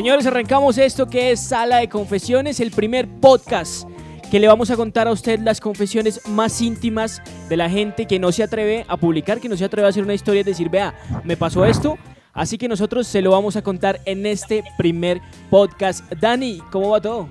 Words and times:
Señores, 0.00 0.24
arrancamos 0.24 0.78
esto 0.78 1.08
que 1.08 1.30
es 1.30 1.40
Sala 1.40 1.76
de 1.76 1.90
Confesiones, 1.90 2.58
el 2.60 2.70
primer 2.70 3.06
podcast 3.06 3.86
que 4.30 4.40
le 4.40 4.48
vamos 4.48 4.70
a 4.70 4.76
contar 4.76 5.06
a 5.06 5.12
usted 5.12 5.38
las 5.40 5.60
confesiones 5.60 6.26
más 6.26 6.62
íntimas 6.62 7.20
de 7.50 7.58
la 7.58 7.68
gente 7.68 8.06
que 8.06 8.18
no 8.18 8.32
se 8.32 8.42
atreve 8.42 8.86
a 8.88 8.96
publicar, 8.96 9.40
que 9.40 9.48
no 9.50 9.58
se 9.58 9.66
atreve 9.66 9.86
a 9.86 9.90
hacer 9.90 10.02
una 10.02 10.14
historia 10.14 10.40
y 10.40 10.44
decir, 10.44 10.70
vea, 10.70 10.94
me 11.22 11.36
pasó 11.36 11.66
esto. 11.66 11.98
Así 12.32 12.56
que 12.56 12.66
nosotros 12.66 13.06
se 13.08 13.20
lo 13.20 13.32
vamos 13.32 13.56
a 13.56 13.62
contar 13.62 14.00
en 14.06 14.24
este 14.24 14.64
primer 14.78 15.20
podcast. 15.50 16.10
Dani, 16.14 16.62
¿cómo 16.72 16.88
va 16.88 17.02
todo? 17.02 17.28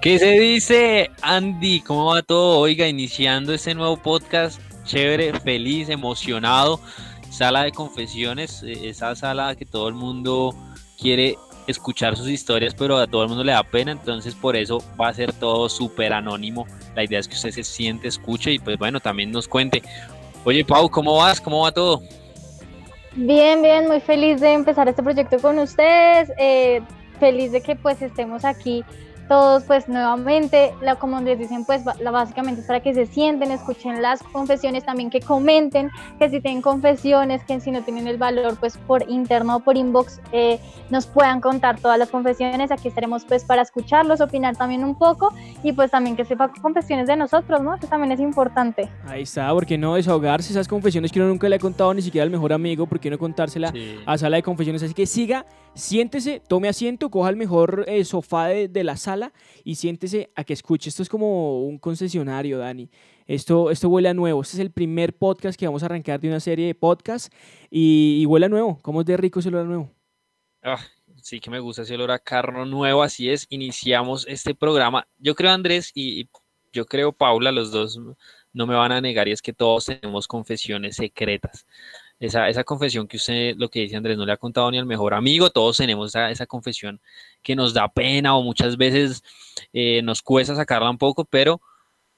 ¿Qué 0.00 0.20
se 0.20 0.38
dice, 0.38 1.10
Andy? 1.20 1.80
¿Cómo 1.80 2.12
va 2.12 2.22
todo? 2.22 2.60
Oiga, 2.60 2.86
iniciando 2.86 3.52
este 3.52 3.74
nuevo 3.74 3.96
podcast, 3.96 4.60
chévere, 4.84 5.36
feliz, 5.40 5.88
emocionado. 5.88 6.78
Sala 7.28 7.64
de 7.64 7.72
confesiones, 7.72 8.62
eh, 8.62 8.88
esa 8.88 9.16
sala 9.16 9.56
que 9.56 9.66
todo 9.66 9.88
el 9.88 9.94
mundo 9.94 10.54
quiere 10.96 11.36
escuchar 11.66 12.16
sus 12.16 12.28
historias, 12.28 12.74
pero 12.74 12.96
a 12.96 13.06
todo 13.06 13.22
el 13.22 13.28
mundo 13.28 13.44
le 13.44 13.52
da 13.52 13.62
pena, 13.62 13.92
entonces 13.92 14.34
por 14.34 14.56
eso 14.56 14.82
va 15.00 15.08
a 15.08 15.14
ser 15.14 15.32
todo 15.32 15.68
súper 15.68 16.12
anónimo. 16.12 16.66
La 16.94 17.04
idea 17.04 17.18
es 17.18 17.28
que 17.28 17.34
usted 17.34 17.50
se 17.50 17.64
siente, 17.64 18.08
escuche 18.08 18.52
y 18.52 18.58
pues 18.58 18.78
bueno, 18.78 19.00
también 19.00 19.30
nos 19.30 19.48
cuente. 19.48 19.82
Oye, 20.44 20.64
Pau, 20.64 20.90
¿cómo 20.90 21.16
vas? 21.16 21.40
¿Cómo 21.40 21.62
va 21.62 21.72
todo? 21.72 22.02
Bien, 23.14 23.62
bien, 23.62 23.88
muy 23.88 24.00
feliz 24.00 24.40
de 24.40 24.52
empezar 24.52 24.88
este 24.88 25.02
proyecto 25.02 25.38
con 25.38 25.58
ustedes, 25.58 26.32
eh, 26.38 26.80
feliz 27.20 27.52
de 27.52 27.60
que 27.60 27.76
pues 27.76 28.00
estemos 28.00 28.44
aquí 28.44 28.84
todos 29.28 29.64
pues 29.64 29.88
nuevamente, 29.88 30.72
la, 30.80 30.96
como 30.96 31.20
les 31.20 31.38
dicen 31.38 31.64
pues 31.64 31.82
la, 32.00 32.10
básicamente 32.10 32.60
es 32.60 32.66
para 32.66 32.80
que 32.80 32.94
se 32.94 33.06
sienten, 33.06 33.50
escuchen 33.50 34.02
las 34.02 34.22
confesiones, 34.22 34.84
también 34.84 35.10
que 35.10 35.20
comenten, 35.20 35.90
que 36.18 36.28
si 36.28 36.40
tienen 36.40 36.62
confesiones, 36.62 37.42
que 37.44 37.60
si 37.60 37.70
no 37.70 37.82
tienen 37.82 38.06
el 38.06 38.18
valor 38.18 38.56
pues 38.58 38.76
por 38.76 39.08
interno 39.08 39.56
o 39.56 39.60
por 39.60 39.76
inbox 39.76 40.20
eh, 40.32 40.58
nos 40.90 41.06
puedan 41.06 41.40
contar 41.40 41.80
todas 41.80 41.98
las 41.98 42.10
confesiones, 42.10 42.70
aquí 42.70 42.88
estaremos 42.88 43.24
pues 43.24 43.44
para 43.44 43.62
escucharlos, 43.62 44.20
opinar 44.20 44.56
también 44.56 44.84
un 44.84 44.94
poco 44.94 45.32
y 45.62 45.72
pues 45.72 45.90
también 45.90 46.16
que 46.16 46.24
sepa 46.24 46.48
confesiones 46.60 47.06
de 47.06 47.16
nosotros, 47.16 47.62
¿no? 47.62 47.74
Eso 47.74 47.86
también 47.86 48.12
es 48.12 48.20
importante. 48.20 48.88
Ahí 49.06 49.22
está, 49.22 49.52
porque 49.52 49.78
no 49.78 49.94
desahogarse 49.94 50.52
esas 50.52 50.68
confesiones 50.68 51.12
que 51.12 51.20
uno 51.20 51.28
nunca 51.28 51.48
le 51.48 51.56
ha 51.56 51.58
contado 51.58 51.94
ni 51.94 52.02
siquiera 52.02 52.24
al 52.24 52.30
mejor 52.30 52.52
amigo, 52.52 52.86
porque 52.86 53.10
no 53.10 53.18
contársela 53.18 53.72
a 54.06 54.18
sala 54.18 54.36
de 54.36 54.42
confesiones, 54.42 54.82
así 54.82 54.94
que 54.94 55.06
siga, 55.06 55.46
siéntese, 55.74 56.40
tome 56.46 56.68
asiento, 56.68 57.10
coja 57.10 57.30
el 57.30 57.36
mejor 57.36 57.84
eh, 57.86 58.04
sofá 58.04 58.48
de 58.48 58.84
la 58.84 58.96
sala 58.96 59.11
y 59.64 59.74
siéntese 59.74 60.30
a 60.34 60.44
que 60.44 60.52
escuche. 60.52 60.88
Esto 60.88 61.02
es 61.02 61.08
como 61.08 61.62
un 61.62 61.78
concesionario, 61.78 62.58
Dani. 62.58 62.90
Esto, 63.26 63.70
esto 63.70 63.88
huele 63.88 64.08
a 64.08 64.14
nuevo. 64.14 64.42
Este 64.42 64.56
es 64.56 64.60
el 64.60 64.70
primer 64.70 65.16
podcast 65.16 65.58
que 65.58 65.66
vamos 65.66 65.82
a 65.82 65.86
arrancar 65.86 66.20
de 66.20 66.28
una 66.28 66.40
serie 66.40 66.66
de 66.66 66.74
podcasts 66.74 67.30
y, 67.70 68.24
huele 68.26 68.46
a 68.46 68.48
nuevo. 68.48 68.78
¿Cómo 68.82 69.00
es 69.00 69.06
de 69.06 69.16
rico 69.16 69.40
ese 69.40 69.48
olor 69.48 69.62
a 69.62 69.64
nuevo? 69.64 69.90
Ah, 70.62 70.80
sí 71.22 71.40
que 71.40 71.50
me 71.50 71.60
gusta 71.60 71.82
ese 71.82 71.94
olor 71.94 72.10
a 72.10 72.18
carro 72.18 72.66
nuevo. 72.66 73.02
Así 73.02 73.30
es, 73.30 73.46
iniciamos 73.50 74.26
este 74.28 74.54
programa. 74.54 75.06
Yo 75.18 75.34
creo, 75.34 75.50
Andrés, 75.50 75.90
y 75.94 76.28
yo 76.72 76.86
creo, 76.86 77.12
Paula, 77.12 77.52
los 77.52 77.70
dos 77.70 78.00
no 78.52 78.66
me 78.66 78.74
van 78.74 78.92
a 78.92 79.00
negar, 79.00 79.28
y 79.28 79.32
es 79.32 79.42
que 79.42 79.52
todos 79.52 79.86
tenemos 79.86 80.28
confesiones 80.28 80.96
secretas 80.96 81.66
esa, 82.26 82.64
confesión 82.64 83.08
que 83.08 83.16
usted, 83.16 83.56
lo 83.56 83.68
que 83.68 83.80
dice 83.80 83.96
Andrés, 83.96 84.16
no 84.16 84.24
le 84.24 84.32
ha 84.32 84.36
contado 84.36 84.70
ni 84.70 84.78
al 84.78 84.86
mejor 84.86 85.12
amigo, 85.12 85.50
todos 85.50 85.76
tenemos 85.76 86.14
esa, 86.14 86.46
confesión 86.46 87.00
que 87.42 87.56
nos 87.56 87.74
da 87.74 87.88
pena 87.88 88.36
o 88.36 88.42
muchas 88.42 88.76
veces 88.76 89.24
eh, 89.72 90.02
nos 90.02 90.22
cuesta 90.22 90.54
sacarla 90.54 90.90
un 90.90 90.98
poco, 90.98 91.24
pero 91.24 91.60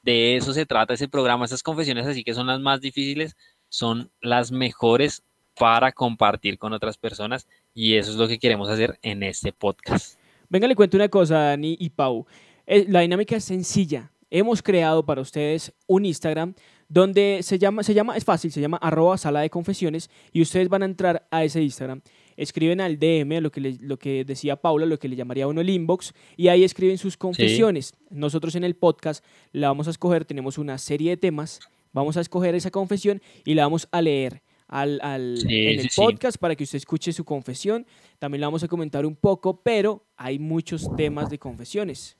de 0.03 0.37
eso 0.37 0.53
se 0.53 0.67
trata 0.67 0.93
ese 0.93 1.09
programa, 1.09 1.47
esas 1.47 1.63
confesiones 1.63 2.07
así 2.07 2.23
que 2.23 2.35
son 2.35 2.47
las 2.47 2.61
más 2.61 2.83
difíciles, 2.83 3.35
son 3.71 4.11
las 4.21 4.53
mejores 4.53 5.23
para 5.59 5.93
compartir 5.93 6.59
con 6.59 6.75
otras 6.75 6.99
personas 6.99 7.49
y 7.73 7.95
eso 7.95 8.11
es 8.11 8.17
lo 8.17 8.29
que 8.29 8.39
queremos 8.39 8.69
hacer 8.69 8.99
en 9.03 9.23
este 9.23 9.53
podcast. 9.53 10.19
Venga, 10.51 10.69
le 10.69 10.77
cuento 10.77 10.99
una 10.99 11.09
cosa, 11.09 11.39
Dani 11.39 11.77
y 11.81 11.89
Pau. 11.89 12.27
Eh, 12.67 12.85
la 12.89 13.01
dinámica 13.01 13.37
es 13.37 13.45
sencilla. 13.45 14.11
Hemos 14.31 14.63
creado 14.63 15.07
para 15.07 15.23
ustedes 15.23 15.73
un 15.87 16.05
Instagram 16.05 16.55
donde 16.95 17.41
se 17.43 17.59
llama, 17.59 17.83
se 17.83 17.93
llama, 17.93 18.17
es 18.17 18.25
fácil, 18.25 18.53
se 18.53 18.61
llama 18.61 18.77
arroba 18.77 19.19
sala 19.19 19.41
de 19.41 19.51
confesiones 19.51 20.11
y 20.33 20.41
ustedes 20.41 20.69
van 20.69 20.83
a 20.83 20.85
entrar 20.85 21.27
a 21.33 21.43
ese 21.43 21.61
Instagram, 21.61 22.03
escriben 22.37 22.81
al 22.81 23.01
DM, 23.01 23.41
lo 23.41 23.51
que, 23.51 23.77
lo 23.81 23.99
que 23.99 24.25
decía 24.25 24.55
Paula, 24.55 24.87
lo 24.87 25.01
que 25.01 25.09
le 25.09 25.17
llamaría 25.17 25.49
uno 25.49 25.61
el 25.61 25.71
inbox, 25.71 26.15
y 26.37 26.47
ahí 26.47 26.63
escriben 26.63 26.97
sus 26.97 27.17
confesiones. 27.17 27.95
Nosotros 28.11 28.55
en 28.55 28.63
el 28.63 28.77
podcast 28.77 29.25
la 29.51 29.67
vamos 29.69 29.89
a 29.89 29.91
escoger, 29.91 30.25
tenemos 30.25 30.57
una 30.57 30.79
serie 30.79 31.11
de 31.11 31.17
temas, 31.17 31.59
vamos 31.93 32.17
a 32.17 32.21
escoger 32.21 32.55
esa 32.55 32.71
confesión 32.71 33.21
y 33.45 33.55
la 33.55 33.65
vamos 33.65 33.89
a 33.91 34.01
leer. 34.01 34.43
Al, 34.69 35.01
en 35.03 35.81
el 35.81 35.91
podcast 35.95 36.39
para 36.39 36.55
que 36.55 36.65
usted 36.65 36.79
escuche 36.79 37.13
su 37.13 37.25
confesión. 37.25 37.87
También 38.19 38.41
la 38.41 38.47
vamos 38.47 38.65
a 38.65 38.69
comentar 38.69 39.05
un 39.05 39.15
poco, 39.15 39.61
pero 39.63 40.07
hay 40.17 40.39
muchos 40.39 40.89
temas 40.97 41.29
de 41.29 41.39
confesiones. 41.39 42.17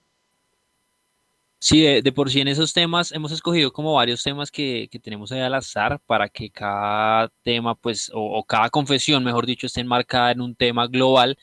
Sí, 1.67 1.81
de, 1.81 2.13
por 2.13 2.31
sí 2.31 2.43
en 2.43 2.49
esos 2.49 2.75
temas 2.75 3.11
hemos 3.11 3.33
escogido 3.33 3.73
como 3.73 3.95
varios 3.95 4.23
temas 4.23 4.51
que, 4.51 4.87
tenemos 5.03 5.33
ahí 5.33 5.41
al 5.41 5.55
azar 5.55 5.99
para 6.05 6.29
que 6.29 6.51
cada 6.51 7.31
tema, 7.43 7.75
pues, 7.75 8.11
o, 8.13 8.45
cada 8.45 8.69
confesión, 8.69 9.25
mejor 9.25 9.47
dicho, 9.47 9.67
esté 9.67 9.81
enmarcada 9.81 10.33
en 10.33 10.43
un 10.43 10.55
tema 10.55 10.87
global. 10.89 11.39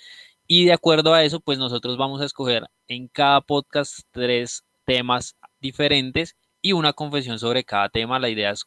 Y 0.45 0.65
de 0.65 0.73
acuerdo 0.73 1.15
a 1.15 1.23
eso, 1.23 1.39
pues 1.39 1.57
nosotros 1.57 1.97
vamos 1.97 2.21
a 2.21 2.25
escoger 2.25 2.67
en 2.87 3.07
cada 3.07 3.41
podcast 3.41 4.01
tres 4.11 4.63
temas 4.85 5.35
diferentes 5.59 6.35
y 6.61 6.73
una 6.73 6.93
confesión 6.93 7.39
sobre 7.39 7.63
cada 7.63 7.89
tema. 7.89 8.19
La 8.19 8.29
idea 8.29 8.51
es, 8.51 8.65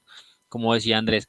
como 0.48 0.74
decía 0.74 0.98
Andrés, 0.98 1.28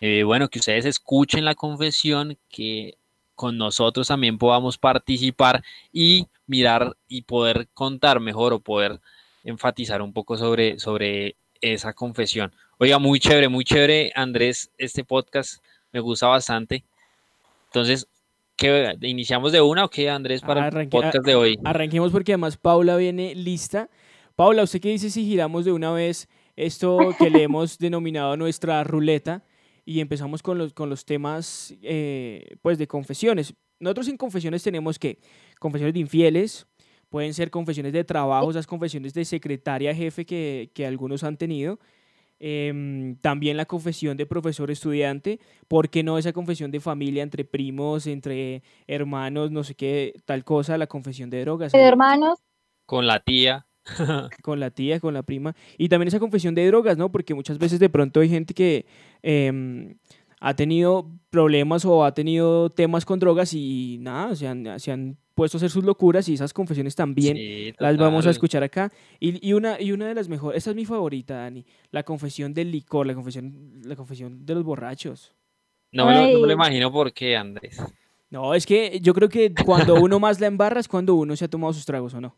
eh, 0.00 0.24
bueno, 0.24 0.48
que 0.48 0.58
ustedes 0.58 0.84
escuchen 0.84 1.44
la 1.44 1.54
confesión, 1.54 2.36
que 2.48 2.98
con 3.36 3.56
nosotros 3.56 4.08
también 4.08 4.36
podamos 4.36 4.78
participar 4.78 5.62
y 5.92 6.26
mirar 6.48 6.96
y 7.06 7.22
poder 7.22 7.68
contar 7.72 8.18
mejor 8.18 8.52
o 8.52 8.60
poder 8.60 9.00
enfatizar 9.44 10.02
un 10.02 10.12
poco 10.12 10.36
sobre, 10.36 10.78
sobre 10.78 11.36
esa 11.60 11.92
confesión. 11.92 12.52
Oiga, 12.78 12.98
muy 12.98 13.20
chévere, 13.20 13.48
muy 13.48 13.64
chévere, 13.64 14.12
Andrés, 14.14 14.70
este 14.78 15.04
podcast 15.04 15.62
me 15.92 16.00
gusta 16.00 16.26
bastante. 16.26 16.84
Entonces, 17.66 18.06
¿qué, 18.56 18.94
¿iniciamos 19.02 19.52
de 19.52 19.60
una 19.60 19.84
o 19.84 19.90
qué, 19.90 20.10
Andrés, 20.10 20.40
para 20.40 20.68
el 20.68 20.88
podcast 20.88 21.24
de 21.24 21.34
hoy? 21.34 21.58
Arranquemos 21.64 22.10
porque 22.10 22.32
además 22.32 22.56
Paula 22.56 22.96
viene 22.96 23.34
lista. 23.34 23.90
Paula, 24.36 24.62
¿usted 24.62 24.80
qué 24.80 24.88
dice 24.88 25.10
si 25.10 25.24
giramos 25.24 25.64
de 25.64 25.72
una 25.72 25.92
vez 25.92 26.28
esto 26.56 27.14
que 27.18 27.30
le 27.30 27.42
hemos 27.42 27.78
denominado 27.78 28.36
nuestra 28.36 28.82
ruleta 28.84 29.44
y 29.84 30.00
empezamos 30.00 30.42
con 30.42 30.58
los, 30.58 30.72
con 30.72 30.88
los 30.88 31.04
temas 31.04 31.74
eh, 31.82 32.56
pues 32.62 32.78
de 32.78 32.86
confesiones? 32.86 33.54
Nosotros 33.78 34.08
en 34.08 34.16
confesiones 34.16 34.62
tenemos 34.62 34.98
que 34.98 35.18
confesiones 35.58 35.94
de 35.94 36.00
infieles, 36.00 36.66
Pueden 37.10 37.34
ser 37.34 37.50
confesiones 37.50 37.92
de 37.92 38.04
trabajo, 38.04 38.50
esas 38.50 38.66
confesiones 38.66 39.12
de 39.12 39.24
secretaria 39.24 39.94
jefe 39.94 40.24
que, 40.24 40.70
que 40.72 40.86
algunos 40.86 41.22
han 41.24 41.36
tenido. 41.36 41.78
Em, 42.42 43.16
también 43.16 43.58
la 43.58 43.66
confesión 43.66 44.16
de 44.16 44.24
profesor-estudiante. 44.24 45.40
¿Por 45.68 45.90
qué 45.90 46.02
no 46.02 46.16
esa 46.16 46.32
confesión 46.32 46.70
de 46.70 46.80
familia 46.80 47.22
entre 47.22 47.44
primos, 47.44 48.06
entre 48.06 48.62
hermanos, 48.86 49.50
no 49.50 49.62
sé 49.62 49.74
qué, 49.74 50.14
tal 50.24 50.42
cosa? 50.42 50.78
La 50.78 50.86
confesión 50.86 51.28
de 51.28 51.42
drogas. 51.42 51.72
De 51.72 51.80
hermanos. 51.80 52.38
Con 52.86 53.06
la 53.06 53.20
tía. 53.20 53.66
con 54.42 54.58
la 54.58 54.70
tía, 54.70 55.00
con 55.00 55.12
la 55.12 55.22
prima. 55.22 55.54
Y 55.76 55.90
también 55.90 56.08
esa 56.08 56.18
confesión 56.18 56.54
de 56.54 56.66
drogas, 56.66 56.96
¿no? 56.96 57.12
Porque 57.12 57.34
muchas 57.34 57.58
veces 57.58 57.78
de 57.78 57.90
pronto 57.90 58.20
hay 58.20 58.30
gente 58.30 58.54
que 58.54 58.86
em, 59.22 59.98
ha 60.40 60.54
tenido 60.54 61.10
problemas 61.28 61.84
o 61.84 62.04
ha 62.06 62.14
tenido 62.14 62.70
temas 62.70 63.04
con 63.04 63.18
drogas 63.18 63.52
y 63.52 63.98
nada, 64.00 64.34
se 64.34 64.48
han, 64.48 64.80
se 64.80 64.92
han 64.92 65.18
puesto 65.40 65.56
a 65.56 65.58
hacer 65.60 65.70
sus 65.70 65.84
locuras 65.84 66.28
y 66.28 66.34
esas 66.34 66.52
confesiones 66.52 66.94
también 66.94 67.74
las 67.78 67.96
vamos 67.96 68.26
a 68.26 68.30
escuchar 68.30 68.62
acá. 68.62 68.92
Y, 69.18 69.48
y, 69.48 69.54
una, 69.54 69.80
y 69.80 69.90
una 69.90 70.06
de 70.06 70.14
las 70.14 70.28
mejores, 70.28 70.58
esa 70.58 70.68
es 70.68 70.76
mi 70.76 70.84
favorita, 70.84 71.32
Dani, 71.32 71.64
la 71.92 72.02
confesión 72.02 72.52
del 72.52 72.70
licor, 72.70 73.06
la 73.06 73.14
confesión, 73.14 73.80
la 73.82 73.96
confesión 73.96 74.44
de 74.44 74.54
los 74.54 74.64
borrachos. 74.64 75.32
No 75.92 76.04
me, 76.04 76.30
lo, 76.30 76.52
imagino 76.52 76.92
por 76.92 77.14
qué, 77.14 77.38
Andrés. 77.38 77.82
No, 78.28 78.52
es 78.52 78.66
que 78.66 79.00
yo 79.00 79.14
creo 79.14 79.30
que 79.30 79.54
cuando 79.64 79.94
uno 79.94 80.20
más 80.20 80.40
la 80.40 80.46
embarra 80.46 80.78
es 80.78 80.88
cuando 80.88 81.14
uno 81.14 81.34
se 81.36 81.46
ha 81.46 81.48
tomado 81.48 81.72
sus 81.72 81.86
tragos, 81.86 82.12
¿o 82.12 82.20
no? 82.20 82.36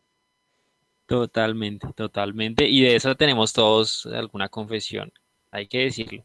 Totalmente, 1.06 1.88
totalmente. 1.96 2.68
Y 2.68 2.82
de 2.82 2.94
eso 2.94 3.16
tenemos 3.16 3.52
todos 3.52 4.06
alguna 4.06 4.48
confesión, 4.48 5.12
hay 5.50 5.66
que 5.66 5.78
decirlo. 5.78 6.24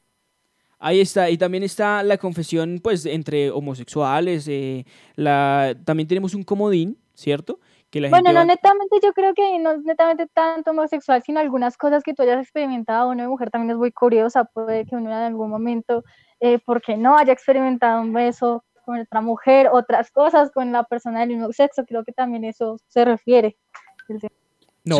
Ahí 0.79 1.01
está, 1.01 1.29
y 1.29 1.37
también 1.37 1.63
está 1.63 2.03
la 2.03 2.17
confesión, 2.17 2.79
pues, 2.83 3.05
entre 3.05 3.49
homosexuales, 3.49 4.47
eh, 4.47 4.85
la, 5.15 5.75
también 5.85 6.07
tenemos 6.07 6.35
un 6.35 6.43
comodín, 6.43 6.99
¿cierto? 7.15 7.59
Que 7.89 7.99
la 7.99 8.09
bueno, 8.09 8.31
no 8.31 8.45
netamente, 8.45 8.97
yo 9.01 9.13
creo 9.13 9.33
que 9.33 9.57
no 9.59 9.71
es 9.71 9.83
netamente 9.83 10.27
tanto 10.27 10.71
homosexual, 10.71 11.23
sino 11.23 11.39
algunas 11.39 11.77
cosas 11.77 12.03
que 12.03 12.13
tú 12.13 12.21
hayas 12.21 12.43
experimentado, 12.43 13.09
una 13.09 13.27
mujer 13.27 13.49
también 13.49 13.71
es 13.71 13.77
muy 13.77 13.91
curiosa, 13.91 14.43
puede 14.45 14.85
que 14.85 14.95
uno 14.95 15.09
en 15.09 15.15
algún 15.15 15.49
momento, 15.49 16.03
eh, 16.39 16.59
porque 16.63 16.95
no 16.95 17.17
haya 17.17 17.33
experimentado 17.33 18.01
un 18.01 18.13
beso 18.13 18.63
con 18.85 18.99
otra 18.99 19.21
mujer, 19.21 19.69
otras 19.71 20.11
cosas 20.11 20.51
con 20.51 20.71
la 20.71 20.83
persona 20.83 21.21
del 21.21 21.29
mismo 21.29 21.51
sexo, 21.53 21.85
creo 21.85 22.03
que 22.03 22.11
también 22.11 22.43
eso 22.43 22.77
se 22.87 23.03
refiere. 23.03 23.57
No, 24.87 24.99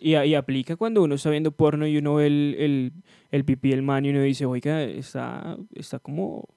y, 0.00 0.34
aplica 0.34 0.76
cuando 0.76 1.02
uno 1.02 1.14
está 1.14 1.30
viendo 1.30 1.52
porno 1.52 1.86
y 1.86 1.96
uno 1.98 2.16
ve 2.16 2.26
el, 2.26 2.56
el, 2.58 2.92
el 3.30 3.44
pipí 3.44 3.70
del 3.70 3.82
man 3.82 4.04
y 4.04 4.10
uno 4.10 4.22
dice, 4.22 4.46
oiga, 4.46 4.82
está, 4.82 5.56
está 5.74 5.98
como... 5.98 6.48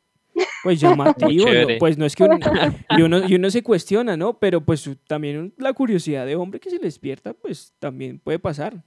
Pues 0.63 0.79
llamativo, 0.79 1.45
pues 1.79 1.97
no 1.97 2.05
es 2.05 2.15
que 2.15 2.23
uno, 2.23 2.37
y, 2.97 3.01
uno, 3.01 3.27
y 3.27 3.35
uno 3.35 3.49
se 3.51 3.63
cuestiona, 3.63 4.15
¿no? 4.15 4.39
Pero 4.39 4.61
pues 4.61 4.89
también 5.07 5.53
la 5.57 5.73
curiosidad 5.73 6.25
de 6.25 6.35
hombre 6.35 6.59
que 6.59 6.69
se 6.69 6.77
le 6.77 6.83
despierta, 6.83 7.33
pues 7.33 7.73
también 7.79 8.19
puede 8.19 8.39
pasar. 8.39 8.83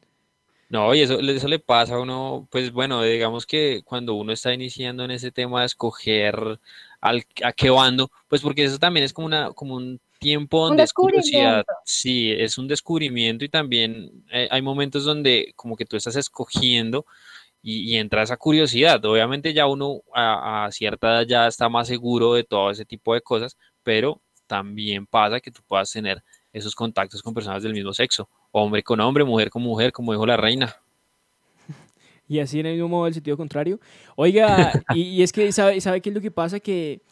No, 0.72 0.94
y 0.94 1.02
eso, 1.02 1.20
eso 1.20 1.48
le 1.48 1.58
pasa 1.58 1.96
a 1.96 2.00
uno, 2.00 2.48
pues 2.50 2.72
bueno, 2.72 3.02
digamos 3.02 3.44
que 3.44 3.82
cuando 3.84 4.14
uno 4.14 4.32
está 4.32 4.54
iniciando 4.54 5.04
en 5.04 5.10
ese 5.10 5.30
tema 5.30 5.60
de 5.60 5.66
escoger 5.66 6.58
al, 7.02 7.24
a 7.44 7.52
qué 7.52 7.68
bando, 7.68 8.10
pues 8.28 8.40
porque 8.40 8.64
eso 8.64 8.78
también 8.78 9.04
es 9.04 9.12
como, 9.12 9.26
una, 9.26 9.52
como 9.52 9.76
un 9.76 10.00
tiempo 10.22 10.66
donde 10.66 10.84
es 10.84 10.92
curiosidad, 10.92 11.64
sí, 11.84 12.30
es 12.30 12.56
un 12.56 12.68
descubrimiento 12.68 13.44
y 13.44 13.48
también 13.48 14.24
eh, 14.32 14.48
hay 14.50 14.62
momentos 14.62 15.04
donde 15.04 15.52
como 15.56 15.76
que 15.76 15.84
tú 15.84 15.96
estás 15.96 16.16
escogiendo 16.16 17.04
y, 17.60 17.96
entra 17.96 18.22
esa 18.22 18.36
curiosidad. 18.36 19.04
Obviamente 19.04 19.52
ya 19.52 19.66
uno 19.66 20.02
a, 20.14 20.68
cierta 20.72 21.08
edad 21.08 21.26
ya 21.26 21.46
está 21.46 21.68
más 21.68 21.88
seguro 21.88 22.34
de 22.34 22.44
todo 22.44 22.70
ese 22.70 22.84
tipo 22.84 23.14
de 23.14 23.20
cosas, 23.20 23.56
pero 23.82 24.20
también 24.46 25.06
pasa 25.06 25.40
que 25.40 25.50
tú 25.50 25.60
puedas 25.66 25.90
tener 25.90 26.22
esos 26.52 26.74
contactos 26.74 27.22
con 27.22 27.34
personas 27.34 27.62
del 27.62 27.72
mismo 27.72 27.92
sexo, 27.92 28.28
hombre 28.50 28.82
con 28.82 29.00
hombre, 29.00 29.24
mujer 29.24 29.50
con 29.50 29.62
mujer, 29.62 29.92
como 29.92 30.12
dijo 30.12 30.26
la 30.26 30.36
reina. 30.36 30.74
Y 32.28 32.38
así 32.38 32.60
en 32.60 32.66
el 32.66 32.74
mismo 32.74 32.88
modo, 32.88 33.08
el 33.08 33.14
sentido 33.14 33.36
contrario. 33.36 33.78
Oiga, 34.16 34.72
y, 34.94 35.22
es 35.22 35.32
que, 35.32 35.52
¿sabe, 35.52 35.80
¿sabe 35.82 36.00
qué 36.00 36.08
es 36.08 36.14
lo 36.14 36.22
que 36.22 36.30
pasa? 36.30 36.60
Que, 36.60 37.02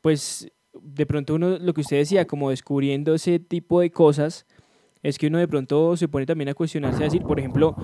pues, 0.00 0.48
de 0.82 1.06
pronto 1.06 1.34
uno, 1.34 1.58
lo 1.58 1.74
que 1.74 1.80
usted 1.82 1.98
decía, 1.98 2.26
como 2.26 2.50
descubriendo 2.50 3.14
ese 3.14 3.38
tipo 3.38 3.80
de 3.80 3.90
cosas, 3.90 4.46
es 5.02 5.18
que 5.18 5.28
uno 5.28 5.38
de 5.38 5.48
pronto 5.48 5.96
se 5.96 6.08
pone 6.08 6.26
también 6.26 6.48
a 6.48 6.54
cuestionarse, 6.54 7.02
a 7.02 7.04
decir, 7.04 7.22
por 7.22 7.38
ejemplo, 7.38 7.76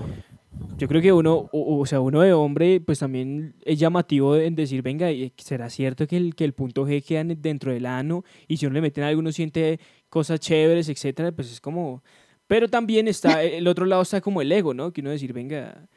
yo 0.77 0.87
creo 0.87 1.01
que 1.01 1.13
uno, 1.13 1.49
o, 1.51 1.85
sea, 1.85 2.01
uno 2.01 2.21
de 2.21 2.33
hombre, 2.33 2.81
pues 2.81 2.99
también 2.99 3.55
es 3.63 3.79
llamativo 3.79 4.35
en 4.35 4.55
decir, 4.55 4.81
venga, 4.81 5.07
¿será 5.37 5.69
cierto 5.69 6.07
que 6.07 6.17
el, 6.17 6.35
que 6.35 6.43
el 6.43 6.53
punto 6.53 6.85
G 6.85 7.03
queda 7.03 7.23
dentro 7.23 7.71
del 7.71 7.85
ano? 7.85 8.23
Y 8.47 8.57
si 8.57 8.65
uno 8.65 8.73
le 8.73 8.81
meten 8.81 9.03
algo, 9.03 9.19
uno 9.19 9.31
siente 9.31 9.79
cosas 10.09 10.39
chéveres, 10.39 10.89
etcétera, 10.89 11.31
pues 11.31 11.51
es 11.51 11.61
como... 11.61 12.03
Pero 12.47 12.67
también 12.67 13.07
está, 13.07 13.41
el 13.43 13.67
otro 13.67 13.85
lado 13.85 14.01
está 14.01 14.21
como 14.21 14.41
el 14.41 14.51
ego, 14.51 14.73
¿no? 14.73 14.91
Que 14.91 15.01
uno 15.01 15.11
decir, 15.11 15.33
venga... 15.33 15.87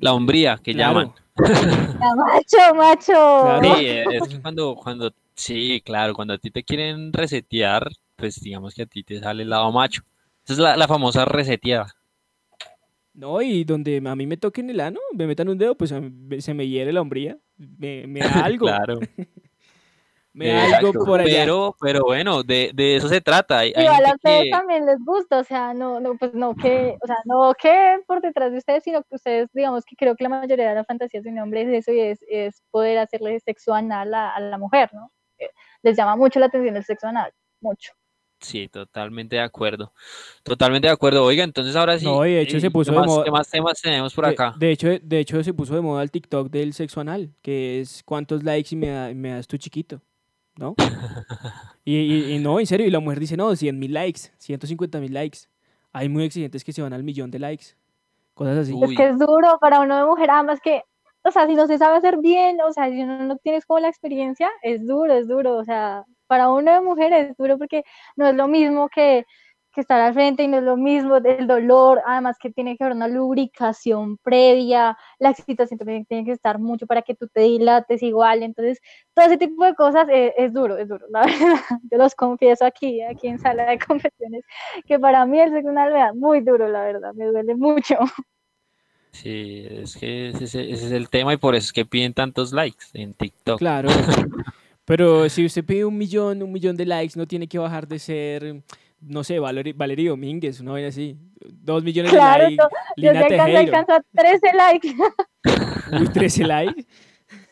La 0.00 0.14
hombría, 0.14 0.58
que 0.62 0.74
llaman. 0.74 1.12
macho, 1.36 2.74
macho. 2.74 3.60
Sí, 3.62 3.86
es 3.86 4.28
que 4.28 4.40
cuando, 4.42 4.74
cuando, 4.74 5.12
sí, 5.36 5.82
claro, 5.84 6.14
cuando 6.14 6.34
a 6.34 6.38
ti 6.38 6.50
te 6.50 6.64
quieren 6.64 7.12
resetear, 7.12 7.88
pues 8.16 8.40
digamos 8.40 8.74
que 8.74 8.82
a 8.82 8.86
ti 8.86 9.04
te 9.04 9.20
sale 9.20 9.42
el 9.44 9.50
lado 9.50 9.70
macho. 9.72 10.02
Esa 10.44 10.52
es 10.54 10.58
la, 10.58 10.76
la 10.76 10.88
famosa 10.88 11.24
reseteada. 11.24 11.94
No, 13.16 13.40
y 13.40 13.64
donde 13.64 14.02
a 14.04 14.14
mí 14.14 14.26
me 14.26 14.36
toquen 14.36 14.68
el 14.68 14.78
ano, 14.78 15.00
me 15.14 15.26
metan 15.26 15.48
un 15.48 15.56
dedo, 15.56 15.74
pues 15.74 15.94
se 16.38 16.54
me 16.54 16.68
hiere 16.68 16.92
la 16.92 17.00
hombría, 17.00 17.38
me, 17.56 18.06
me 18.06 18.20
da 18.20 18.30
algo. 18.44 18.66
claro. 18.66 18.98
me 20.34 20.48
da 20.48 20.76
algo 20.76 20.92
por 20.92 21.20
allá. 21.20 21.30
Pero, 21.32 21.74
pero 21.80 22.04
bueno, 22.04 22.42
de, 22.42 22.72
de 22.74 22.96
eso 22.96 23.08
se 23.08 23.22
trata. 23.22 23.64
y 23.64 23.72
a 23.74 24.12
ustedes 24.14 24.50
también 24.50 24.84
les 24.84 24.98
gusta, 25.02 25.38
o 25.38 25.44
sea, 25.44 25.72
no, 25.72 25.98
no, 25.98 26.18
pues 26.18 26.34
no 26.34 26.54
que, 26.54 26.98
o 27.02 27.06
sea, 27.06 27.16
no 27.24 27.54
que 27.54 28.00
por 28.06 28.20
detrás 28.20 28.52
de 28.52 28.58
ustedes, 28.58 28.84
sino 28.84 29.02
que 29.02 29.14
ustedes, 29.14 29.48
digamos 29.54 29.84
que 29.86 29.96
creo 29.96 30.14
que 30.14 30.24
la 30.24 30.30
mayoría 30.30 30.68
de 30.68 30.74
las 30.74 30.86
fantasías 30.86 31.24
de 31.24 31.30
un 31.30 31.38
hombre 31.38 31.62
es 31.62 31.68
eso 31.68 31.92
y 31.92 32.00
es, 32.00 32.18
es 32.28 32.62
poder 32.70 32.98
hacerle 32.98 33.40
sexo 33.40 33.72
anal 33.72 34.12
a, 34.12 34.34
a 34.34 34.40
la 34.40 34.58
mujer, 34.58 34.90
¿no? 34.92 35.10
Eh, 35.38 35.50
les 35.82 35.96
llama 35.96 36.16
mucho 36.16 36.40
la 36.40 36.46
atención 36.46 36.76
el 36.76 36.84
sexo 36.84 37.06
anal, 37.08 37.32
mucho. 37.60 37.92
Sí, 38.40 38.68
totalmente 38.68 39.36
de 39.36 39.42
acuerdo. 39.42 39.92
Totalmente 40.42 40.88
de 40.88 40.92
acuerdo. 40.92 41.24
Oiga, 41.24 41.42
entonces 41.42 41.74
ahora 41.74 41.98
sí. 41.98 42.04
No, 42.04 42.20
de 42.20 42.42
hecho 42.42 42.60
se 42.60 42.70
puso 42.70 42.92
¿qué 42.92 43.00
de 43.00 43.06
moda. 43.06 43.24
¿Qué 43.24 43.30
más 43.30 43.50
temas 43.50 43.80
tenemos 43.80 44.14
por 44.14 44.26
acá? 44.26 44.54
De, 44.58 44.70
hecho, 44.70 44.88
de 45.00 45.18
hecho 45.18 45.42
se 45.42 45.54
puso 45.54 45.74
de 45.74 45.80
moda 45.80 46.02
el 46.02 46.10
TikTok 46.10 46.50
del 46.50 46.74
sexo 46.74 47.00
anal, 47.00 47.32
que 47.42 47.80
es 47.80 48.02
cuántos 48.04 48.42
likes 48.42 48.74
y 48.74 48.76
me, 48.76 49.14
me 49.14 49.30
das 49.30 49.46
tu 49.46 49.56
chiquito, 49.56 50.02
¿no? 50.56 50.74
y, 51.84 52.34
y, 52.34 52.38
no, 52.38 52.60
en 52.60 52.66
serio, 52.66 52.86
y 52.86 52.90
la 52.90 53.00
mujer 53.00 53.20
dice, 53.20 53.36
no, 53.36 53.56
100 53.56 53.78
mil 53.78 53.94
likes, 53.94 54.32
150 54.38 55.00
mil 55.00 55.14
likes. 55.14 55.38
Hay 55.92 56.10
muy 56.10 56.24
exigentes 56.24 56.62
que 56.62 56.72
se 56.72 56.82
van 56.82 56.92
al 56.92 57.02
millón 57.02 57.30
de 57.30 57.38
likes. 57.38 57.68
Cosas 58.34 58.58
así. 58.58 58.78
Es 58.82 58.96
que 58.96 59.08
es 59.08 59.18
duro 59.18 59.58
para 59.60 59.80
uno 59.80 59.96
de 59.96 60.04
mujer, 60.04 60.30
además 60.30 60.60
que, 60.60 60.82
o 61.26 61.30
sea, 61.32 61.46
si 61.46 61.54
no 61.54 61.66
se 61.66 61.78
sabe 61.78 61.96
hacer 61.96 62.18
bien, 62.18 62.60
o 62.60 62.72
sea, 62.72 62.88
si 62.88 63.04
no, 63.04 63.18
no 63.24 63.36
tienes 63.38 63.66
como 63.66 63.80
la 63.80 63.88
experiencia, 63.88 64.50
es 64.62 64.86
duro, 64.86 65.12
es 65.12 65.26
duro, 65.28 65.56
o 65.56 65.64
sea, 65.64 66.04
para 66.26 66.50
una 66.50 66.74
de 66.74 66.80
mujeres 66.82 67.30
es 67.30 67.36
duro 67.36 67.58
porque 67.58 67.82
no 68.16 68.28
es 68.28 68.34
lo 68.34 68.48
mismo 68.48 68.88
que, 68.88 69.24
estar 69.80 70.00
al 70.00 70.14
frente 70.14 70.42
y 70.42 70.48
no 70.48 70.58
es 70.58 70.62
lo 70.62 70.76
mismo 70.76 71.20
del 71.20 71.46
dolor, 71.46 72.00
además 72.06 72.38
que 72.40 72.50
tiene 72.50 72.76
que 72.76 72.84
haber 72.84 72.96
una 72.96 73.08
lubricación 73.08 74.16
previa, 74.18 74.96
la 75.18 75.30
excitación 75.30 75.78
también 75.78 76.06
tiene 76.06 76.24
que 76.24 76.32
estar 76.32 76.58
mucho 76.58 76.86
para 76.86 77.02
que 77.02 77.14
tú 77.14 77.28
te 77.28 77.42
dilates 77.42 78.02
igual, 78.02 78.42
entonces 78.42 78.80
todo 79.14 79.26
ese 79.26 79.36
tipo 79.36 79.64
de 79.64 79.74
cosas 79.74 80.06
es, 80.10 80.52
duro, 80.52 80.78
es 80.78 80.88
duro, 80.88 81.06
la 81.10 81.22
verdad, 81.26 81.60
yo 81.90 81.98
los 81.98 82.14
confieso 82.14 82.64
aquí, 82.64 83.02
aquí 83.02 83.28
en 83.28 83.38
sala 83.38 83.66
de 83.66 83.78
confesiones, 83.86 84.44
que 84.86 84.98
para 84.98 85.26
mí 85.26 85.40
el 85.40 85.50
sexo 85.52 85.72
me 85.72 85.90
da 85.90 86.12
muy 86.14 86.40
duro, 86.40 86.68
la 86.68 86.84
verdad, 86.84 87.12
me 87.14 87.26
duele 87.26 87.54
mucho. 87.54 87.96
Sí, 89.22 89.66
es 89.68 89.96
que 89.96 90.28
ese, 90.28 90.44
ese 90.44 90.70
es 90.70 90.92
el 90.92 91.08
tema 91.08 91.32
y 91.32 91.36
por 91.36 91.54
eso 91.54 91.66
es 91.66 91.72
que 91.72 91.86
piden 91.86 92.12
tantos 92.12 92.52
likes 92.52 92.86
en 92.92 93.14
TikTok. 93.14 93.58
Claro. 93.58 93.88
Pero 94.84 95.28
si 95.28 95.44
usted 95.44 95.64
pide 95.64 95.84
un 95.84 95.96
millón, 95.96 96.42
un 96.42 96.52
millón 96.52 96.76
de 96.76 96.86
likes, 96.86 97.18
no 97.18 97.26
tiene 97.26 97.48
que 97.48 97.58
bajar 97.58 97.88
de 97.88 97.98
ser, 97.98 98.62
no 99.00 99.24
sé, 99.24 99.38
Valeria, 99.40 100.10
Domínguez, 100.10 100.60
una 100.60 100.72
vez 100.72 100.94
así. 100.94 101.16
Dos 101.40 101.82
millones 101.82 102.12
de 102.12 102.18
likes. 102.18 102.56
No, 102.56 102.68
Lina 102.96 103.22
yo 103.22 103.28
Tejero. 103.28 103.58
alcanza 103.58 104.04
13 104.14 104.46
likes. 104.54 104.94
Uy, 106.00 106.08
13 106.08 106.44
likes. 106.44 106.86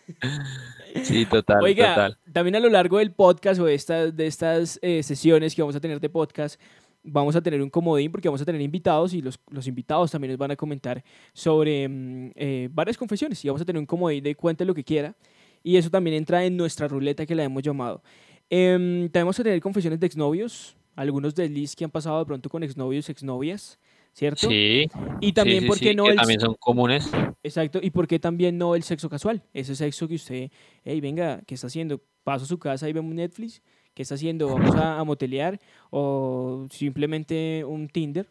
Sí, 1.03 1.27
total, 1.27 1.61
Oiga, 1.61 2.17
también 2.33 2.55
a 2.55 2.61
lo 2.61 2.69
largo 2.69 2.99
del 2.99 3.11
podcast 3.11 3.61
o 3.61 3.65
de 3.65 3.75
estas, 3.75 4.17
de 4.17 4.29
estas 4.29 4.79
eh, 4.81 5.03
sesiones 5.03 5.53
que 5.53 5.61
vamos 5.61 5.75
a 5.75 5.81
tener 5.81 5.99
de 5.99 6.09
podcast, 6.09 6.61
vamos 7.05 7.37
a 7.37 7.43
tener 7.43 7.62
un 7.62 7.71
comodín 7.71 8.11
porque 8.11 8.29
vamos 8.29 8.41
a 8.41 8.45
tener 8.45 8.61
invitados 8.61 9.12
y 9.12 9.21
los, 9.21 9.39
los 9.51 9.67
invitados 9.67 10.11
también 10.11 10.33
nos 10.33 10.39
van 10.39 10.51
a 10.51 10.56
comentar 10.56 11.05
sobre 11.33 11.87
mm, 11.87 12.31
eh, 12.35 12.69
varias 12.73 12.97
confesiones 12.97 13.45
y 13.45 13.49
vamos 13.49 13.61
a 13.61 13.65
tener 13.65 13.79
un 13.79 13.87
comodín 13.87 14.25
de 14.25 14.35
cuente 14.35 14.65
lo 14.65 14.75
que 14.75 14.83
quiera 14.83 15.15
y 15.62 15.77
eso 15.77 15.91
también 15.91 16.17
entra 16.17 16.45
en 16.45 16.56
nuestra 16.56 16.89
ruleta 16.89 17.27
que 17.27 17.35
la 17.35 17.45
hemos 17.45 17.62
llamado. 17.62 18.03
Eh, 18.51 19.09
tenemos 19.12 19.37
que 19.37 19.43
tener 19.43 19.61
confesiones 19.61 20.01
de 20.01 20.06
exnovios, 20.06 20.77
algunos 20.97 21.35
de 21.35 21.49
Liz 21.49 21.77
que 21.77 21.85
han 21.85 21.91
pasado 21.91 22.19
de 22.19 22.27
pronto 22.27 22.49
con 22.49 22.62
exnovios, 22.62 23.09
exnovias, 23.09 23.79
¿cierto? 24.13 24.49
Sí. 24.49 24.87
Y 25.20 25.32
también, 25.32 25.67
¿por 25.67 25.79
qué 25.79 25.94
no? 25.94 26.05
Que 26.05 26.15
también 26.15 26.41
son 26.41 26.55
comunes. 26.55 27.11
Exacto, 27.43 27.81
y 27.82 27.91
¿por 27.91 28.06
qué 28.06 28.19
también 28.19 28.56
no 28.58 28.75
el 28.75 28.82
sexo 28.82 29.08
casual? 29.08 29.43
Ese 29.53 29.75
sexo 29.75 30.08
que 30.08 30.15
usted, 30.15 30.51
hey, 30.84 31.01
venga, 31.01 31.43
¿qué 31.46 31.55
está 31.55 31.67
haciendo? 31.67 32.01
Paso 32.23 32.44
a 32.44 32.49
su 32.49 32.58
casa 32.58 32.89
y 32.89 32.93
vemos 32.93 33.15
Netflix. 33.15 33.61
¿Qué 33.94 34.03
está 34.03 34.17
haciendo? 34.17 34.48
¿Vamos 34.48 34.74
a, 34.74 34.98
a 34.98 35.05
motelear? 35.05 35.60
¿O 35.91 36.67
simplemente 36.70 37.65
un 37.65 37.89
Tinder? 37.89 38.29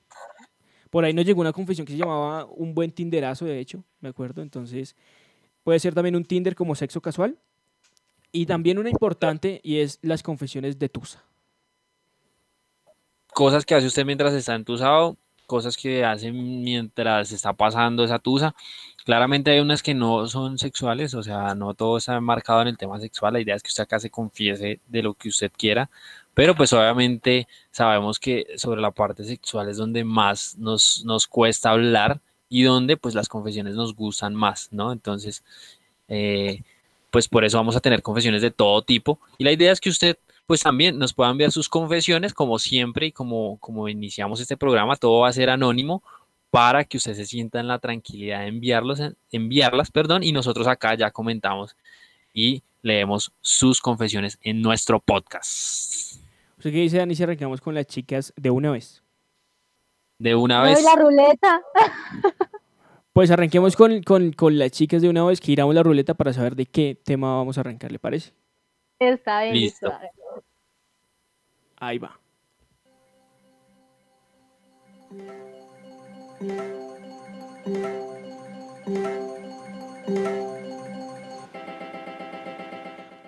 Por 0.89 1.05
ahí 1.05 1.13
nos 1.13 1.25
llegó 1.25 1.41
una 1.41 1.53
confesión 1.53 1.87
que 1.87 1.93
se 1.93 1.99
llamaba 1.99 2.45
un 2.45 2.75
buen 2.75 2.91
Tinderazo, 2.91 3.45
de 3.45 3.59
hecho, 3.59 3.83
me 4.01 4.09
acuerdo. 4.09 4.41
Entonces, 4.41 4.95
Puede 5.63 5.79
ser 5.79 5.93
también 5.93 6.15
un 6.15 6.25
Tinder 6.25 6.55
como 6.55 6.75
sexo 6.75 7.01
casual. 7.01 7.37
Y 8.31 8.45
también 8.45 8.79
una 8.79 8.89
importante 8.89 9.61
y 9.63 9.77
es 9.77 9.99
las 10.01 10.23
confesiones 10.23 10.79
de 10.79 10.89
Tusa. 10.89 11.23
Cosas 13.33 13.65
que 13.65 13.75
hace 13.75 13.87
usted 13.87 14.05
mientras 14.05 14.33
está 14.33 14.55
entusado, 14.55 15.17
cosas 15.45 15.77
que 15.77 16.05
hace 16.05 16.31
mientras 16.31 17.31
está 17.31 17.53
pasando 17.53 18.03
esa 18.03 18.19
tusa. 18.19 18.55
Claramente 19.05 19.51
hay 19.51 19.59
unas 19.59 19.83
que 19.83 19.93
no 19.93 20.27
son 20.27 20.57
sexuales, 20.57 21.13
o 21.13 21.23
sea, 21.23 21.55
no 21.55 21.73
todo 21.73 21.97
está 21.97 22.19
marcado 22.21 22.61
en 22.61 22.69
el 22.69 22.77
tema 22.77 22.99
sexual. 22.99 23.33
La 23.33 23.41
idea 23.41 23.55
es 23.55 23.63
que 23.63 23.67
usted 23.67 23.83
acá 23.83 23.99
se 23.99 24.09
confiese 24.09 24.79
de 24.87 25.03
lo 25.03 25.13
que 25.13 25.29
usted 25.29 25.51
quiera, 25.57 25.89
pero 26.33 26.55
pues 26.55 26.71
obviamente 26.73 27.47
sabemos 27.71 28.19
que 28.19 28.47
sobre 28.55 28.81
la 28.81 28.91
parte 28.91 29.23
sexual 29.23 29.69
es 29.69 29.77
donde 29.77 30.03
más 30.03 30.57
nos, 30.57 31.03
nos 31.05 31.27
cuesta 31.27 31.71
hablar 31.71 32.21
y 32.49 32.63
donde 32.63 32.97
pues 32.97 33.15
las 33.15 33.29
confesiones 33.29 33.75
nos 33.75 33.95
gustan 33.95 34.35
más, 34.35 34.69
¿no? 34.71 34.91
Entonces, 34.91 35.43
eh, 36.07 36.61
pues 37.11 37.27
por 37.27 37.43
eso 37.43 37.57
vamos 37.57 37.75
a 37.75 37.79
tener 37.79 38.01
confesiones 38.01 38.41
de 38.41 38.51
todo 38.51 38.81
tipo 38.81 39.19
y 39.37 39.43
la 39.43 39.51
idea 39.51 39.71
es 39.71 39.81
que 39.81 39.89
usted 39.89 40.17
pues 40.45 40.61
también 40.61 40.97
nos 40.97 41.13
pueda 41.13 41.31
enviar 41.31 41.51
sus 41.51 41.69
confesiones 41.69 42.33
como 42.33 42.59
siempre 42.59 43.07
y 43.07 43.11
como, 43.11 43.57
como 43.59 43.87
iniciamos 43.89 44.39
este 44.39 44.57
programa, 44.57 44.95
todo 44.95 45.21
va 45.21 45.29
a 45.29 45.33
ser 45.33 45.49
anónimo 45.49 46.03
para 46.49 46.83
que 46.83 46.97
usted 46.97 47.15
se 47.15 47.25
sienta 47.25 47.59
en 47.59 47.67
la 47.67 47.79
tranquilidad 47.79 48.41
de 48.41 48.47
enviarlos, 48.47 49.01
enviarlas, 49.31 49.89
perdón, 49.89 50.23
y 50.23 50.31
nosotros 50.31 50.67
acá 50.67 50.93
ya 50.95 51.11
comentamos 51.11 51.75
y 52.33 52.61
leemos 52.81 53.31
sus 53.41 53.81
confesiones 53.81 54.37
en 54.41 54.61
nuestro 54.61 54.99
podcast. 54.99 56.17
¿Usted 56.57 56.71
qué 56.71 56.77
dice, 56.77 56.97
Dani, 56.97 57.15
si 57.15 57.23
arrancamos 57.23 57.59
con 57.59 57.73
las 57.73 57.87
chicas 57.87 58.33
de 58.35 58.49
una 58.51 58.71
vez? 58.71 59.01
De 60.19 60.35
una 60.35 60.61
vez. 60.61 60.83
la 60.83 60.95
ruleta. 60.95 61.61
Pues 63.13 63.29
arranquemos 63.29 63.75
con, 63.75 64.01
las 64.57 64.71
chicas 64.71 65.03
de 65.03 65.07
una 65.07 65.23
vez 65.23 65.39
que 65.39 65.51
iramos 65.51 65.75
la 65.75 65.83
ruleta 65.83 66.15
para 66.15 66.33
saber 66.33 66.55
de 66.55 66.65
qué 66.65 66.97
tema 67.03 67.35
vamos 67.35 67.59
a 67.59 67.61
arrancar, 67.61 67.91
¿le 67.91 67.99
parece? 67.99 68.33
Está 68.97 69.43
bien. 69.43 69.53
Listo. 69.53 69.93
Ahí 71.85 71.97
va. 71.97 72.17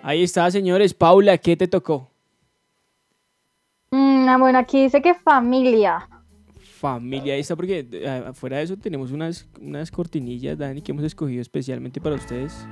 Ahí 0.02 0.22
está, 0.22 0.50
señores. 0.50 0.94
Paula, 0.94 1.36
¿qué 1.36 1.56
te 1.56 1.68
tocó? 1.68 2.08
Mm, 3.90 4.40
bueno, 4.40 4.58
aquí 4.58 4.84
dice 4.84 5.02
que 5.02 5.12
familia. 5.14 6.08
Familia, 6.78 7.34
ahí 7.34 7.40
está, 7.40 7.56
porque 7.56 7.86
eh, 7.90 8.24
afuera 8.26 8.58
de 8.58 8.62
eso 8.64 8.76
tenemos 8.76 9.10
unas, 9.10 9.46
unas 9.60 9.90
cortinillas, 9.90 10.56
Dani, 10.56 10.80
que 10.80 10.92
hemos 10.92 11.04
escogido 11.04 11.42
especialmente 11.42 12.00
para 12.00 12.14
ustedes. 12.16 12.66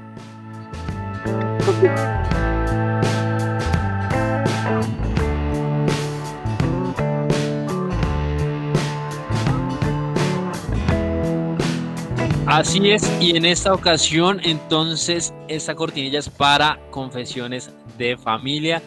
Así 12.54 12.88
es, 12.88 13.02
y 13.20 13.36
en 13.36 13.46
esta 13.46 13.74
ocasión 13.74 14.38
entonces 14.44 15.34
esta 15.48 15.74
cortinilla 15.74 16.20
es 16.20 16.30
para 16.30 16.78
confesiones 16.92 17.74
de 17.98 18.16
familia 18.16 18.80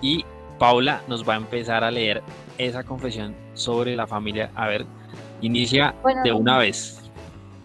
y 0.00 0.24
Paula 0.58 1.02
nos 1.06 1.26
va 1.26 1.34
a 1.34 1.36
empezar 1.36 1.84
a 1.84 1.92
leer 1.92 2.20
esa 2.58 2.82
confesión 2.82 3.32
sobre 3.54 3.94
la 3.94 4.08
familia. 4.08 4.50
A 4.56 4.66
ver, 4.66 4.84
inicia 5.40 5.94
de 6.24 6.32
una 6.32 6.58
vez. 6.58 7.00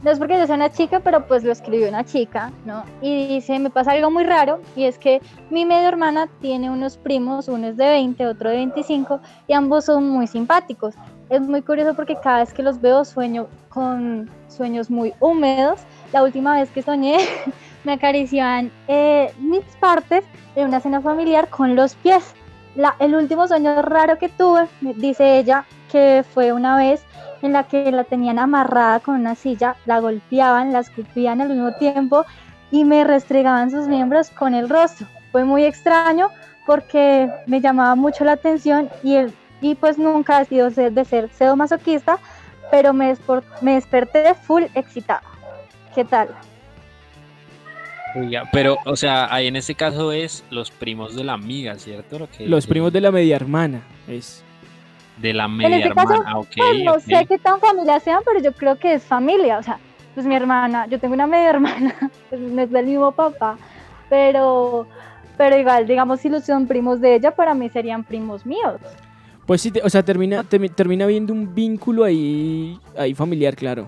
No 0.04 0.12
es 0.12 0.20
porque 0.20 0.38
yo 0.38 0.46
soy 0.46 0.58
una 0.58 0.72
chica, 0.72 1.00
pero 1.00 1.26
pues 1.26 1.44
lo 1.44 1.52
escribió 1.52 1.90
una 1.90 2.06
chica, 2.06 2.52
¿no? 2.64 2.84
Y 3.02 3.26
dice, 3.28 3.58
me 3.58 3.72
pasa 3.72 3.94
algo 3.94 4.12
muy 4.12 4.26
raro, 4.26 4.62
y 4.76 4.84
es 4.84 5.00
que 5.00 5.24
mi 5.50 5.66
medio 5.66 5.88
hermana 5.88 6.30
tiene 6.40 6.70
unos 6.70 6.98
primos, 6.98 7.48
uno 7.48 7.70
es 7.70 7.78
de 7.78 7.88
20, 7.88 8.28
otro 8.28 8.52
de 8.52 8.58
25, 8.58 9.20
y 9.48 9.54
ambos 9.54 9.86
son 9.86 10.08
muy 10.08 10.28
simpáticos. 10.28 10.94
Es 11.30 11.42
muy 11.42 11.62
curioso 11.62 11.94
porque 11.94 12.16
cada 12.16 12.40
vez 12.40 12.54
que 12.54 12.64
los 12.64 12.80
veo 12.80 13.04
sueño 13.04 13.48
con 13.70 14.30
sueños 14.48 14.90
muy 14.90 15.14
húmedos. 15.20 15.82
La 16.14 16.24
última 16.24 16.56
vez 16.56 16.70
que 16.72 16.82
soñé 16.82 17.18
me 17.84 17.94
acariciaban 17.94 18.72
eh, 18.88 19.34
mis 19.40 19.64
partes 19.80 20.24
de 20.56 20.64
una 20.64 20.80
cena 20.80 21.02
familiar 21.02 21.50
con 21.50 21.76
los 21.76 21.96
pies. 21.96 22.34
El 23.00 23.16
último 23.16 23.48
sueño 23.48 23.82
raro 23.82 24.18
que 24.20 24.30
tuve, 24.30 24.68
dice 24.82 25.40
ella, 25.40 25.66
que 25.92 26.24
fue 26.34 26.54
una 26.54 26.78
vez 26.78 27.04
en 27.42 27.54
la 27.54 27.64
que 27.64 27.92
la 27.92 28.04
tenían 28.04 28.40
amarrada 28.40 29.00
con 29.00 29.16
una 29.16 29.36
silla, 29.36 29.76
la 29.86 30.00
golpeaban, 30.00 30.72
la 30.72 30.80
escupían 30.80 31.42
al 31.42 31.50
mismo 31.50 31.74
tiempo 31.74 32.26
y 32.72 32.84
me 32.84 33.04
restregaban 33.04 33.72
sus 33.72 33.88
miembros 33.88 34.30
con 34.30 34.54
el 34.54 34.70
rostro. 34.70 35.08
Fue 35.32 35.44
muy 35.44 35.64
extraño 35.64 36.30
porque 36.68 37.32
me 37.48 37.62
llamaba 37.62 37.96
mucho 37.96 38.26
la 38.26 38.34
atención 38.34 38.90
y, 39.02 39.16
el, 39.16 39.34
y 39.62 39.76
pues 39.76 39.98
nunca 39.98 40.42
he 40.42 40.46
sido 40.46 40.70
de 40.70 41.06
ser 41.06 41.30
masoquista 41.56 42.20
pero 42.72 42.94
me, 42.94 43.16
me 43.62 43.76
desperté 43.76 44.34
full 44.34 44.64
excitada. 44.76 45.22
¿Qué 45.94 46.06
tal? 46.06 46.30
pero, 48.52 48.78
o 48.86 48.96
sea, 48.96 49.32
ahí 49.32 49.46
en 49.46 49.56
este 49.56 49.76
caso 49.76 50.12
es 50.12 50.44
los 50.50 50.72
primos 50.72 51.16
de 51.16 51.24
la 51.24 51.34
amiga, 51.34 51.76
¿cierto? 51.76 52.18
Lo 52.18 52.30
que, 52.30 52.48
los 52.48 52.66
primos 52.66 52.92
de 52.92 53.02
la 53.02 53.12
media 53.12 53.36
hermana, 53.36 53.82
es. 54.08 54.44
De 55.18 55.34
la 55.34 55.48
media 55.48 55.78
este 55.78 55.90
hermana, 55.90 56.38
ok. 56.38 56.48
Pues, 56.56 56.84
no 56.84 57.00
sé 57.00 57.26
qué 57.28 57.38
tan 57.38 57.60
familia 57.60 58.00
sean, 58.00 58.22
pero 58.26 58.40
yo 58.40 58.54
creo 58.54 58.78
que 58.78 58.94
es 58.94 59.04
familia, 59.04 59.60
o 59.60 59.64
sea, 59.64 59.80
pues 60.16 60.26
mi 60.26 60.36
hermana, 60.36 60.88
yo 60.88 61.00
tengo 61.00 61.14
una 61.14 61.28
media 61.28 61.50
hermana, 61.52 61.96
pues 62.30 62.42
no 62.42 62.62
es 62.62 62.72
del 62.72 62.86
mismo 62.86 63.12
papá, 63.12 63.58
pero, 64.10 64.88
pero 65.38 65.58
igual, 65.58 65.86
digamos, 65.86 66.20
si 66.22 66.30
los 66.30 66.44
son 66.44 66.66
primos 66.66 67.02
de 67.02 67.16
ella, 67.16 67.32
para 67.32 67.54
mí 67.54 67.70
serían 67.70 68.04
primos 68.04 68.46
míos. 68.46 68.80
Pues 69.48 69.62
sí, 69.62 69.72
o 69.82 69.90
sea, 69.90 70.04
termina, 70.04 70.44
termina 70.44 71.06
viendo 71.06 71.32
un 71.32 71.56
vínculo 71.56 72.04
ahí, 72.04 72.78
ahí 72.98 73.14
familiar, 73.16 73.56
claro. 73.56 73.88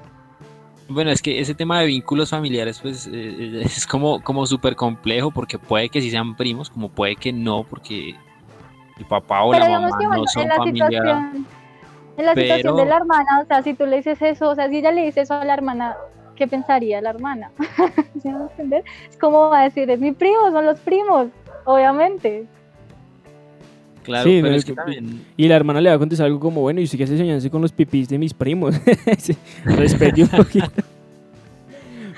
Bueno, 0.88 1.12
es 1.12 1.22
que 1.22 1.40
ese 1.40 1.54
tema 1.54 1.82
de 1.82 1.88
vínculos 1.88 2.30
familiares, 2.30 2.80
pues 2.82 3.08
eh, 3.08 3.12
eh, 3.14 3.62
es 3.66 3.86
como, 3.86 4.24
como 4.24 4.46
súper 4.48 4.78
complejo, 4.78 5.32
porque 5.32 5.60
puede 5.60 5.90
que 5.90 6.00
sí 6.00 6.10
sean 6.10 6.36
primos, 6.38 6.70
como 6.70 6.88
puede 6.90 7.18
que 7.18 7.34
no, 7.34 7.66
porque 7.66 8.16
el 8.98 9.06
papá 9.06 9.44
o 9.44 9.52
la 9.52 9.70
mamá 9.70 9.90
no 9.90 10.26
son 10.28 10.50
familia. 10.50 11.32
En 12.18 12.26
la 12.26 12.34
situación 12.34 12.78
de 12.78 12.86
la 12.86 12.96
hermana, 12.96 13.42
o 13.44 13.46
sea, 13.46 13.62
si 13.62 13.74
tú 13.74 13.86
le 13.86 13.98
dices 13.98 14.22
eso, 14.22 14.50
o 14.50 14.56
sea, 14.56 14.70
si 14.70 14.78
ella 14.78 14.94
le 14.94 15.06
dice 15.06 15.22
eso 15.22 15.34
a 15.34 15.44
la 15.44 15.54
hermana, 15.54 15.96
¿qué 16.38 16.48
pensaría 16.48 17.02
la 17.02 17.10
hermana? 17.10 17.52
¿Sí 18.22 18.30
entender? 18.30 18.84
Es 19.10 19.18
como 19.18 19.50
va 19.50 19.60
a 19.60 19.64
decir, 19.64 19.90
es 19.92 20.00
mi 20.00 20.14
primo, 20.14 20.52
son 20.52 20.66
los 20.66 20.80
primos, 20.80 21.28
obviamente. 21.66 22.48
Claro, 24.04 24.30
pero 24.30 24.56
es 24.56 24.66
que 24.66 24.74
Y 25.38 25.48
la 25.48 25.56
hermana 25.56 25.82
le 25.82 25.90
va 25.90 25.96
a 25.96 26.00
contestar 26.00 26.28
algo 26.28 26.40
como, 26.40 26.62
bueno, 26.62 26.80
y 26.80 26.86
usted 26.86 26.98
qué 26.98 27.04
hace 27.04 27.18
soñarse 27.18 27.50
con 27.50 27.62
los 27.62 27.72
pipís 27.72 28.10
de 28.10 28.18
mis 28.18 28.34
primos. 28.34 28.76
Respeto 29.66 30.22
un 30.22 30.30
poquito. 30.30 30.72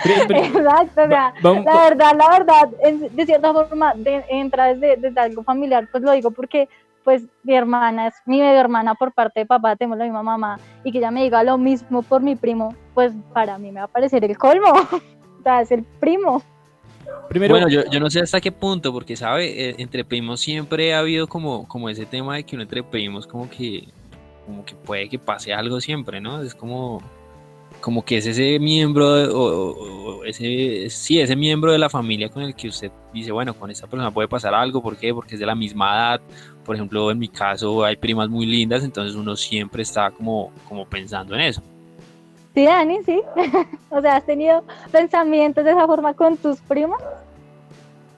Exacto, 0.04 1.04
o 1.04 1.08
sea, 1.08 1.34
la 1.44 1.90
verdad, 1.90 2.16
la 2.18 2.30
verdad, 2.30 2.70
de 3.12 3.26
cierta 3.26 3.54
forma, 3.54 3.94
entra 4.30 4.74
desde, 4.74 4.98
desde, 4.98 5.20
algo 5.20 5.44
familiar, 5.44 5.88
pues 5.92 6.04
lo 6.04 6.12
digo 6.12 6.32
porque, 6.32 6.68
pues, 7.04 7.24
mi 7.44 7.54
hermana 7.54 8.08
es 8.08 8.16
mi 8.26 8.40
medio 8.40 8.60
hermana 8.60 8.96
por 8.96 9.12
parte 9.12 9.42
de 9.42 9.46
papá, 9.46 9.76
tenemos 9.76 10.00
la 10.00 10.06
misma 10.06 10.24
mamá, 10.24 10.60
y 10.84 10.92
que 10.92 10.98
ella 10.98 11.12
me 11.12 11.24
diga 11.24 11.44
lo 11.44 11.58
mismo 11.58 12.02
por 12.02 12.22
mi 12.22 12.36
primo, 12.36 12.74
pues, 12.96 13.14
para 13.34 13.58
mí 13.60 13.72
me 13.72 13.80
va 13.80 13.86
a 13.86 13.90
parecer 13.90 14.24
el 14.24 14.38
colmo, 14.38 14.72
o 15.40 15.44
sea, 15.44 15.62
es 15.62 15.72
el 15.72 15.84
primo 15.84 16.42
bueno, 17.34 17.70
yo, 17.70 18.00
no 18.00 18.10
sé 18.10 18.20
hasta 18.20 18.41
qué 18.41 18.51
punto, 18.51 18.91
porque, 18.91 19.15
¿sabe? 19.15 19.70
Eh, 19.70 19.75
entre 19.77 20.03
primos 20.03 20.41
siempre 20.41 20.93
ha 20.93 21.00
habido 21.00 21.27
como, 21.27 21.67
como 21.67 21.89
ese 21.89 22.05
tema 22.05 22.36
de 22.36 22.43
que 22.43 22.55
uno 22.55 22.63
entre 22.63 22.84
primos 22.84 23.25
como 23.25 23.50
que, 23.50 23.88
como 24.46 24.65
que 24.65 24.75
puede 24.75 25.08
que 25.08 25.17
pase 25.17 25.53
algo 25.53 25.79
siempre, 25.79 26.20
¿no? 26.20 26.41
Es 26.41 26.53
como, 26.53 27.01
como 27.79 28.03
que 28.03 28.17
es 28.17 28.25
ese 28.25 28.60
miembro, 28.60 29.08
o, 29.08 30.24
ese, 30.25 30.89
sí, 30.89 31.20
ese 31.20 31.36
miembro 31.36 31.72
de 31.72 31.77
la 31.77 31.89
familia 31.89 32.29
con 32.29 32.43
el 32.43 32.53
que 32.53 32.67
usted 32.67 32.91
dice, 33.13 33.31
bueno, 33.31 33.53
con 33.53 33.72
esta 33.72 33.88
persona 33.88 34.12
puede 34.12 34.27
pasar 34.27 34.53
algo, 34.53 34.81
¿por 34.81 34.98
qué? 34.98 35.13
Porque 35.13 35.36
es 35.36 35.39
de 35.39 35.46
la 35.46 35.55
misma 35.55 35.96
edad, 35.96 36.22
por 36.65 36.75
ejemplo, 36.75 37.10
en 37.12 37.20
mi 37.20 37.29
caso 37.29 37.84
hay 37.84 37.96
primas 37.96 38.29
muy 38.29 38.46
lindas, 38.46 38.84
entonces 38.84 39.15
uno 39.15 39.36
siempre 39.36 39.84
está 39.84 40.12
como, 40.12 40.51
como 40.67 40.86
pensando 40.86 41.34
en 41.36 41.41
eso. 41.41 41.63
Sí, 42.53 42.65
Dani, 42.65 43.00
sí. 43.05 43.22
o 43.89 44.01
sea, 44.01 44.17
¿has 44.17 44.25
tenido 44.25 44.63
pensamientos 44.91 45.63
de 45.63 45.72
esa 45.72 45.86
forma 45.88 46.13
con 46.13 46.38
tus 46.38 46.60
primos? 46.60 47.01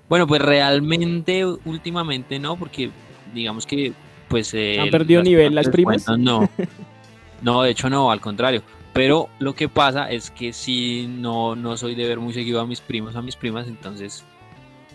Bueno, 0.09 0.27
pues 0.27 0.41
realmente 0.41 1.45
últimamente 1.45 2.39
no, 2.39 2.55
porque 2.55 2.91
digamos 3.33 3.65
que 3.65 3.93
pues... 4.27 4.53
Eh, 4.53 4.79
¿Han 4.79 4.89
perdido 4.89 5.21
nivel 5.21 5.53
las 5.53 5.69
primas? 5.69 6.07
no, 6.17 6.49
no, 7.41 7.61
de 7.63 7.71
hecho 7.71 7.89
no, 7.89 8.11
al 8.11 8.19
contrario. 8.19 8.63
Pero 8.93 9.29
lo 9.39 9.55
que 9.55 9.69
pasa 9.69 10.11
es 10.11 10.29
que 10.29 10.53
si 10.53 11.07
no, 11.07 11.55
no 11.55 11.77
soy 11.77 11.95
de 11.95 12.07
ver 12.07 12.19
muy 12.19 12.33
seguido 12.33 12.61
a 12.61 12.65
mis 12.65 12.79
primos, 12.79 13.15
a 13.15 13.21
mis 13.21 13.35
primas, 13.35 13.67
entonces 13.67 14.23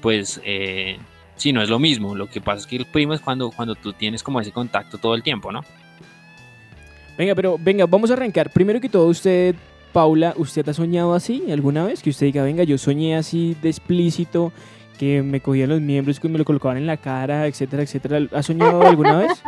pues 0.00 0.40
eh, 0.44 0.98
sí, 1.34 1.52
no 1.52 1.62
es 1.62 1.68
lo 1.68 1.78
mismo. 1.78 2.14
Lo 2.14 2.28
que 2.28 2.40
pasa 2.40 2.60
es 2.60 2.66
que 2.66 2.76
el 2.76 2.86
primo 2.86 3.14
es 3.14 3.20
cuando, 3.20 3.50
cuando 3.50 3.74
tú 3.74 3.92
tienes 3.92 4.22
como 4.22 4.40
ese 4.40 4.52
contacto 4.52 4.98
todo 4.98 5.14
el 5.14 5.22
tiempo, 5.22 5.50
¿no? 5.50 5.62
Venga, 7.18 7.34
pero 7.34 7.58
venga, 7.58 7.84
vamos 7.84 8.10
a 8.10 8.14
arrancar. 8.14 8.48
Primero 8.50 8.80
que 8.80 8.88
todo, 8.88 9.08
usted, 9.08 9.56
Paula, 9.92 10.34
¿usted 10.36 10.66
ha 10.68 10.72
soñado 10.72 11.14
así 11.14 11.50
alguna 11.50 11.84
vez? 11.84 12.00
Que 12.00 12.10
usted 12.10 12.26
diga, 12.26 12.44
venga, 12.44 12.62
yo 12.62 12.78
soñé 12.78 13.16
así 13.16 13.56
de 13.60 13.70
explícito, 13.70 14.52
que 15.00 15.20
me 15.22 15.40
cogían 15.40 15.68
los 15.70 15.80
miembros, 15.80 16.20
que 16.20 16.28
me 16.28 16.38
lo 16.38 16.44
colocaban 16.44 16.76
en 16.76 16.86
la 16.86 16.96
cara, 16.96 17.48
etcétera, 17.48 17.82
etcétera. 17.82 18.20
¿Ha 18.32 18.42
soñado 18.44 18.82
alguna 18.82 19.18
vez? 19.18 19.42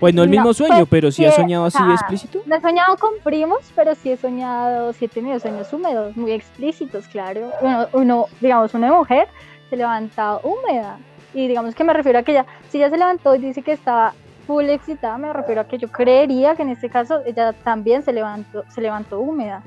Pues 0.00 0.14
no 0.14 0.22
el 0.22 0.30
mismo 0.30 0.54
sueño, 0.54 0.78
pues 0.78 0.88
pero 0.88 1.10
sí 1.12 1.24
ha 1.26 1.32
soñado 1.32 1.66
así 1.66 1.78
explícito. 1.92 2.40
No 2.46 2.56
he 2.56 2.60
soñado 2.62 2.96
con 2.96 3.12
primos, 3.22 3.70
pero 3.76 3.94
sí 3.94 4.10
he 4.10 4.16
soñado, 4.16 4.92
sí 4.94 5.04
he 5.04 5.08
tenido 5.08 5.38
sueños 5.38 5.72
húmedos, 5.72 6.16
muy 6.16 6.32
explícitos, 6.32 7.06
claro. 7.08 7.50
Uno, 7.60 7.88
uno 7.92 8.26
digamos, 8.40 8.72
una 8.72 8.90
mujer 8.90 9.28
se 9.68 9.76
levanta 9.76 10.40
húmeda. 10.42 10.98
Y 11.34 11.46
digamos 11.46 11.74
que 11.74 11.84
me 11.84 11.92
refiero 11.92 12.18
a 12.18 12.22
que 12.22 12.32
ella, 12.32 12.46
si 12.70 12.78
ella 12.78 12.90
se 12.90 12.96
levantó 12.96 13.34
y 13.34 13.38
dice 13.38 13.62
que 13.62 13.72
estaba 13.72 14.14
full 14.46 14.64
excitada, 14.64 15.18
me 15.18 15.32
refiero 15.32 15.60
a 15.60 15.64
que 15.68 15.78
yo 15.78 15.90
creería 15.90 16.54
que 16.54 16.62
en 16.62 16.70
este 16.70 16.88
caso 16.88 17.20
ella 17.26 17.52
también 17.52 18.02
se 18.02 18.12
levantó, 18.12 18.64
se 18.68 18.80
levantó 18.80 19.20
húmeda. 19.20 19.62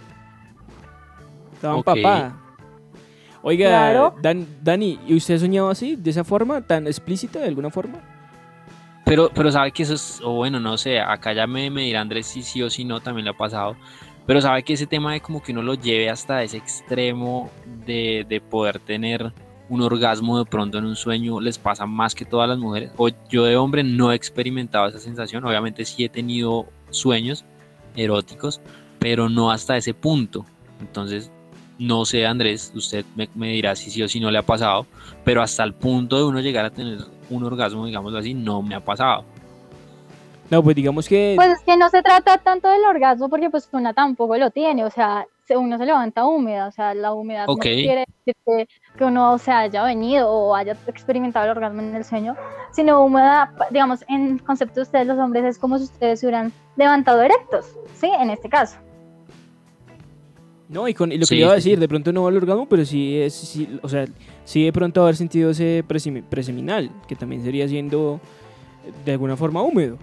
Estaba 1.53 1.75
okay. 1.75 2.03
Oiga, 3.41 4.13
Dani, 4.62 5.00
¿y 5.07 5.15
usted 5.15 5.36
ha 5.36 5.39
soñado 5.39 5.69
así, 5.69 5.96
de 5.96 6.10
esa 6.10 6.24
forma, 6.24 6.62
tan 6.62 6.86
explícita, 6.88 7.39
de 7.39 7.48
alguna 7.48 7.69
forma? 7.69 8.00
Pero, 9.05 9.29
pero 9.34 9.51
sabe 9.51 9.72
que 9.72 9.84
eso 9.84 9.93
es, 9.93 10.19
o 10.22 10.34
bueno, 10.34 10.60
no 10.60 10.77
sé, 10.77 11.00
acá 11.00 11.31
ya 11.31 11.48
me, 11.48 11.69
me 11.69 11.84
dirá 11.84 12.01
Andrés 12.01 12.27
si 12.27 12.43
sí 12.43 12.62
o 12.62 12.69
si 12.69 12.84
no, 12.84 13.00
también 13.00 13.24
le 13.24 13.31
ha 13.31 13.38
pasado. 13.38 13.77
Pero 14.25 14.41
sabe 14.41 14.63
que 14.63 14.74
ese 14.74 14.86
tema 14.86 15.13
de 15.13 15.22
como 15.22 15.41
que 15.41 15.53
uno 15.53 15.62
lo 15.62 15.75
lleve 15.75 16.10
hasta 16.10 16.43
ese 16.43 16.57
extremo 16.57 17.50
de, 17.86 18.25
de 18.27 18.41
poder 18.41 18.79
tener 18.79 19.31
un 19.69 19.81
orgasmo 19.81 20.39
de 20.39 20.45
pronto 20.45 20.77
en 20.77 20.86
un 20.86 20.95
sueño 20.95 21.39
les 21.39 21.57
pasa 21.57 21.86
más 21.86 22.15
que 22.15 22.25
todas 22.25 22.47
las 22.47 22.57
mujeres. 22.57 22.91
O 22.97 23.09
yo 23.29 23.45
de 23.45 23.57
hombre 23.57 23.83
no 23.83 24.12
he 24.12 24.15
experimentado 24.15 24.88
esa 24.88 25.00
sensación. 25.00 25.45
Obviamente 25.45 25.86
sí 25.86 26.05
he 26.05 26.09
tenido 26.09 26.67
sueños 26.89 27.45
eróticos, 27.95 28.62
pero 29.00 29.29
no 29.29 29.51
hasta 29.51 29.77
ese 29.77 29.93
punto. 29.93 30.45
Entonces, 30.79 31.31
no 31.79 32.05
sé, 32.05 32.25
Andrés, 32.25 32.71
usted 32.75 33.05
me, 33.15 33.47
dirá 33.50 33.75
si 33.75 33.89
sí 33.89 34.01
o 34.01 34.07
si 34.07 34.19
no 34.19 34.31
le 34.31 34.38
ha 34.38 34.43
pasado, 34.43 34.86
pero 35.24 35.41
hasta 35.41 35.63
el 35.63 35.74
punto 35.74 36.17
de 36.17 36.24
uno 36.24 36.39
llegar 36.39 36.65
a 36.65 36.69
tener 36.69 37.00
un 37.29 37.43
orgasmo, 37.43 37.86
digamos 37.86 38.13
así, 38.15 38.33
no 38.33 38.62
me 38.62 38.75
ha 38.75 38.79
pasado. 38.79 39.25
No, 40.50 40.63
pues 40.63 40.75
digamos 40.75 41.09
que... 41.09 41.33
Pues 41.36 41.50
es 41.50 41.59
que 41.65 41.75
no 41.75 41.89
se 41.89 42.01
trata 42.01 42.38
tanto 42.38 42.69
del 42.69 42.86
orgasmo 42.86 43.27
porque 43.27 43.50
pues 43.50 43.67
una 43.74 43.93
tampoco 43.93 44.38
lo 44.38 44.50
tiene, 44.50 44.86
o 44.86 44.89
sea, 44.89 45.27
uno 45.55 45.77
se 45.77 45.86
levanta 45.86 46.25
húmeda, 46.25 46.67
o 46.67 46.71
sea, 46.71 46.93
la 46.93 47.13
humedad 47.13 47.47
no 47.47 47.55
quiere 47.57 48.05
decir 48.07 48.36
que, 48.45 48.67
uno 49.06 49.38
se 49.38 49.51
haya 49.51 49.84
venido 49.84 50.30
o 50.30 50.56
haya 50.56 50.75
experimentado 50.88 51.46
el 51.46 51.51
orgasmo 51.51 51.82
en 51.82 51.96
el 51.96 52.04
sueño, 52.04 52.36
sino 52.72 53.04
húmeda, 53.04 53.54
digamos, 53.72 54.04
en 54.08 54.38
concepto 54.39 54.75
de 54.75 54.82
ustedes 54.84 55.08
los 55.08 55.18
hombres 55.18 55.46
es 55.46 55.58
como 55.58 55.77
si 55.77 55.86
ustedes 55.86 56.20
se 56.20 56.25
hubieran 56.25 56.51
levantado 56.75 57.22
erectos, 57.22 57.66
¿sí? 57.96 58.08
En 58.08 58.30
este 58.30 58.50
caso. 58.50 58.77
No, 60.70 60.88
y, 60.88 60.94
con, 60.94 61.10
lo 61.10 61.25
que 61.25 61.36
iba 61.36 61.51
a 61.51 61.56
decir, 61.56 61.80
de 61.80 61.88
pronto 61.88 62.12
no 62.12 62.24
va 62.24 62.30
al 62.30 62.38
orgasmo, 62.38 62.68
pero 62.68 62.84
sí 62.84 63.18
es, 63.18 63.34
sí, 63.34 63.80
o 63.82 63.88
sea, 63.88 64.06
sí 64.44 64.66
de 64.66 64.74
pronto 64.74 65.01
haber 65.01 65.16
sentido 65.16 65.51
ese 65.51 65.84
preseminal, 65.88 66.92
que 67.08 67.16
también 67.16 67.44
sería 67.44 67.68
siendo 67.68 68.20
de 69.06 69.12
alguna 69.13 69.38
forma 69.38 69.62
húmedo. 69.62 69.98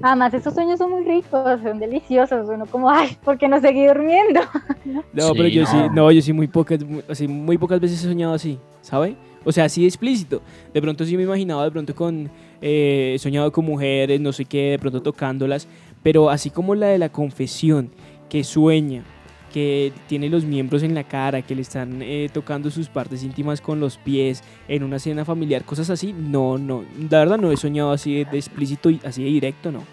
Además, 0.00 0.32
esos 0.34 0.54
sueños 0.54 0.78
son 0.78 0.90
muy 0.90 1.04
ricos, 1.04 1.60
son 1.62 1.78
deliciosos. 1.78 2.48
Uno 2.48 2.66
como, 2.66 2.88
ay, 2.88 3.16
¿por 3.24 3.38
qué 3.38 3.48
no 3.48 3.60
seguí 3.60 3.86
durmiendo? 3.86 4.40
no, 5.12 5.32
pero 5.32 5.48
yo 5.48 5.66
sí, 5.66 5.76
no, 5.92 6.10
yo 6.10 6.22
sí 6.22 6.32
muy 6.32 6.48
pocas, 6.48 6.80
así, 7.08 7.28
muy 7.28 7.58
pocas 7.58 7.80
veces 7.80 8.04
he 8.04 8.08
soñado 8.08 8.34
así, 8.34 8.58
¿sabe? 8.80 9.16
O 9.44 9.52
sea, 9.52 9.64
así 9.64 9.84
explícito. 9.84 10.40
De 10.72 10.80
pronto 10.80 11.04
sí 11.04 11.16
me 11.16 11.24
imaginaba, 11.24 11.64
de 11.64 11.70
pronto 11.70 11.94
con, 11.94 12.30
eh, 12.60 13.16
soñado 13.18 13.52
con 13.52 13.64
mujeres, 13.64 14.20
no 14.20 14.32
sé 14.32 14.44
qué, 14.44 14.72
de 14.72 14.78
pronto 14.78 15.02
tocándolas, 15.02 15.68
pero 16.02 16.30
así 16.30 16.50
como 16.50 16.74
la 16.74 16.86
de 16.86 16.98
la 16.98 17.10
confesión, 17.10 17.90
que 18.28 18.44
sueña, 18.44 19.04
que 19.52 19.92
tiene 20.08 20.28
los 20.28 20.44
miembros 20.44 20.82
en 20.82 20.94
la 20.94 21.04
cara, 21.04 21.42
que 21.42 21.54
le 21.54 21.62
están 21.62 22.00
eh, 22.02 22.28
tocando 22.32 22.70
sus 22.70 22.88
partes 22.88 23.22
íntimas 23.22 23.60
con 23.60 23.78
los 23.78 23.98
pies, 23.98 24.42
en 24.66 24.82
una 24.82 24.98
cena 24.98 25.24
familiar, 25.24 25.64
cosas 25.64 25.90
así, 25.90 26.12
no, 26.12 26.58
no, 26.58 26.84
la 27.10 27.18
verdad 27.18 27.38
no 27.38 27.52
he 27.52 27.56
soñado 27.56 27.92
así 27.92 28.24
de, 28.24 28.38
explícito 28.38 28.90
y 28.90 29.00
así 29.04 29.22
de 29.22 29.30
directo, 29.30 29.70
no. 29.70 29.84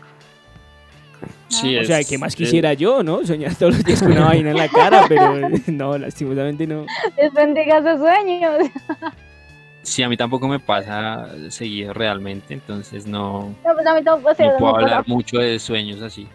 Sí, 1.49 1.77
o 1.77 1.83
sea, 1.83 2.01
¿qué 2.03 2.17
más 2.17 2.35
quisiera 2.35 2.73
yo, 2.73 3.03
no? 3.03 3.25
Soñar 3.25 3.53
todos 3.55 3.75
los 3.75 3.83
días 3.83 4.01
con 4.01 4.13
una 4.13 4.25
vaina 4.25 4.51
en 4.51 4.57
la 4.57 4.69
cara, 4.69 5.05
pero 5.09 5.49
no, 5.67 5.97
lastimosamente 5.97 6.65
no. 6.65 6.85
Es 7.17 7.33
bendiga 7.33 7.81
sus 7.81 7.99
sueños. 7.99 8.69
Sí, 9.81 10.03
a 10.03 10.09
mí 10.09 10.15
tampoco 10.15 10.47
me 10.47 10.59
pasa 10.59 11.27
seguir 11.49 11.91
realmente, 11.91 12.53
entonces 12.53 13.07
no, 13.07 13.55
no, 13.65 13.73
pues 13.73 13.85
a 13.85 13.95
mí 13.95 14.03
tampoco, 14.03 14.35
no 14.37 14.57
puedo 14.57 14.75
hablar 14.75 15.07
mucho 15.07 15.39
de 15.39 15.59
sueños 15.59 16.01
así. 16.01 16.27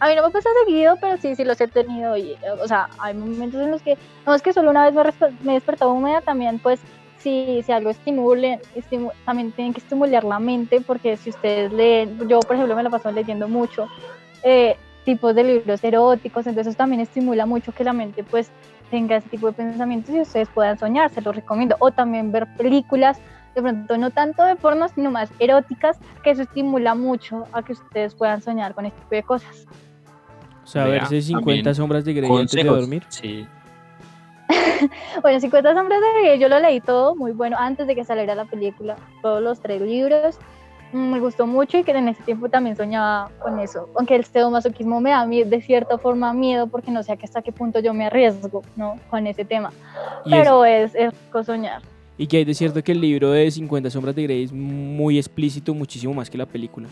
A 0.00 0.08
mí 0.08 0.14
no 0.16 0.22
me 0.22 0.30
pasa 0.30 0.48
seguido, 0.64 0.96
pero 0.98 1.18
sí, 1.18 1.34
sí 1.34 1.44
los 1.44 1.60
he 1.60 1.68
tenido. 1.68 2.16
Y, 2.16 2.36
o 2.60 2.66
sea, 2.66 2.88
hay 2.98 3.14
momentos 3.14 3.60
en 3.60 3.70
los 3.70 3.82
que, 3.82 3.98
no 4.26 4.34
es 4.34 4.42
que 4.42 4.54
solo 4.54 4.70
una 4.70 4.90
vez 4.90 5.14
me, 5.42 5.52
he 5.52 5.54
despertado 5.54 5.92
húmeda, 5.92 6.22
también 6.22 6.58
pues 6.58 6.80
si, 7.18 7.62
si 7.62 7.70
algo 7.70 7.90
estimule, 7.90 8.60
también 9.26 9.52
tienen 9.52 9.74
que 9.74 9.80
estimular 9.80 10.24
la 10.24 10.38
mente, 10.38 10.80
porque 10.80 11.18
si 11.18 11.30
ustedes 11.30 11.70
leen, 11.70 12.28
yo 12.28 12.40
por 12.40 12.56
ejemplo 12.56 12.74
me 12.74 12.82
la 12.82 12.88
paso 12.88 13.12
leyendo 13.12 13.46
mucho, 13.46 13.88
eh, 14.42 14.78
tipos 15.04 15.34
de 15.34 15.44
libros 15.44 15.84
eróticos, 15.84 16.46
entonces 16.46 16.70
eso 16.70 16.78
también 16.78 17.00
estimula 17.00 17.44
mucho 17.44 17.72
que 17.72 17.84
la 17.84 17.92
mente 17.92 18.24
pues 18.24 18.50
tenga 18.90 19.16
ese 19.16 19.28
tipo 19.28 19.48
de 19.48 19.52
pensamientos 19.52 20.14
y 20.14 20.20
ustedes 20.20 20.48
puedan 20.48 20.78
soñar, 20.78 21.10
se 21.10 21.20
los 21.20 21.36
recomiendo. 21.36 21.76
O 21.78 21.90
también 21.90 22.32
ver 22.32 22.46
películas, 22.56 23.18
de 23.54 23.60
pronto 23.60 23.98
no 23.98 24.10
tanto 24.10 24.44
de 24.44 24.56
porno, 24.56 24.88
sino 24.88 25.10
más 25.10 25.30
eróticas, 25.38 25.98
que 26.22 26.30
eso 26.30 26.42
estimula 26.42 26.94
mucho 26.94 27.46
a 27.52 27.62
que 27.62 27.72
ustedes 27.72 28.14
puedan 28.14 28.40
soñar 28.40 28.74
con 28.74 28.86
este 28.86 28.98
tipo 28.98 29.14
de 29.14 29.22
cosas. 29.22 29.66
O 30.70 30.72
sea, 30.72 30.84
verse 30.84 31.20
50 31.20 31.74
sombras 31.74 32.04
de 32.04 32.14
Grey 32.14 32.30
antes 32.30 32.52
de 32.52 32.62
dormir. 32.62 33.02
Sí. 33.08 33.44
bueno, 35.20 35.40
50 35.40 35.74
sombras 35.74 36.00
de 36.00 36.22
Grey, 36.22 36.38
yo 36.38 36.48
lo 36.48 36.60
leí 36.60 36.80
todo 36.80 37.16
muy 37.16 37.32
bueno 37.32 37.56
antes 37.58 37.88
de 37.88 37.96
que 37.96 38.04
saliera 38.04 38.36
la 38.36 38.44
película, 38.44 38.94
todos 39.20 39.42
los 39.42 39.58
tres 39.58 39.82
libros. 39.82 40.38
Mm, 40.92 41.10
me 41.10 41.18
gustó 41.18 41.48
mucho 41.48 41.76
y 41.76 41.82
que 41.82 41.90
en 41.90 42.06
ese 42.06 42.22
tiempo 42.22 42.48
también 42.48 42.76
soñaba 42.76 43.32
con 43.40 43.58
eso. 43.58 43.88
Aunque 43.96 44.14
el 44.14 44.24
masoquismo 44.48 45.00
me 45.00 45.10
da 45.10 45.26
de 45.26 45.60
cierta 45.60 45.98
forma 45.98 46.32
miedo 46.32 46.68
porque 46.68 46.92
no 46.92 47.02
sé 47.02 47.18
hasta 47.20 47.42
qué 47.42 47.50
punto 47.50 47.80
yo 47.80 47.92
me 47.92 48.06
arriesgo 48.06 48.62
¿no? 48.76 48.94
con 49.10 49.26
ese 49.26 49.44
tema. 49.44 49.72
Pero 50.24 50.64
es, 50.64 50.94
es 50.94 51.12
soñar. 51.44 51.82
Y 52.16 52.28
que 52.28 52.36
hay 52.36 52.44
de 52.44 52.54
cierto 52.54 52.80
que 52.84 52.92
el 52.92 53.00
libro 53.00 53.32
de 53.32 53.50
50 53.50 53.90
sombras 53.90 54.14
de 54.14 54.22
Grey 54.22 54.44
es 54.44 54.52
muy 54.52 55.18
explícito, 55.18 55.74
muchísimo 55.74 56.14
más 56.14 56.30
que 56.30 56.38
la 56.38 56.46
película 56.46 56.86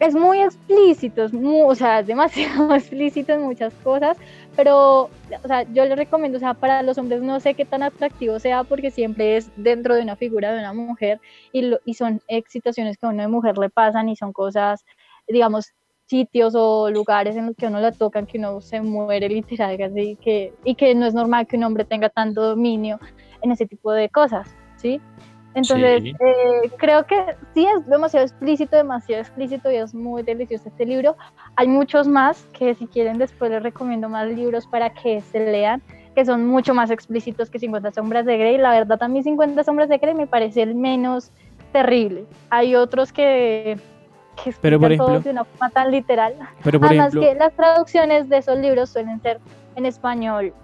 es 0.00 0.14
muy 0.14 0.40
explícito, 0.40 1.24
es 1.24 1.32
o 1.34 1.74
sea, 1.74 2.00
es 2.00 2.06
demasiado 2.06 2.74
explícito 2.74 3.32
en 3.32 3.42
muchas 3.42 3.72
cosas, 3.82 4.16
pero, 4.56 5.02
o 5.02 5.46
sea, 5.46 5.62
yo 5.72 5.84
le 5.84 5.96
recomiendo, 5.96 6.36
o 6.36 6.40
sea, 6.40 6.54
para 6.54 6.82
los 6.82 6.98
hombres 6.98 7.22
no 7.22 7.40
sé 7.40 7.54
qué 7.54 7.64
tan 7.64 7.82
atractivo 7.82 8.38
sea 8.38 8.64
porque 8.64 8.90
siempre 8.90 9.36
es 9.36 9.50
dentro 9.56 9.94
de 9.94 10.02
una 10.02 10.16
figura 10.16 10.52
de 10.52 10.60
una 10.60 10.72
mujer 10.72 11.20
y, 11.52 11.70
y 11.84 11.94
son 11.94 12.20
situaciones 12.48 12.98
que 12.98 13.06
a 13.06 13.10
una 13.10 13.28
mujer 13.28 13.58
le 13.58 13.70
pasan 13.70 14.08
y 14.08 14.16
son 14.16 14.32
cosas, 14.32 14.84
digamos, 15.26 15.74
sitios 16.06 16.54
o 16.56 16.90
lugares 16.90 17.36
en 17.36 17.46
los 17.46 17.56
que 17.56 17.66
uno 17.66 17.80
la 17.80 17.92
tocan 17.92 18.26
que 18.26 18.38
uno 18.38 18.60
se 18.60 18.80
muere 18.80 19.28
literal 19.28 19.80
así 19.82 20.16
que, 20.16 20.54
y 20.64 20.74
que 20.74 20.94
no 20.94 21.06
es 21.06 21.14
normal 21.14 21.46
que 21.46 21.56
un 21.56 21.64
hombre 21.64 21.84
tenga 21.84 22.08
tanto 22.08 22.42
dominio 22.42 22.98
en 23.42 23.52
ese 23.52 23.66
tipo 23.66 23.92
de 23.92 24.08
cosas, 24.08 24.48
¿sí? 24.76 25.00
Entonces, 25.58 26.14
eh, 26.20 26.70
creo 26.76 27.04
que 27.04 27.36
sí 27.52 27.66
es 27.66 27.86
demasiado 27.86 28.24
explícito, 28.24 28.76
demasiado 28.76 29.22
explícito 29.22 29.70
y 29.70 29.76
es 29.76 29.92
muy 29.92 30.22
delicioso 30.22 30.68
este 30.68 30.86
libro. 30.86 31.16
Hay 31.56 31.66
muchos 31.66 32.06
más 32.06 32.44
que 32.52 32.74
si 32.74 32.86
quieren 32.86 33.18
después 33.18 33.50
les 33.50 33.62
recomiendo 33.62 34.08
más 34.08 34.28
libros 34.28 34.66
para 34.68 34.90
que 34.90 35.20
se 35.20 35.40
lean, 35.50 35.82
que 36.14 36.24
son 36.24 36.46
mucho 36.46 36.74
más 36.74 36.90
explícitos 36.90 37.50
que 37.50 37.58
50 37.58 37.90
sombras 37.92 38.24
de 38.24 38.38
Grey. 38.38 38.58
La 38.58 38.70
verdad, 38.70 39.02
a 39.02 39.08
mí 39.08 39.22
50 39.22 39.64
sombras 39.64 39.88
de 39.88 39.98
Grey 39.98 40.14
me 40.14 40.28
parece 40.28 40.62
el 40.62 40.76
menos 40.76 41.32
terrible. 41.72 42.24
Hay 42.50 42.76
otros 42.76 43.12
que, 43.12 43.78
que 44.42 44.54
pero 44.60 44.78
por 44.78 44.92
ejemplo, 44.92 45.20
de 45.20 45.30
una 45.30 45.44
forma 45.44 45.70
tan 45.70 45.90
literal. 45.90 46.34
Pero 46.62 46.78
Además 46.82 47.12
que 47.12 47.34
las 47.34 47.52
traducciones 47.54 48.28
de 48.28 48.38
esos 48.38 48.58
libros 48.58 48.90
suelen 48.90 49.20
ser 49.20 49.40
en 49.74 49.86
español 49.86 50.54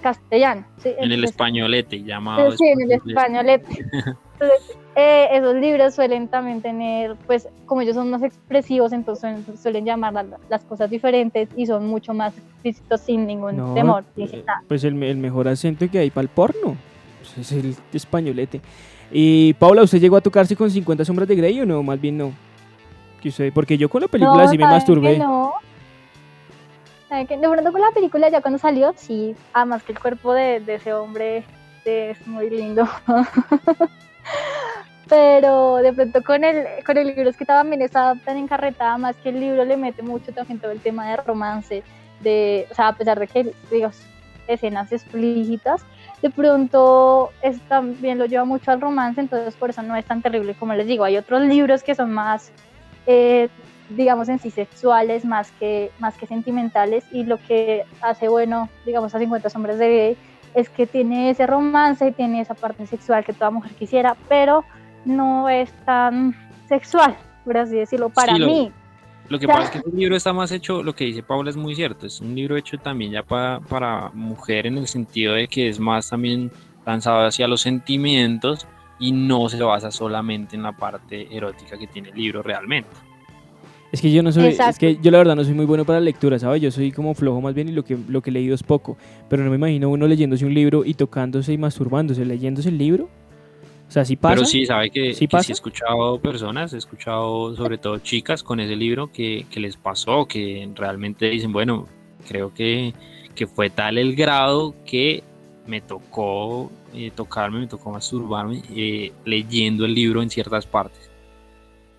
castellano. 0.00 0.64
en 0.84 1.12
el 1.12 1.24
españolete 1.24 2.02
llamado. 2.02 2.52
Sí, 2.52 2.66
en 2.66 2.80
el 2.82 2.92
españolete. 2.92 3.66
Entonces, 4.34 4.76
eh, 4.96 5.28
esos 5.32 5.54
libros 5.56 5.94
suelen 5.94 6.28
también 6.28 6.60
tener, 6.60 7.16
pues 7.26 7.48
como 7.66 7.80
ellos 7.80 7.94
son 7.94 8.10
más 8.10 8.22
expresivos, 8.22 8.92
entonces 8.92 9.60
suelen, 9.60 9.84
llamar 9.84 10.26
las 10.48 10.64
cosas 10.64 10.90
diferentes 10.90 11.48
y 11.56 11.66
son 11.66 11.86
mucho 11.86 12.14
más 12.14 12.36
explícitos 12.36 13.00
sin 13.00 13.26
ningún 13.26 13.74
temor. 13.74 14.04
Eh, 14.16 14.44
pues 14.68 14.84
el, 14.84 15.00
el, 15.02 15.16
mejor 15.16 15.48
acento 15.48 15.88
que 15.90 15.98
hay 15.98 16.10
para 16.10 16.22
el 16.22 16.28
porno 16.28 16.76
pues, 17.20 17.38
es 17.38 17.52
el 17.52 17.76
españolete. 17.92 18.60
Y 19.10 19.54
Paula, 19.54 19.82
¿usted 19.82 20.00
llegó 20.00 20.16
a 20.16 20.20
tocarse 20.20 20.56
con 20.56 20.70
50 20.70 21.04
sombras 21.04 21.28
de 21.28 21.36
Grey 21.36 21.60
o 21.60 21.66
no? 21.66 21.82
Más 21.82 22.00
bien 22.00 22.18
no. 22.18 22.32
Que 23.20 23.28
usted, 23.30 23.52
porque 23.52 23.78
yo 23.78 23.88
con 23.88 24.02
la 24.02 24.08
película 24.08 24.46
sí 24.48 24.58
me 24.58 24.64
masturbé. 24.64 25.18
No, 25.18 25.54
de 27.16 27.48
pronto 27.48 27.72
con 27.72 27.80
la 27.80 27.90
película 27.92 28.28
ya 28.28 28.40
cuando 28.40 28.58
salió, 28.58 28.92
sí, 28.96 29.36
además 29.52 29.82
que 29.82 29.92
el 29.92 29.98
cuerpo 29.98 30.32
de, 30.32 30.62
ese 30.66 30.92
hombre 30.92 31.44
es 31.84 32.26
muy 32.26 32.50
lindo. 32.50 32.88
Pero 35.08 35.76
de 35.76 35.92
pronto 35.92 36.22
con 36.22 36.44
el, 36.44 36.66
con 36.84 36.96
el 36.96 37.08
libro 37.08 37.28
es 37.28 37.36
que 37.36 37.44
también 37.44 37.82
está 37.82 38.14
tan 38.24 38.38
encarretada, 38.38 38.96
más 38.96 39.16
que 39.16 39.28
el 39.28 39.38
libro 39.38 39.64
le 39.64 39.76
mete 39.76 40.02
mucho 40.02 40.32
también 40.32 40.58
todo 40.58 40.70
el 40.70 40.80
tema 40.80 41.10
de 41.10 41.16
romance, 41.18 41.82
de, 42.20 42.66
o 42.70 42.74
sea, 42.74 42.88
a 42.88 42.96
pesar 42.96 43.20
de 43.20 43.26
que, 43.26 43.52
digo, 43.70 43.90
escenas 44.48 44.92
explícitas, 44.92 45.84
de 46.22 46.30
pronto 46.30 47.30
es, 47.42 47.60
también 47.68 48.18
lo 48.18 48.24
lleva 48.24 48.46
mucho 48.46 48.70
al 48.70 48.80
romance, 48.80 49.20
entonces 49.20 49.54
por 49.56 49.70
eso 49.70 49.82
no 49.82 49.94
es 49.94 50.06
tan 50.06 50.22
terrible 50.22 50.54
como 50.54 50.72
les 50.72 50.86
digo. 50.86 51.04
Hay 51.04 51.18
otros 51.18 51.42
libros 51.42 51.82
que 51.82 51.94
son 51.94 52.12
más 52.12 52.50
eh, 53.06 53.48
digamos, 53.90 54.28
en 54.28 54.38
sí 54.38 54.50
sexuales 54.50 55.24
más 55.24 55.50
que, 55.52 55.90
más 55.98 56.16
que 56.16 56.26
sentimentales 56.26 57.04
y 57.12 57.24
lo 57.24 57.38
que 57.38 57.84
hace 58.00 58.28
bueno, 58.28 58.68
digamos, 58.86 59.14
a 59.14 59.18
50 59.18 59.48
hombres 59.54 59.78
de 59.78 59.88
gay 59.88 60.16
es 60.54 60.68
que 60.68 60.86
tiene 60.86 61.30
ese 61.30 61.46
romance 61.46 62.06
y 62.06 62.12
tiene 62.12 62.40
esa 62.40 62.54
parte 62.54 62.86
sexual 62.86 63.24
que 63.24 63.32
toda 63.32 63.50
mujer 63.50 63.72
quisiera, 63.72 64.16
pero 64.28 64.64
no 65.04 65.48
es 65.48 65.72
tan 65.84 66.34
sexual, 66.68 67.16
por 67.44 67.58
así 67.58 67.76
decirlo, 67.76 68.08
para 68.08 68.34
mí. 68.38 68.72
Lo 69.28 69.38
que 69.38 69.46
pasa 69.46 69.64
es 69.64 69.70
que 69.70 69.78
el 69.78 69.96
libro 69.96 70.16
está 70.16 70.32
más 70.32 70.52
hecho, 70.52 70.82
lo 70.82 70.94
que 70.94 71.04
dice 71.04 71.22
Paula 71.22 71.50
es 71.50 71.56
muy 71.56 71.74
cierto, 71.74 72.06
es 72.06 72.20
un 72.20 72.34
libro 72.34 72.56
hecho 72.56 72.76
también 72.76 73.12
ya 73.12 73.22
para, 73.22 73.58
para 73.60 74.10
mujer 74.12 74.66
en 74.66 74.76
el 74.76 74.86
sentido 74.86 75.34
de 75.34 75.48
que 75.48 75.68
es 75.68 75.80
más 75.80 76.10
también 76.10 76.52
lanzado 76.84 77.26
hacia 77.26 77.48
los 77.48 77.62
sentimientos 77.62 78.66
y 78.98 79.12
no 79.12 79.48
se 79.48 79.62
basa 79.62 79.90
solamente 79.90 80.56
en 80.56 80.62
la 80.62 80.72
parte 80.72 81.34
erótica 81.34 81.78
que 81.78 81.86
tiene 81.86 82.10
el 82.10 82.16
libro 82.16 82.42
realmente. 82.42 82.90
Es 83.94 84.00
que 84.00 84.10
yo 84.10 84.24
no 84.24 84.32
soy, 84.32 84.46
es 84.46 84.78
que 84.78 84.98
yo 85.00 85.12
la 85.12 85.18
verdad 85.18 85.36
no 85.36 85.44
soy 85.44 85.54
muy 85.54 85.66
bueno 85.66 85.84
para 85.84 86.00
la 86.00 86.04
lectura, 86.04 86.36
¿sabes? 86.40 86.60
Yo 86.60 86.72
soy 86.72 86.90
como 86.90 87.14
flojo 87.14 87.40
más 87.40 87.54
bien 87.54 87.68
y 87.68 87.72
lo 87.72 87.84
que, 87.84 87.96
lo 88.08 88.22
que 88.22 88.30
he 88.30 88.32
leído 88.32 88.52
es 88.52 88.64
poco. 88.64 88.96
Pero 89.28 89.44
no 89.44 89.50
me 89.50 89.56
imagino 89.56 89.88
uno 89.88 90.08
leyéndose 90.08 90.44
un 90.44 90.52
libro 90.52 90.84
y 90.84 90.94
tocándose 90.94 91.52
y 91.52 91.58
masturbándose, 91.58 92.24
leyéndose 92.24 92.70
el 92.70 92.78
libro. 92.78 93.08
O 93.86 93.92
sea, 93.92 94.04
sí 94.04 94.16
pasa. 94.16 94.34
Pero 94.34 94.46
sí, 94.46 94.66
sabe 94.66 94.90
que 94.90 95.14
sí, 95.14 95.28
he 95.30 95.52
escuchado 95.52 96.18
personas, 96.18 96.72
he 96.72 96.78
escuchado 96.78 97.54
sobre 97.54 97.78
todo 97.78 97.98
chicas 97.98 98.42
con 98.42 98.58
ese 98.58 98.74
libro 98.74 99.12
que, 99.12 99.46
que 99.48 99.60
les 99.60 99.76
pasó, 99.76 100.26
que 100.26 100.68
realmente 100.74 101.28
dicen, 101.28 101.52
bueno, 101.52 101.86
creo 102.26 102.52
que, 102.52 102.94
que 103.36 103.46
fue 103.46 103.70
tal 103.70 103.96
el 103.96 104.16
grado 104.16 104.74
que 104.84 105.22
me 105.68 105.82
tocó 105.82 106.72
eh, 106.94 107.12
tocarme, 107.14 107.60
me 107.60 107.68
tocó 107.68 107.92
masturbarme 107.92 108.60
eh, 108.74 109.12
leyendo 109.24 109.84
el 109.84 109.94
libro 109.94 110.20
en 110.20 110.30
ciertas 110.30 110.66
partes. 110.66 111.08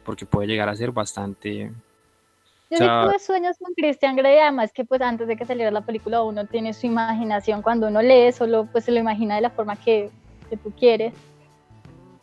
porque 0.03 0.25
puede 0.25 0.49
llegar 0.49 0.67
a 0.67 0.75
ser 0.75 0.91
bastante... 0.91 1.71
Yo 2.71 2.77
sí 2.77 2.83
tuve 2.83 3.19
sueños 3.19 3.57
con 3.59 3.73
Christian 3.75 4.15
Grey, 4.15 4.39
además 4.39 4.71
que 4.73 4.83
pues 4.85 5.01
antes 5.01 5.27
de 5.27 5.35
que 5.35 5.45
saliera 5.45 5.69
la 5.69 5.81
película 5.81 6.23
uno 6.23 6.45
tiene 6.45 6.73
su 6.73 6.87
imaginación, 6.87 7.61
cuando 7.61 7.87
uno 7.87 8.01
lee 8.01 8.31
solo 8.31 8.67
pues 8.71 8.85
se 8.85 8.91
lo 8.91 8.99
imagina 8.99 9.35
de 9.35 9.41
la 9.41 9.51
forma 9.51 9.75
que, 9.75 10.09
que 10.49 10.57
tú 10.57 10.71
quieres. 10.71 11.13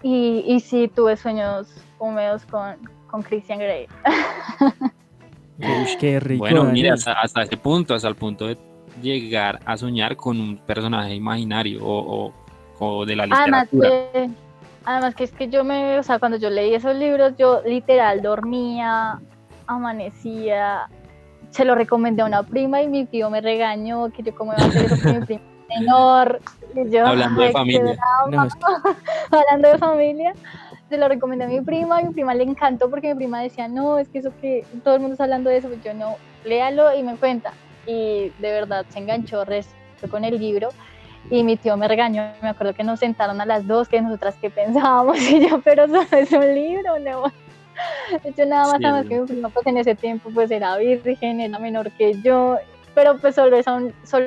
Y, 0.02 0.44
y 0.46 0.58
sí 0.58 0.90
tuve 0.92 1.16
sueños 1.16 1.68
húmedos 1.98 2.44
con, 2.46 2.76
con 3.06 3.22
Christian 3.22 3.60
Grey. 3.60 3.86
Uy, 5.58 5.96
qué 6.00 6.18
rico. 6.18 6.40
Bueno, 6.40 6.64
mira, 6.64 6.94
hasta, 6.94 7.12
hasta, 7.12 7.42
ese 7.42 7.56
punto, 7.56 7.94
hasta 7.94 8.08
el 8.08 8.16
punto 8.16 8.48
de 8.48 8.58
llegar 9.00 9.60
a 9.64 9.76
soñar 9.76 10.16
con 10.16 10.40
un 10.40 10.58
personaje 10.58 11.14
imaginario 11.14 11.80
o, 11.82 12.32
o, 12.78 13.06
de 13.06 13.16
la 13.16 13.26
literatura. 13.26 13.68
Además 13.70 14.12
que, 14.12 14.30
además 14.84 15.14
que 15.14 15.24
es 15.24 15.32
que 15.32 15.48
yo 15.48 15.62
me, 15.62 15.98
o 15.98 16.02
sea, 16.02 16.18
cuando 16.18 16.36
yo 16.36 16.50
leí 16.50 16.74
esos 16.74 16.96
libros, 16.96 17.34
yo 17.38 17.62
literal 17.64 18.22
dormía, 18.22 19.20
amanecía, 19.72 20.88
se 21.50 21.64
lo 21.64 21.74
recomendé 21.74 22.22
a 22.22 22.26
una 22.26 22.42
prima 22.42 22.82
y 22.82 22.88
mi 22.88 23.04
tío 23.04 23.30
me 23.30 23.40
regañó 23.40 24.10
que 24.10 24.22
yo 24.22 24.34
como 24.34 24.52
iba 24.52 24.62
a 24.62 24.68
hacer 24.68 24.84
eso 24.84 25.02
con 25.02 25.20
mi 25.20 25.26
prima 25.26 25.42
menor. 25.78 26.40
Hablando 27.06 27.42
de 27.42 27.52
familia. 27.52 27.98
Hablando 29.30 29.68
de 29.68 29.78
familia 29.78 30.34
se 30.92 30.98
lo 30.98 31.08
recomendé 31.08 31.46
a 31.46 31.48
mi 31.48 31.62
prima, 31.62 31.96
a 31.96 32.02
mi 32.02 32.12
prima 32.12 32.34
le 32.34 32.44
encantó 32.44 32.90
porque 32.90 33.14
mi 33.14 33.14
prima 33.14 33.40
decía, 33.40 33.66
no, 33.66 33.96
es 33.96 34.08
que 34.08 34.18
eso 34.18 34.30
que 34.42 34.66
todo 34.84 34.96
el 34.96 35.00
mundo 35.00 35.14
está 35.14 35.24
hablando 35.24 35.48
de 35.48 35.56
eso, 35.56 35.68
pues 35.68 35.82
yo 35.82 35.94
no, 35.94 36.16
léalo 36.44 36.94
y 36.94 37.02
me 37.02 37.16
cuenta. 37.16 37.54
Y 37.86 38.30
de 38.40 38.52
verdad 38.52 38.84
se 38.90 38.98
enganchó 38.98 39.46
resto 39.46 39.74
con 40.10 40.22
el 40.22 40.38
libro 40.38 40.68
y 41.30 41.44
mi 41.44 41.56
tío 41.56 41.78
me 41.78 41.88
regañó, 41.88 42.24
me 42.42 42.50
acuerdo 42.50 42.74
que 42.74 42.84
nos 42.84 43.00
sentaron 43.00 43.40
a 43.40 43.46
las 43.46 43.66
dos, 43.66 43.88
que 43.88 44.02
nosotras 44.02 44.34
que 44.38 44.50
pensábamos, 44.50 45.18
y 45.30 45.48
yo, 45.48 45.62
pero 45.62 45.84
eso 45.84 46.02
es 46.14 46.30
un 46.30 46.54
libro, 46.54 46.98
no. 46.98 47.32
De 48.22 48.30
hecho, 48.30 48.46
nada 48.46 48.78
más, 48.78 49.02
sí. 49.02 49.08
que 49.08 49.20
mi 49.20 49.26
prima 49.26 49.48
pues 49.48 49.66
en 49.66 49.78
ese 49.78 49.94
tiempo 49.94 50.30
pues 50.32 50.50
era 50.50 50.76
virgen, 50.76 51.40
era 51.40 51.58
menor 51.58 51.90
que 51.92 52.14
yo, 52.22 52.58
pero 52.94 53.16
pues 53.18 53.34
solo, 53.34 53.56
era 53.56 53.72
un, 53.74 53.92
solo 54.04 54.26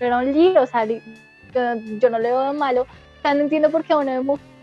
era 0.00 0.18
un 0.18 0.32
libro, 0.32 0.62
o 0.62 0.66
sea, 0.66 0.84
yo, 0.84 0.98
yo 2.00 2.10
no 2.10 2.18
le 2.18 2.28
veo 2.28 2.52
malo, 2.52 2.82
o 2.82 3.22
sea, 3.22 3.34
no 3.34 3.40
entiendo 3.40 3.70
por 3.70 3.84
qué 3.84 3.92
a 3.92 3.98
de 3.98 4.20
mujer 4.20 4.56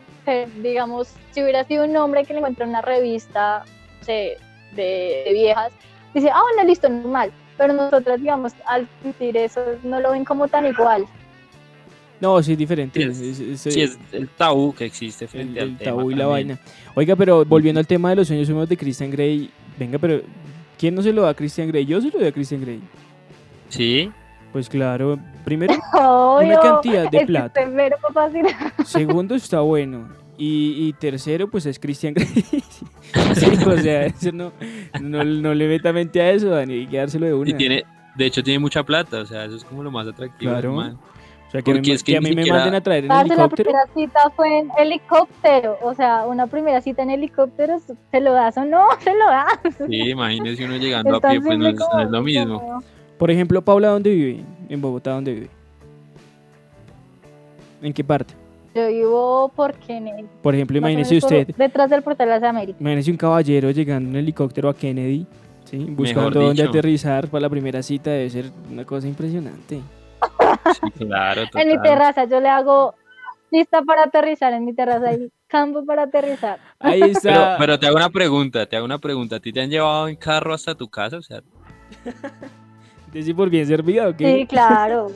digamos, 0.61 1.13
si 1.31 1.43
hubiera 1.43 1.63
sido 1.63 1.85
un 1.85 1.95
hombre 1.97 2.23
que 2.23 2.33
le 2.33 2.39
encuentra 2.39 2.65
una 2.65 2.81
revista 2.81 3.63
de, 4.05 4.37
de, 4.71 5.29
viejas, 5.31 5.73
dice, 6.13 6.29
ah, 6.31 6.41
bueno, 6.41 6.67
listo, 6.67 6.89
normal. 6.89 7.31
Pero 7.57 7.73
nosotras, 7.73 8.19
digamos, 8.19 8.53
al 8.65 8.87
sentir 9.01 9.37
eso, 9.37 9.63
no 9.83 9.99
lo 9.99 10.11
ven 10.11 10.25
como 10.25 10.47
tan 10.47 10.65
igual. 10.65 11.05
No, 12.23 12.41
sí, 12.41 12.53
es 12.53 12.57
diferente. 12.57 13.13
Sí, 13.13 13.29
es, 13.29 13.39
es, 13.39 13.67
es, 13.67 13.75
es 13.77 13.99
el 14.13 14.29
tabú 14.29 14.73
que 14.73 14.85
existe 14.85 15.27
frente 15.27 15.59
el, 15.59 15.63
al 15.65 15.69
el 15.71 15.77
tabú 15.77 16.09
y 16.09 16.15
la 16.15 16.23
también. 16.25 16.47
vaina. 16.57 16.59
Oiga, 16.95 17.15
pero 17.17 17.43
volviendo 17.43 17.79
al 17.79 17.85
tema 17.87 18.09
de 18.11 18.15
los 18.15 18.27
sueños 18.27 18.47
húmedos 18.49 18.69
de 18.69 18.77
Christian 18.77 19.11
Grey, 19.11 19.49
venga, 19.77 19.97
pero 19.99 20.21
¿quién 20.79 20.95
no 20.95 21.01
se 21.01 21.11
lo 21.11 21.23
da 21.23 21.29
a 21.29 21.33
Christian 21.33 21.67
Grey? 21.67 21.85
Yo 21.85 21.99
se 21.99 22.07
lo 22.09 22.19
doy 22.19 22.27
a 22.29 22.31
Christian 22.31 22.61
Grey. 22.61 22.79
Sí, 23.67 24.09
Pues 24.53 24.69
claro, 24.69 25.19
primero, 25.43 25.73
Obvio, 25.93 26.47
una 26.47 26.59
cantidad 26.61 27.11
de 27.11 27.25
plata. 27.25 27.61
primero, 27.61 27.97
papá, 28.01 28.29
sí. 28.31 28.39
Segundo, 28.85 29.35
está 29.35 29.59
bueno. 29.59 30.07
Y, 30.37 30.87
y 30.87 30.93
tercero, 30.93 31.49
pues 31.49 31.65
es 31.65 31.77
Christian 31.77 32.13
Grey. 32.13 32.27
sí, 33.35 33.45
o 33.67 33.77
sea, 33.79 34.05
eso 34.05 34.31
no, 34.31 34.51
no, 35.01 35.23
no 35.23 35.53
le 35.53 35.67
meta 35.67 35.91
mente 35.91 36.21
a 36.21 36.31
eso, 36.31 36.49
Dani, 36.49 36.73
hay 36.73 36.87
que 36.87 36.97
dárselo 36.97 37.25
de 37.25 37.33
una. 37.33 37.49
y 37.49 37.53
tiene, 37.53 37.83
de 38.15 38.25
hecho 38.25 38.41
tiene 38.43 38.59
mucha 38.59 38.83
plata, 38.83 39.19
o 39.19 39.25
sea, 39.25 39.45
eso 39.45 39.55
es 39.57 39.63
como 39.65 39.83
lo 39.83 39.91
más 39.91 40.07
atractivo. 40.07 40.51
Claro. 40.51 40.97
Sea, 41.53 41.61
que, 41.61 41.71
porque 41.71 41.87
me- 41.89 41.93
es 41.95 42.03
que 42.03 42.11
que 42.11 42.17
a 42.17 42.21
mí 42.21 42.29
me 42.29 42.35
siquiera- 42.41 42.57
manden 42.59 42.75
a 42.75 42.81
traer 42.81 43.03
en 43.05 43.07
Parce, 43.09 43.27
la 43.29 43.33
helicóptero. 43.35 43.69
primera 43.71 43.93
cita 43.93 44.19
fue 44.35 44.59
en 44.59 44.71
helicóptero, 44.77 45.77
o 45.81 45.93
sea, 45.93 46.25
una 46.27 46.47
primera 46.47 46.81
cita 46.81 47.03
en 47.03 47.11
helicóptero, 47.11 47.79
¿se 48.11 48.19
lo 48.21 48.33
das 48.33 48.57
o 48.57 48.65
no? 48.65 48.87
Se 49.03 49.11
lo 49.13 49.25
das. 49.25 49.87
Sí, 49.87 50.09
imagínese 50.09 50.65
uno 50.65 50.75
llegando 50.77 51.15
a 51.15 51.21
pie, 51.21 51.39
pues 51.39 51.57
no 51.57 51.67
es, 51.69 51.75
no 51.75 51.99
es 52.01 52.09
lo 52.09 52.21
mismo. 52.21 52.83
Por 53.17 53.31
ejemplo, 53.31 53.61
Paula, 53.61 53.87
¿dónde 53.89 54.09
vive? 54.09 54.43
En 54.67 54.81
Bogotá, 54.81 55.11
¿dónde 55.11 55.33
vive? 55.33 55.49
¿En 57.81 57.93
qué 57.93 58.03
parte? 58.03 58.33
Yo 58.75 58.87
vivo 58.87 59.51
por 59.55 59.73
Kennedy. 59.75 60.25
Por 60.41 60.55
ejemplo, 60.55 60.77
imagínese 60.77 61.11
menos 61.15 61.25
por- 61.29 61.33
usted, 61.39 61.55
Detrás 61.55 61.89
del 61.91 62.01
portal 62.01 62.27
de 62.27 62.33
las 62.33 62.43
Américas. 62.43 62.81
imagínese 62.81 63.11
un 63.11 63.17
caballero 63.17 63.69
llegando 63.71 64.09
en 64.09 64.15
helicóptero 64.15 64.69
a 64.69 64.73
Kennedy, 64.73 65.27
¿sí? 65.65 65.77
buscando 65.89 66.39
dónde 66.41 66.63
aterrizar 66.63 67.27
para 67.27 67.41
la 67.41 67.49
primera 67.49 67.83
cita, 67.83 68.09
debe 68.09 68.29
ser 68.29 68.45
una 68.71 68.83
cosa 68.85 69.07
impresionante. 69.07 69.79
Sí, 70.71 70.91
claro, 71.05 71.43
En 71.55 71.67
mi 71.67 71.81
terraza, 71.81 72.25
yo 72.25 72.39
le 72.39 72.49
hago 72.49 72.95
lista 73.51 73.81
para 73.83 74.03
aterrizar 74.03 74.53
en 74.53 74.65
mi 74.65 74.73
terraza, 74.73 75.09
hay 75.09 75.31
campo 75.47 75.85
para 75.85 76.03
aterrizar. 76.03 76.59
Ahí 76.79 76.99
Pero, 77.01 77.11
está. 77.13 77.55
pero 77.57 77.79
te 77.79 77.87
hago 77.87 77.95
una 77.97 78.09
pregunta, 78.09 78.65
te 78.65 78.75
hago 78.75 78.85
una 78.85 78.97
pregunta. 78.97 79.35
¿A 79.35 79.39
ti 79.39 79.53
te 79.53 79.61
han 79.61 79.69
llevado 79.69 80.07
en 80.07 80.15
carro 80.15 80.53
hasta 80.53 80.73
tu 80.75 80.89
casa? 80.89 81.17
O 81.17 81.21
sea, 81.21 81.41
¿Decir 83.13 83.35
por 83.35 83.49
bien 83.49 83.67
servido 83.67 84.09
o 84.09 84.15
qué? 84.15 84.39
Sí, 84.39 84.47
claro. 84.47 85.11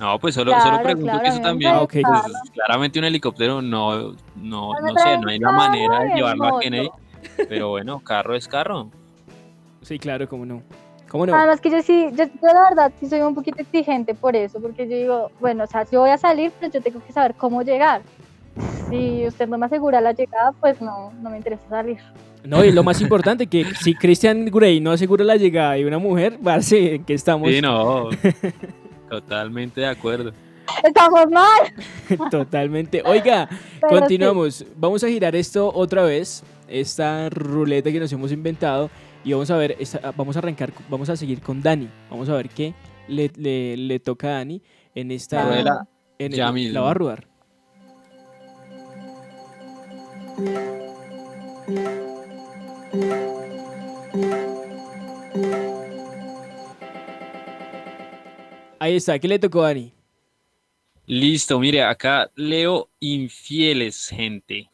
no, 0.00 0.18
pues 0.18 0.34
solo, 0.34 0.50
Claro, 0.50 0.64
solo 0.64 0.82
pregunto 0.82 1.06
claro, 1.12 1.22
que 1.22 1.28
eso 1.28 1.40
también. 1.40 1.72
Ah, 1.74 1.86
pues, 1.88 2.50
claramente 2.52 2.98
un 2.98 3.04
helicóptero 3.04 3.62
no, 3.62 4.14
no, 4.34 4.72
No 4.80 4.96
sé, 4.96 5.18
no 5.18 5.28
hay 5.28 5.38
una 5.38 5.50
carro 5.50 5.58
manera 5.58 6.00
de 6.00 6.14
llevarlo 6.14 6.56
a. 6.56 6.60
Kennedy. 6.60 6.90
Pero 7.48 7.68
bueno, 7.70 8.00
carro 8.00 8.34
es 8.34 8.48
carro. 8.48 8.90
Sí, 9.82 9.98
claro, 9.98 10.28
cómo 10.28 10.44
no. 10.44 10.62
¿Cómo 11.14 11.26
no? 11.26 11.34
Además 11.36 11.60
que 11.60 11.70
yo 11.70 11.80
sí, 11.80 12.08
yo, 12.16 12.24
yo 12.24 12.48
la 12.52 12.70
verdad 12.70 12.92
sí 12.98 13.06
soy 13.06 13.20
un 13.20 13.36
poquito 13.36 13.62
exigente 13.62 14.16
por 14.16 14.34
eso, 14.34 14.60
porque 14.60 14.88
yo 14.88 14.96
digo, 14.96 15.30
bueno, 15.38 15.62
o 15.62 15.66
sea, 15.68 15.84
si 15.84 15.94
voy 15.94 16.10
a 16.10 16.18
salir, 16.18 16.50
pues 16.58 16.72
yo 16.72 16.80
tengo 16.80 16.98
que 17.06 17.12
saber 17.12 17.36
cómo 17.36 17.62
llegar. 17.62 18.02
Si 18.90 19.24
usted 19.24 19.46
no 19.46 19.56
me 19.56 19.66
asegura 19.66 20.00
la 20.00 20.10
llegada, 20.10 20.50
pues 20.58 20.80
no, 20.80 21.12
no 21.22 21.30
me 21.30 21.36
interesa 21.36 21.62
salir. 21.70 21.98
No, 22.42 22.64
y 22.64 22.72
lo 22.72 22.82
más 22.82 23.00
importante, 23.00 23.46
que 23.46 23.64
si 23.80 23.94
Christian 23.94 24.46
Grey 24.46 24.80
no 24.80 24.90
asegura 24.90 25.24
la 25.24 25.36
llegada 25.36 25.74
de 25.74 25.86
una 25.86 25.98
mujer, 25.98 26.36
parce, 26.42 26.96
¿en 26.96 27.04
qué 27.04 27.14
estamos? 27.14 27.48
Sí, 27.48 27.60
no. 27.60 28.08
Totalmente 29.08 29.82
de 29.82 29.86
acuerdo. 29.86 30.32
Estamos 30.82 31.30
mal. 31.30 32.28
Totalmente. 32.28 33.04
Oiga, 33.06 33.48
Pero 33.80 34.00
continuamos. 34.00 34.66
Vamos 34.76 35.04
a 35.04 35.06
girar 35.06 35.36
esto 35.36 35.70
otra 35.72 36.02
vez, 36.02 36.42
esta 36.66 37.30
ruleta 37.30 37.92
que 37.92 38.00
nos 38.00 38.12
hemos 38.12 38.32
inventado, 38.32 38.90
y 39.24 39.32
vamos 39.32 39.50
a 39.50 39.56
ver, 39.56 39.76
esta- 39.78 40.12
vamos 40.12 40.36
a 40.36 40.38
arrancar, 40.40 40.72
vamos 40.88 41.08
a 41.08 41.16
seguir 41.16 41.40
con 41.40 41.62
Dani. 41.62 41.88
Vamos 42.10 42.28
a 42.28 42.34
ver 42.34 42.48
qué 42.48 42.74
le, 43.08 43.30
le- 43.36 43.76
le 43.76 44.00
toca 44.00 44.28
a 44.28 44.30
Dani 44.38 44.62
en 44.94 45.10
esta... 45.10 45.84
En 46.18 46.32
ya 46.32 46.48
el- 46.48 46.54
mismo. 46.54 46.74
La 46.74 46.80
va 46.82 46.90
a 46.90 46.94
rodar. 46.94 47.26
Ahí 58.78 58.96
está, 58.96 59.18
¿qué 59.18 59.28
le 59.28 59.38
tocó 59.38 59.62
a 59.62 59.68
Dani? 59.68 59.92
Listo, 61.06 61.58
mire, 61.58 61.82
acá 61.82 62.30
leo 62.34 62.88
infieles, 63.00 64.08
gente. 64.08 64.70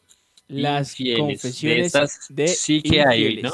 Las 0.47 0.91
Infieles. 0.99 1.15
De 1.15 1.19
confesiones 1.21 1.85
estas 1.87 2.25
de 2.29 2.47
sí 2.49 2.81
que 2.81 3.01
hay, 3.01 3.41
¿no? 3.41 3.51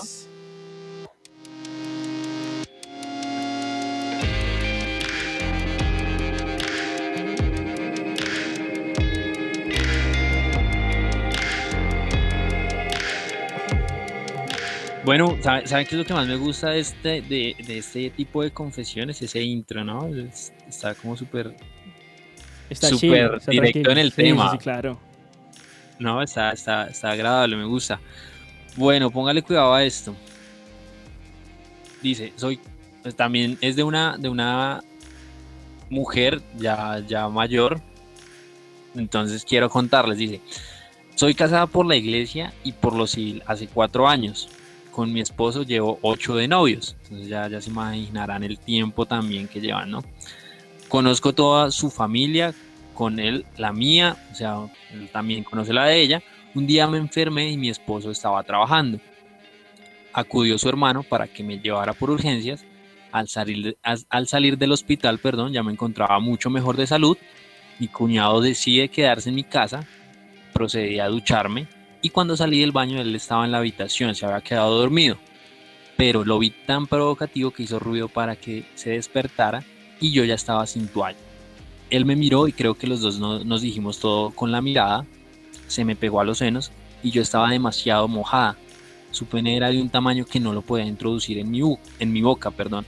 Bueno, 15.07 15.37
¿sabe- 15.41 15.65
¿saben 15.65 15.85
qué 15.87 15.95
es 15.95 15.99
lo 15.99 16.05
que 16.05 16.13
más 16.13 16.27
me 16.27 16.35
gusta 16.35 16.71
de 16.71 16.79
este, 16.81 17.21
de, 17.21 17.55
de 17.65 17.77
este 17.77 18.09
tipo 18.09 18.43
de 18.43 18.51
confesiones? 18.51 19.21
Ese 19.21 19.41
intro, 19.41 19.81
¿no? 19.85 20.05
Es- 20.13 20.51
está 20.67 20.93
como 20.95 21.15
súper, 21.15 21.55
Está 22.69 22.89
Súper 22.89 23.39
directo 23.47 23.83
tranquilo. 23.83 23.91
en 23.93 23.97
el 23.99 24.09
sí, 24.11 24.15
tema. 24.21 24.51
Sí, 24.51 24.57
claro. 24.57 24.99
no, 25.97 26.21
está, 26.21 26.51
está, 26.51 26.87
está 26.87 27.11
agradable, 27.11 27.55
me 27.55 27.63
gusta. 27.63 28.01
Bueno, 28.75 29.09
póngale 29.09 29.41
cuidado 29.41 29.73
a 29.73 29.85
esto. 29.85 30.13
Dice, 32.01 32.33
soy, 32.35 32.59
pues, 33.01 33.15
también 33.15 33.57
es 33.61 33.77
de 33.77 33.83
una, 33.83 34.17
de 34.17 34.27
una 34.27 34.83
mujer 35.89 36.41
ya, 36.57 36.99
ya 37.07 37.29
mayor. 37.29 37.79
Entonces 38.93 39.45
quiero 39.45 39.69
contarles, 39.69 40.17
dice, 40.17 40.41
soy 41.15 41.33
casada 41.33 41.65
por 41.67 41.85
la 41.85 41.95
iglesia 41.95 42.51
y 42.65 42.73
por 42.73 42.93
lo 42.93 43.07
civil 43.07 43.41
hace 43.45 43.67
cuatro 43.69 44.09
años. 44.09 44.49
Con 44.97 45.13
mi 45.13 45.21
esposo 45.21 45.61
llevo 45.61 45.99
ocho 46.01 46.35
de 46.35 46.47
novios. 46.47 46.95
Entonces 47.03 47.27
ya, 47.27 47.61
se 47.61 47.69
imaginarán 47.69 48.43
el 48.43 48.57
tiempo 48.57 49.05
también 49.05 49.47
que 49.47 49.61
llevan, 49.61 49.91
¿no? 49.91 50.03
Conozco 50.87 51.33
toda 51.33 51.69
su 51.69 51.91
familia, 51.91 52.51
con 52.95 53.19
él 53.19 53.45
la 53.57 53.71
mía, 53.71 54.17
o 54.31 54.33
sea, 54.33 54.57
él 54.91 55.07
también 55.13 55.43
conoce 55.43 55.71
la 55.71 55.85
de 55.85 56.01
ella. 56.01 56.23
Un 56.55 56.65
día 56.65 56.87
me 56.87 56.97
enfermé 56.97 57.51
y 57.51 57.57
mi 57.57 57.69
esposo 57.69 58.09
estaba 58.09 58.41
trabajando. 58.41 58.99
Acudió 60.13 60.57
su 60.57 60.67
hermano 60.67 61.03
para 61.03 61.27
que 61.27 61.43
me 61.43 61.59
llevara 61.59 61.93
por 61.93 62.09
urgencias. 62.09 62.65
Al 63.11 63.27
salir, 63.27 63.77
al 63.83 64.27
salir 64.27 64.57
del 64.57 64.71
hospital, 64.71 65.19
perdón, 65.19 65.53
ya 65.53 65.61
me 65.61 65.73
encontraba 65.73 66.19
mucho 66.19 66.49
mejor 66.49 66.75
de 66.75 66.87
salud. 66.87 67.19
Mi 67.77 67.87
cuñado 67.87 68.41
decide 68.41 68.89
quedarse 68.89 69.29
en 69.29 69.35
mi 69.35 69.43
casa. 69.43 69.85
Procedí 70.53 70.99
a 70.99 71.07
ducharme 71.07 71.76
Y 72.01 72.09
cuando 72.09 72.37
salí 72.37 72.59
del 72.59 72.71
baño, 72.71 73.01
él 73.01 73.15
estaba 73.15 73.45
en 73.45 73.51
la 73.51 73.57
habitación, 73.57 74.15
se 74.15 74.25
había 74.25 74.41
quedado 74.41 74.77
dormido. 74.77 75.17
Pero 75.97 76.23
lo 76.23 76.37
vi 76.39 76.51
tan 76.51 76.85
provocativo 76.85 77.51
que 77.51 77.63
hizo 77.63 77.79
ruido 77.79 78.07
para 78.07 78.35
que 78.35 78.65
se 78.75 78.91
despertara 78.91 79.63
y 79.99 80.11
yo 80.11 80.23
ya 80.23 80.35
estaba 80.35 80.67
sin 80.67 80.87
toalla. 80.87 81.17
Él 81.89 82.05
me 82.05 82.15
miró 82.15 82.47
y 82.47 82.51
creo 82.51 82.75
que 82.75 82.87
los 82.87 83.01
dos 83.01 83.19
nos 83.19 83.61
dijimos 83.61 83.99
todo 83.99 84.31
con 84.31 84.51
la 84.51 84.61
mirada. 84.61 85.05
Se 85.67 85.85
me 85.85 85.95
pegó 85.95 86.21
a 86.21 86.25
los 86.25 86.37
senos 86.37 86.71
y 87.01 87.11
yo 87.11 87.21
estaba 87.21 87.49
demasiado 87.49 88.07
mojada. 88.07 88.57
Su 89.11 89.25
pene 89.25 89.55
era 89.55 89.69
de 89.69 89.81
un 89.81 89.89
tamaño 89.89 90.25
que 90.25 90.39
no 90.39 90.53
lo 90.53 90.61
podía 90.61 90.85
introducir 90.85 91.39
en 91.39 91.49
mi, 91.49 91.61
en 91.99 92.13
mi 92.13 92.21
boca, 92.21 92.51
perdón. 92.51 92.85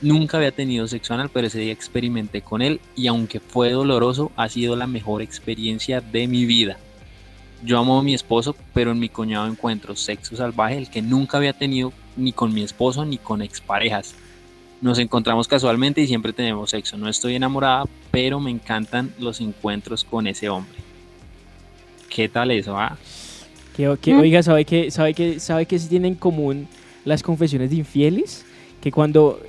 Nunca 0.00 0.38
había 0.38 0.50
tenido 0.50 0.88
sexo 0.88 1.14
anal, 1.14 1.30
pero 1.32 1.46
ese 1.46 1.60
día 1.60 1.72
experimenté 1.72 2.42
con 2.42 2.60
él 2.60 2.80
y 2.96 3.06
aunque 3.06 3.38
fue 3.38 3.70
doloroso, 3.70 4.32
ha 4.34 4.48
sido 4.48 4.74
la 4.74 4.88
mejor 4.88 5.22
experiencia 5.22 6.00
de 6.00 6.26
mi 6.26 6.44
vida. 6.44 6.76
Yo 7.64 7.78
amo 7.78 7.98
a 7.98 8.02
mi 8.02 8.14
esposo, 8.14 8.56
pero 8.74 8.90
en 8.92 8.98
mi 8.98 9.08
cuñado 9.08 9.46
encuentro 9.46 9.94
sexo 9.94 10.36
salvaje, 10.36 10.78
el 10.78 10.90
que 10.90 11.02
nunca 11.02 11.38
había 11.38 11.52
tenido 11.52 11.92
ni 12.16 12.32
con 12.32 12.52
mi 12.52 12.62
esposo 12.62 13.04
ni 13.04 13.18
con 13.18 13.40
exparejas. 13.42 14.14
Nos 14.80 14.98
encontramos 14.98 15.46
casualmente 15.46 16.00
y 16.00 16.08
siempre 16.08 16.32
tenemos 16.32 16.70
sexo. 16.70 16.96
No 16.96 17.08
estoy 17.08 17.36
enamorada, 17.36 17.84
pero 18.10 18.40
me 18.40 18.50
encantan 18.50 19.14
los 19.20 19.40
encuentros 19.40 20.02
con 20.02 20.26
ese 20.26 20.48
hombre. 20.48 20.74
¿Qué 22.08 22.28
tal 22.28 22.50
eso? 22.50 22.76
Ah? 22.76 22.98
Que, 23.76 23.88
mm. 23.88 24.20
Oiga, 24.20 24.42
¿sabe 24.42 24.64
que, 24.64 24.90
sabe, 24.90 25.14
que, 25.14 25.40
¿sabe 25.40 25.66
que 25.66 25.78
tienen 25.78 26.12
en 26.12 26.18
común 26.18 26.68
las 27.04 27.22
confesiones 27.22 27.70
de 27.70 27.76
infieles? 27.76 28.44
Que 28.80 28.92
cuando, 28.92 29.40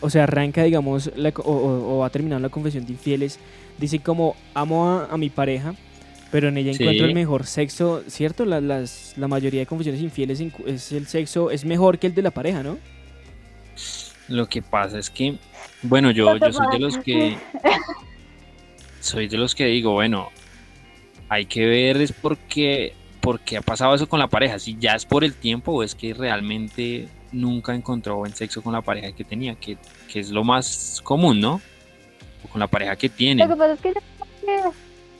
o 0.00 0.08
sea, 0.08 0.22
arranca, 0.22 0.62
digamos, 0.62 1.10
o, 1.44 1.98
va 1.98 2.10
terminando 2.10 2.46
la 2.46 2.52
confesión 2.52 2.86
de 2.86 2.92
infieles, 2.92 3.38
dicen 3.78 4.00
como, 4.00 4.36
amo 4.54 5.06
a, 5.10 5.16
mi 5.18 5.28
pareja, 5.28 5.74
pero 6.30 6.48
en 6.48 6.58
ella 6.58 6.72
encuentro 6.72 7.06
el 7.06 7.14
mejor 7.14 7.46
sexo, 7.46 8.02
¿cierto? 8.06 8.44
La, 8.44 8.60
las, 8.60 9.14
la 9.16 9.28
mayoría 9.28 9.60
de 9.60 9.66
confesiones 9.66 10.02
infieles 10.02 10.40
es 10.66 10.92
el 10.92 11.06
sexo, 11.06 11.50
es 11.50 11.64
mejor 11.64 11.98
que 11.98 12.06
el 12.06 12.14
de 12.14 12.22
la 12.22 12.30
pareja, 12.30 12.62
¿no? 12.62 12.78
Lo 14.28 14.46
que 14.46 14.60
pasa 14.60 14.98
es 14.98 15.08
que, 15.08 15.36
bueno, 15.82 16.10
yo, 16.10 16.36
yo 16.36 16.52
soy 16.52 16.66
de 16.70 16.78
los 16.78 16.98
que, 16.98 17.38
soy 19.00 19.28
de 19.28 19.38
los 19.38 19.54
que 19.54 19.66
digo, 19.66 19.92
bueno, 19.92 20.28
hay 21.30 21.46
que 21.46 21.64
ver 21.66 21.96
es 21.98 22.12
porque 22.12 22.92
por 23.20 23.40
qué 23.40 23.56
ha 23.56 23.62
pasado 23.62 23.94
eso 23.94 24.08
con 24.08 24.18
la 24.18 24.28
pareja, 24.28 24.58
si 24.58 24.76
ya 24.78 24.94
es 24.94 25.06
por 25.06 25.24
el 25.24 25.34
tiempo 25.34 25.72
o 25.72 25.82
es 25.82 25.94
que 25.94 26.12
realmente 26.12 27.08
nunca 27.32 27.74
encontró 27.74 28.16
buen 28.16 28.34
sexo 28.34 28.62
con 28.62 28.72
la 28.72 28.82
pareja 28.82 29.12
que 29.12 29.24
tenía, 29.24 29.54
que, 29.54 29.78
es 30.14 30.30
lo 30.30 30.44
más 30.44 31.00
común, 31.02 31.40
¿no? 31.40 31.60
O 32.44 32.48
con 32.48 32.60
la 32.60 32.66
pareja 32.66 32.96
que 32.96 33.08
tiene. 33.08 33.46
Lo 33.46 33.54
que 33.54 33.58
pasa 33.58 33.72
es 33.74 33.80
que, 33.80 33.92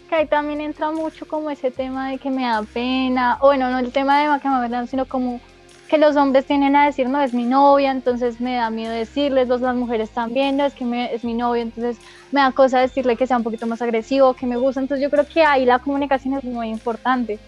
que 0.09 0.15
ahí 0.15 0.27
también 0.27 0.61
entra 0.61 0.91
mucho 0.91 1.27
como 1.27 1.51
ese 1.51 1.71
tema 1.71 2.11
de 2.11 2.19
que 2.19 2.31
me 2.31 2.43
da 2.43 2.63
pena, 2.63 3.39
o 3.41 3.47
bueno, 3.47 3.71
no 3.71 3.79
el 3.79 3.93
tema 3.93 4.21
de 4.21 4.41
que 4.41 4.49
me 4.49 4.69
da 4.69 4.87
sino 4.87 5.07
como 5.07 5.41
que 5.89 5.99
los 5.99 6.17
hombres 6.17 6.45
tienen 6.47 6.77
a 6.77 6.85
decir, 6.85 7.09
no, 7.09 7.21
es 7.23 7.33
mi 7.33 7.45
novia, 7.45 7.91
entonces 7.91 8.41
me 8.41 8.57
da 8.57 8.69
miedo 8.69 8.93
decirles, 8.93 9.49
las 9.49 9.75
mujeres 9.75 10.11
también, 10.11 10.57
no, 10.57 10.67
es 10.67 10.75
que 10.75 10.85
es 11.13 11.25
mi 11.25 11.35
novia, 11.35 11.63
entonces 11.63 11.97
me 12.31 12.41
da 12.41 12.53
cosa 12.53 12.81
decirle 12.81 13.17
que 13.17 13.27
sea 13.27 13.39
un 13.39 13.43
poquito 13.43 13.67
más 13.67 13.81
agresivo, 13.81 14.35
que 14.35 14.47
me 14.47 14.57
gusta, 14.57 14.81
entonces 14.81 15.03
yo 15.03 15.11
creo 15.11 15.27
que 15.27 15.43
ahí 15.43 15.65
la 15.65 15.79
comunicación 15.79 16.35
es 16.35 16.45
muy 16.45 16.69
importante 16.69 17.39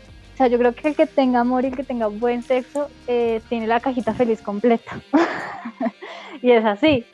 sea, 0.41 0.49
yo 0.49 0.59
creo 0.59 0.75
que 0.75 0.89
el 0.89 0.97
que 0.97 1.07
tenga 1.07 1.41
amor 1.41 1.65
y 1.65 1.69
el 1.69 1.77
que 1.77 1.85
tenga 1.85 2.07
buen 2.07 2.43
sexo 2.43 2.89
eh, 3.07 3.43
tiene 3.51 3.67
la 3.67 3.81
cajita 3.81 4.15
feliz 4.15 4.41
completa. 4.41 4.99
y 6.43 6.51
es 6.51 6.65
así, 6.65 7.05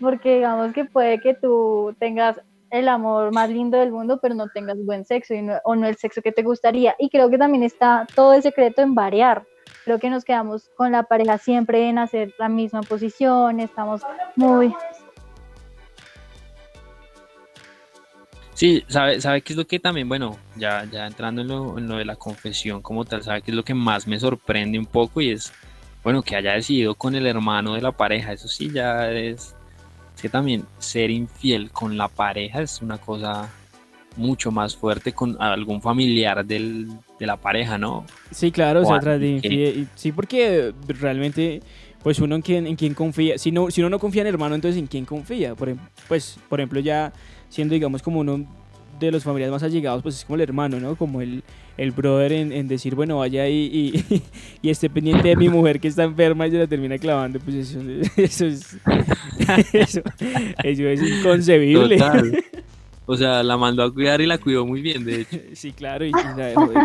porque 0.00 0.34
digamos 0.36 0.74
que 0.74 0.84
puede 0.84 1.18
que 1.20 1.32
tú 1.32 1.94
tengas 1.98 2.40
el 2.74 2.88
amor 2.88 3.32
más 3.32 3.48
lindo 3.50 3.78
del 3.78 3.92
mundo, 3.92 4.18
pero 4.20 4.34
no 4.34 4.48
tengas 4.48 4.84
buen 4.84 5.04
sexo 5.04 5.34
o 5.64 5.76
no 5.76 5.86
el 5.86 5.96
sexo 5.96 6.22
que 6.22 6.32
te 6.32 6.42
gustaría. 6.42 6.96
Y 6.98 7.08
creo 7.08 7.30
que 7.30 7.38
también 7.38 7.62
está 7.62 8.06
todo 8.14 8.34
el 8.34 8.42
secreto 8.42 8.82
en 8.82 8.94
variar. 8.94 9.44
Creo 9.84 9.98
que 9.98 10.10
nos 10.10 10.24
quedamos 10.24 10.70
con 10.76 10.92
la 10.92 11.04
pareja 11.04 11.38
siempre 11.38 11.88
en 11.88 11.98
hacer 11.98 12.34
la 12.38 12.48
misma 12.48 12.80
posición, 12.82 13.60
estamos 13.60 14.02
muy, 14.34 14.74
Sí, 18.54 18.84
sabe, 18.86 19.20
sabe 19.20 19.42
qué 19.42 19.52
es 19.52 19.56
lo 19.56 19.66
que 19.66 19.80
también, 19.80 20.08
bueno, 20.08 20.38
ya, 20.56 20.84
ya 20.84 21.06
entrando 21.06 21.42
en 21.42 21.48
lo, 21.48 21.76
en 21.76 21.88
lo 21.88 21.96
de 21.96 22.04
la 22.04 22.14
confesión 22.14 22.82
como 22.82 23.04
tal, 23.04 23.22
sabe 23.22 23.42
qué 23.42 23.50
es 23.50 23.56
lo 23.56 23.64
que 23.64 23.74
más 23.74 24.06
me 24.06 24.18
sorprende 24.18 24.78
un 24.78 24.86
poco 24.86 25.20
y 25.20 25.30
es, 25.32 25.52
bueno, 26.04 26.22
que 26.22 26.36
haya 26.36 26.52
decidido 26.52 26.94
con 26.94 27.16
el 27.16 27.26
hermano 27.26 27.74
de 27.74 27.82
la 27.82 27.90
pareja, 27.90 28.32
eso 28.32 28.46
sí 28.46 28.70
ya 28.72 29.10
es, 29.10 29.56
es 29.58 29.63
que 30.24 30.30
también 30.30 30.64
ser 30.78 31.10
infiel 31.10 31.70
con 31.70 31.98
la 31.98 32.08
pareja 32.08 32.62
es 32.62 32.80
una 32.80 32.96
cosa 32.96 33.52
mucho 34.16 34.50
más 34.50 34.74
fuerte 34.74 35.12
con 35.12 35.36
algún 35.38 35.82
familiar 35.82 36.46
del, 36.46 36.88
de 37.20 37.26
la 37.26 37.36
pareja, 37.36 37.76
¿no? 37.76 38.06
Sí, 38.30 38.50
claro, 38.50 38.80
o 38.80 38.84
sea, 38.86 39.00
tras 39.00 39.20
de 39.20 39.28
infiel, 39.28 39.86
sí, 39.94 40.12
porque 40.12 40.72
realmente, 40.88 41.60
pues 42.02 42.20
uno 42.20 42.36
en 42.36 42.40
quien, 42.40 42.66
en 42.66 42.74
quien 42.74 42.94
confía, 42.94 43.36
si, 43.36 43.52
no, 43.52 43.70
si 43.70 43.82
uno 43.82 43.90
no 43.90 43.98
confía 43.98 44.22
en 44.22 44.28
el 44.28 44.34
hermano, 44.36 44.54
entonces 44.54 44.80
en 44.80 44.86
quién 44.86 45.04
confía, 45.04 45.54
por, 45.54 45.76
pues, 46.08 46.38
por 46.48 46.58
ejemplo, 46.58 46.80
ya 46.80 47.12
siendo, 47.50 47.74
digamos, 47.74 48.00
como 48.00 48.20
uno 48.20 48.46
de 48.98 49.10
los 49.10 49.24
familiares 49.24 49.52
más 49.52 49.62
allegados, 49.62 50.02
pues 50.02 50.16
es 50.16 50.24
como 50.24 50.36
el 50.36 50.42
hermano, 50.42 50.80
¿no? 50.80 50.96
Como 50.96 51.20
el, 51.20 51.42
el 51.76 51.90
brother 51.90 52.32
en, 52.32 52.68
decir, 52.68 52.94
bueno, 52.94 53.18
vaya 53.18 53.48
y, 53.48 54.04
y, 54.62 54.70
esté 54.70 54.88
pendiente 54.90 55.28
de 55.28 55.36
mi 55.36 55.48
mujer 55.48 55.80
que 55.80 55.88
está 55.88 56.04
enferma 56.04 56.46
y 56.46 56.50
se 56.50 56.58
la 56.58 56.66
termina 56.66 56.98
clavando, 56.98 57.40
pues 57.40 57.56
eso, 57.56 57.80
eso 58.16 58.46
es 58.46 58.76
eso, 59.72 60.02
es 60.62 61.02
inconcebible. 61.02 61.98
O 63.06 63.16
sea, 63.16 63.42
la 63.42 63.58
mandó 63.58 63.82
a 63.82 63.92
cuidar 63.92 64.22
y 64.22 64.26
la 64.26 64.38
cuidó 64.38 64.64
muy 64.64 64.80
bien, 64.80 65.04
de 65.04 65.20
hecho. 65.20 65.36
Sí, 65.52 65.72
claro, 65.72 66.06
y, 66.06 66.12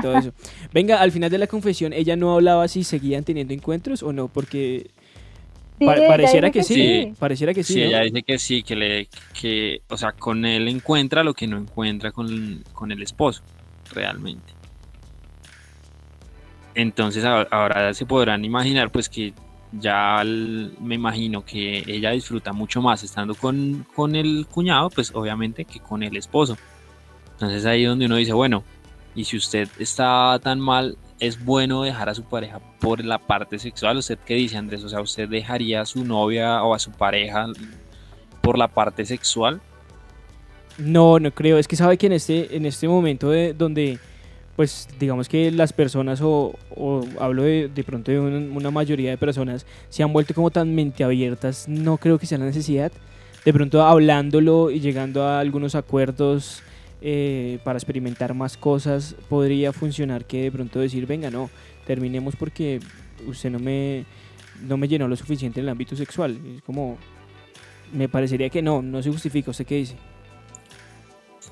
todo 0.01 0.17
eso. 0.17 0.33
Venga, 0.73 0.99
al 0.99 1.13
final 1.13 1.29
de 1.29 1.37
la 1.37 1.47
confesión, 1.47 1.93
¿ella 1.93 2.17
no 2.17 2.33
hablaba 2.33 2.67
si 2.67 2.83
seguían 2.83 3.23
teniendo 3.23 3.53
encuentros 3.53 4.03
o 4.03 4.11
no? 4.11 4.27
Porque 4.27 4.91
pareciera 5.79 6.51
que, 6.51 6.63
sí, 6.63 7.13
pareciera 7.17 7.53
que 7.53 7.63
sí. 7.63 7.73
Sí, 7.73 7.83
ella 7.83 8.01
dice 8.01 8.23
que 8.23 8.39
sí, 8.39 8.63
que 8.63 8.75
le, 8.75 9.07
que, 9.39 9.81
o 9.89 9.97
sea, 9.97 10.11
con 10.11 10.45
él 10.45 10.67
encuentra 10.67 11.23
lo 11.23 11.33
que 11.33 11.47
no 11.47 11.57
encuentra 11.57 12.11
con, 12.11 12.29
el 12.29 13.01
esposo, 13.01 13.41
realmente. 13.93 14.53
Entonces 16.75 17.25
ahora 17.25 17.93
se 17.93 18.05
podrán 18.05 18.45
imaginar, 18.45 18.91
pues 18.91 19.09
que 19.09 19.33
ya 19.71 20.23
me 20.23 20.95
imagino 20.95 21.45
que 21.45 21.83
ella 21.85 22.11
disfruta 22.11 22.53
mucho 22.53 22.81
más 22.81 23.03
estando 23.03 23.35
con, 23.35 23.85
con 23.95 24.15
el 24.15 24.47
cuñado, 24.47 24.89
pues 24.89 25.11
obviamente 25.13 25.65
que 25.65 25.79
con 25.79 26.03
el 26.03 26.15
esposo. 26.17 26.57
Entonces 27.33 27.65
ahí 27.65 27.83
es 27.83 27.89
donde 27.89 28.05
uno 28.05 28.15
dice, 28.15 28.33
bueno, 28.33 28.63
y 29.15 29.23
si 29.25 29.37
usted 29.37 29.69
está 29.79 30.39
tan 30.41 30.59
mal 30.59 30.97
es 31.19 31.43
bueno 31.43 31.83
dejar 31.83 32.09
a 32.09 32.15
su 32.15 32.23
pareja 32.23 32.59
por 32.79 33.03
la 33.03 33.19
parte 33.19 33.59
sexual. 33.59 33.97
¿Usted 33.97 34.17
qué 34.25 34.35
dice, 34.35 34.57
Andrés? 34.57 34.83
O 34.83 34.89
sea, 34.89 35.01
¿usted 35.01 35.27
dejaría 35.27 35.81
a 35.81 35.85
su 35.85 36.05
novia 36.05 36.63
o 36.63 36.73
a 36.73 36.79
su 36.79 36.91
pareja 36.91 37.47
por 38.41 38.57
la 38.57 38.67
parte 38.67 39.05
sexual? 39.05 39.61
No, 40.77 41.19
no 41.19 41.31
creo. 41.31 41.57
Es 41.57 41.67
que 41.67 41.75
sabe 41.75 41.97
que 41.97 42.07
en 42.07 42.13
este, 42.13 42.55
en 42.55 42.65
este 42.65 42.87
momento 42.87 43.29
de, 43.29 43.53
donde, 43.53 43.99
pues, 44.55 44.87
digamos 44.97 45.27
que 45.27 45.51
las 45.51 45.73
personas, 45.73 46.21
o, 46.21 46.53
hablo 47.19 47.43
de, 47.43 47.69
de, 47.73 47.83
pronto 47.83 48.11
de 48.11 48.19
una, 48.19 48.71
mayoría 48.71 49.09
de 49.11 49.17
personas, 49.17 49.65
se 49.89 50.03
han 50.03 50.13
vuelto 50.13 50.33
como 50.33 50.51
tan 50.51 50.73
mente 50.73 51.03
abiertas, 51.03 51.67
no 51.67 51.97
creo 51.97 52.17
que 52.17 52.25
sea 52.25 52.37
la 52.37 52.45
necesidad. 52.45 52.91
De 53.43 53.53
pronto 53.53 53.83
hablándolo 53.83 54.69
y 54.69 54.79
llegando 54.79 55.23
a 55.23 55.39
algunos 55.39 55.75
acuerdos 55.75 56.61
eh, 57.01 57.59
para 57.63 57.77
experimentar 57.77 58.33
más 58.33 58.57
cosas 58.57 59.15
podría 59.29 59.71
funcionar 59.71 60.25
que 60.25 60.43
de 60.43 60.51
pronto 60.51 60.79
decir, 60.79 61.05
venga, 61.05 61.29
no, 61.31 61.49
terminemos 61.85 62.35
porque 62.35 62.79
usted 63.25 63.49
no 63.49 63.59
me, 63.59 64.05
no 64.67 64.77
me 64.77 64.87
llenó 64.87 65.07
lo 65.07 65.15
suficiente 65.15 65.59
en 65.59 65.65
el 65.65 65.71
ámbito 65.71 65.95
sexual. 65.95 66.39
Es 66.55 66.61
como, 66.61 66.97
me 67.93 68.09
parecería 68.09 68.49
que 68.49 68.61
no, 68.61 68.81
no 68.81 69.01
se 69.01 69.11
justifica. 69.11 69.51
¿Usted 69.51 69.65
qué 69.65 69.75
dice? 69.75 69.95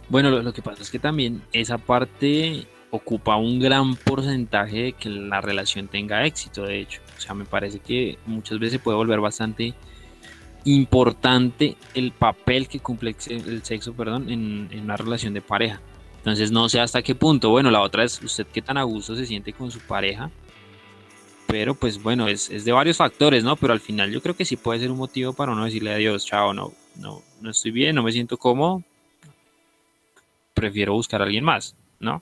Bueno, 0.09 0.29
lo, 0.29 0.53
que 0.53 0.61
pasa 0.61 0.81
es 0.81 0.89
que 0.89 0.99
también 0.99 1.41
esa 1.51 1.77
parte 1.77 2.65
ocupa 2.91 3.35
un 3.35 3.59
gran 3.59 3.95
porcentaje 3.95 4.77
de 4.83 4.93
que 4.93 5.09
la 5.09 5.41
relación 5.41 5.87
tenga 5.87 6.25
éxito, 6.25 6.63
de 6.63 6.79
hecho. 6.79 7.01
O 7.17 7.21
sea, 7.21 7.33
me 7.33 7.45
parece 7.45 7.79
que 7.79 8.17
muchas 8.25 8.59
veces 8.59 8.79
puede 8.79 8.97
volver 8.97 9.19
bastante 9.19 9.73
importante 10.65 11.77
el 11.93 12.11
papel 12.11 12.67
que 12.67 12.79
cumple 12.79 13.15
el 13.27 13.63
sexo 13.63 13.93
perdón, 13.93 14.29
en, 14.29 14.69
una 14.81 14.97
relación 14.97 15.33
de 15.33 15.41
pareja. 15.41 15.81
Entonces 16.17 16.51
no 16.51 16.67
sé 16.67 16.79
hasta 16.79 17.01
qué 17.01 17.15
punto. 17.15 17.49
Bueno, 17.49 17.71
la 17.71 17.81
otra 17.81 18.03
es 18.03 18.21
usted 18.21 18.45
qué 18.47 18.61
tan 18.61 18.77
a 18.77 18.83
gusto 18.83 19.15
se 19.15 19.25
siente 19.25 19.53
con 19.53 19.71
su 19.71 19.79
pareja. 19.79 20.29
Pero 21.47 21.75
pues 21.75 22.01
bueno, 22.01 22.27
es, 22.27 22.49
es 22.49 22.65
de 22.65 22.73
varios 22.73 22.97
factores, 22.97 23.43
¿no? 23.43 23.55
Pero 23.55 23.71
al 23.71 23.79
final 23.79 24.11
yo 24.11 24.21
creo 24.21 24.35
que 24.35 24.43
sí 24.43 24.57
puede 24.57 24.81
ser 24.81 24.91
un 24.91 24.97
motivo 24.97 25.31
para 25.31 25.53
uno 25.53 25.63
decirle 25.63 25.93
adiós, 25.93 26.25
chao, 26.25 26.53
no, 26.53 26.73
no, 26.97 27.21
no 27.39 27.49
estoy 27.49 27.71
bien, 27.71 27.95
no 27.95 28.03
me 28.03 28.11
siento 28.11 28.37
cómodo. 28.37 28.83
Prefiero 30.53 30.93
buscar 30.93 31.21
a 31.21 31.25
alguien 31.25 31.45
más, 31.45 31.75
¿no? 31.99 32.21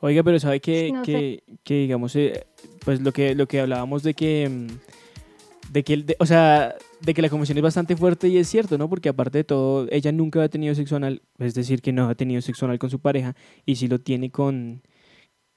Oiga, 0.00 0.22
pero 0.22 0.38
sabe 0.38 0.60
que, 0.60 0.92
que, 1.04 1.42
que 1.64 1.74
digamos, 1.74 2.14
eh, 2.14 2.46
pues 2.84 3.00
lo 3.00 3.12
que, 3.12 3.34
lo 3.34 3.48
que 3.48 3.60
hablábamos 3.60 4.04
de 4.04 4.14
que, 4.14 4.48
mm, 4.48 5.72
de 5.72 5.82
que, 5.82 6.16
o 6.20 6.26
sea, 6.26 6.76
de 7.00 7.14
que 7.14 7.22
la 7.22 7.28
confesión 7.28 7.58
es 7.58 7.62
bastante 7.62 7.96
fuerte 7.96 8.28
y 8.28 8.38
es 8.38 8.48
cierto, 8.48 8.76
¿no? 8.78 8.88
Porque 8.88 9.08
aparte 9.08 9.38
de 9.38 9.44
todo, 9.44 9.86
ella 9.90 10.12
nunca 10.12 10.42
ha 10.42 10.48
tenido 10.48 10.74
sexo 10.74 10.96
anal, 10.96 11.22
es 11.38 11.54
decir, 11.54 11.80
que 11.80 11.92
no 11.92 12.08
ha 12.08 12.14
tenido 12.14 12.40
sexo 12.42 12.64
anal 12.66 12.78
con 12.78 12.90
su 12.90 13.00
pareja 13.00 13.34
y 13.64 13.76
si 13.76 13.88
lo 13.88 14.00
tiene 14.00 14.30
con, 14.30 14.82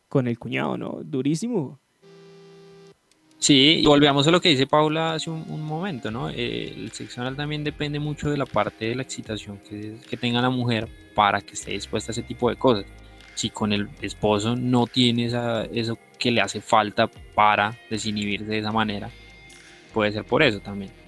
con 0.07 0.27
el 0.27 0.37
cuñado, 0.37 0.77
¿no? 0.77 0.99
Durísimo. 1.03 1.79
Sí, 3.39 3.79
y 3.81 3.85
volvemos 3.87 4.27
a 4.27 4.31
lo 4.31 4.39
que 4.39 4.49
dice 4.49 4.67
Paula 4.67 5.15
hace 5.15 5.31
un, 5.31 5.63
momento, 5.63 6.11
¿no? 6.11 6.29
Eh, 6.29 6.75
el 6.77 6.91
sexo 6.91 7.21
anal 7.21 7.35
también 7.35 7.63
depende 7.63 7.99
mucho 7.99 8.29
de 8.29 8.37
la 8.37 8.45
parte 8.45 8.85
de 8.85 8.95
la 8.95 9.01
excitación 9.01 9.57
que, 9.67 9.97
que 10.07 10.15
tenga 10.15 10.41
la 10.41 10.51
mujer 10.51 10.87
para 11.15 11.41
que 11.41 11.53
esté 11.53 11.71
dispuesta 11.71 12.11
a 12.11 12.13
ese 12.13 12.21
tipo 12.21 12.49
de 12.51 12.55
cosas. 12.55 12.85
Si 13.33 13.49
con 13.49 13.73
el 13.73 13.89
esposo 14.01 14.55
no 14.55 14.85
tiene 14.85 15.25
esa, 15.25 15.65
eso 15.65 15.97
que 16.19 16.29
le 16.29 16.41
hace 16.41 16.61
falta 16.61 17.09
para 17.33 17.75
desinhibirse 17.89 18.45
de 18.45 18.59
esa 18.59 18.71
manera, 18.71 19.09
puede 19.91 20.11
ser 20.11 20.23
por 20.23 20.43
eso 20.43 20.59
también. 20.59 21.00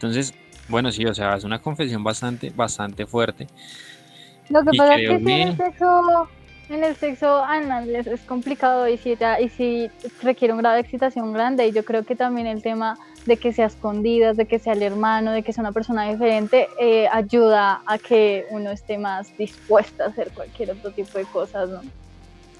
Entonces, 0.00 0.32
bueno, 0.66 0.90
sí, 0.90 1.04
o 1.04 1.14
sea, 1.14 1.36
es 1.36 1.44
una 1.44 1.58
confesión 1.58 2.02
bastante, 2.02 2.48
bastante 2.48 3.04
fuerte. 3.04 3.46
Lo 4.48 4.64
que 4.64 4.70
pasa 4.74 4.94
es 4.94 5.06
que 5.06 5.14
en 5.14 5.28
el 5.28 5.56
sexo, 5.58 6.28
en 6.70 6.84
el 6.84 6.96
sexo 6.96 7.44
anal 7.44 7.94
es, 7.94 8.20
complicado 8.22 8.88
y 8.88 8.96
si, 8.96 9.10
y 9.12 9.48
si 9.50 9.90
requiere 10.22 10.54
un 10.54 10.60
grado 10.60 10.76
de 10.76 10.80
excitación 10.80 11.34
grande, 11.34 11.66
y 11.66 11.72
yo 11.72 11.84
creo 11.84 12.04
que 12.04 12.16
también 12.16 12.46
el 12.46 12.62
tema 12.62 12.96
de 13.26 13.36
que 13.36 13.52
sea 13.52 13.66
escondidas, 13.66 14.38
de 14.38 14.46
que 14.46 14.58
sea 14.58 14.72
el 14.72 14.82
hermano, 14.82 15.32
de 15.32 15.42
que 15.42 15.52
sea 15.52 15.60
una 15.60 15.72
persona 15.72 16.10
diferente, 16.10 16.68
eh, 16.80 17.06
ayuda 17.12 17.82
a 17.84 17.98
que 17.98 18.46
uno 18.48 18.70
esté 18.70 18.96
más 18.96 19.36
dispuesta 19.36 20.04
a 20.04 20.08
hacer 20.08 20.30
cualquier 20.30 20.70
otro 20.70 20.92
tipo 20.92 21.18
de 21.18 21.24
cosas, 21.26 21.68
¿no? 21.68 21.82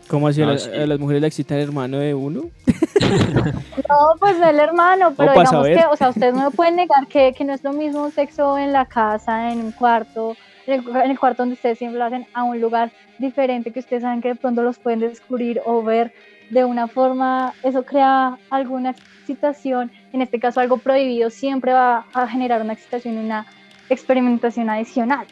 ¿Cómo 0.09 0.29
así? 0.29 0.43
a, 0.43 0.47
las 0.47 0.99
mujeres 0.99 1.23
le 1.23 1.29
excita 1.29 1.55
el 1.55 1.63
hermano 1.63 2.01
de 2.01 2.13
uno? 2.13 2.51
no, 3.01 3.97
pues 4.19 4.39
no 4.39 4.49
el 4.49 4.59
hermano, 4.59 5.13
pero 5.17 5.33
digamos 5.33 5.67
que, 5.67 5.85
o 5.91 5.97
sea, 5.97 6.11
ustedes 6.11 6.35
no 6.35 6.51
pueden 6.51 6.77
negar 6.77 7.07
que, 7.07 7.33
que 7.33 7.45
no 7.45 7.55
es 7.55 7.65
lo 7.65 7.73
mismo 7.73 8.11
sexo 8.11 8.59
en 8.59 8.73
la 8.73 8.87
casa, 8.87 9.53
en 9.53 9.61
un 9.61 9.73
cuarto, 9.73 10.37
en 10.67 10.85
el, 11.11 11.19
cuarto 11.19 11.43
donde 11.43 11.55
ustedes 11.55 11.79
siempre 11.79 11.99
lo 11.99 12.05
hacen, 12.05 12.27
a 12.35 12.45
un 12.45 12.61
lugar 12.61 12.93
diferente 13.19 13.73
que 13.73 13.81
ustedes 13.81 14.03
saben 14.03 14.21
que 14.21 14.29
de 14.29 14.35
pronto 14.35 14.63
los 14.63 14.79
pueden 14.79 15.01
descubrir 15.01 15.61
o 15.65 15.83
ver 15.83 16.13
de 16.51 16.65
una 16.65 16.89
forma, 16.89 17.55
eso 17.63 17.85
crea 17.85 18.39
alguna 18.51 18.91
excitación, 18.91 19.91
en 20.13 20.23
este 20.23 20.41
caso 20.41 20.61
algo 20.61 20.79
prohibido, 20.79 21.31
siempre 21.31 21.73
va 21.73 22.07
a 22.13 22.27
generar 22.27 22.61
una 22.61 22.73
excitación, 22.73 23.17
una 23.19 23.47
experimentación 23.89 24.69
adicional. 24.69 25.27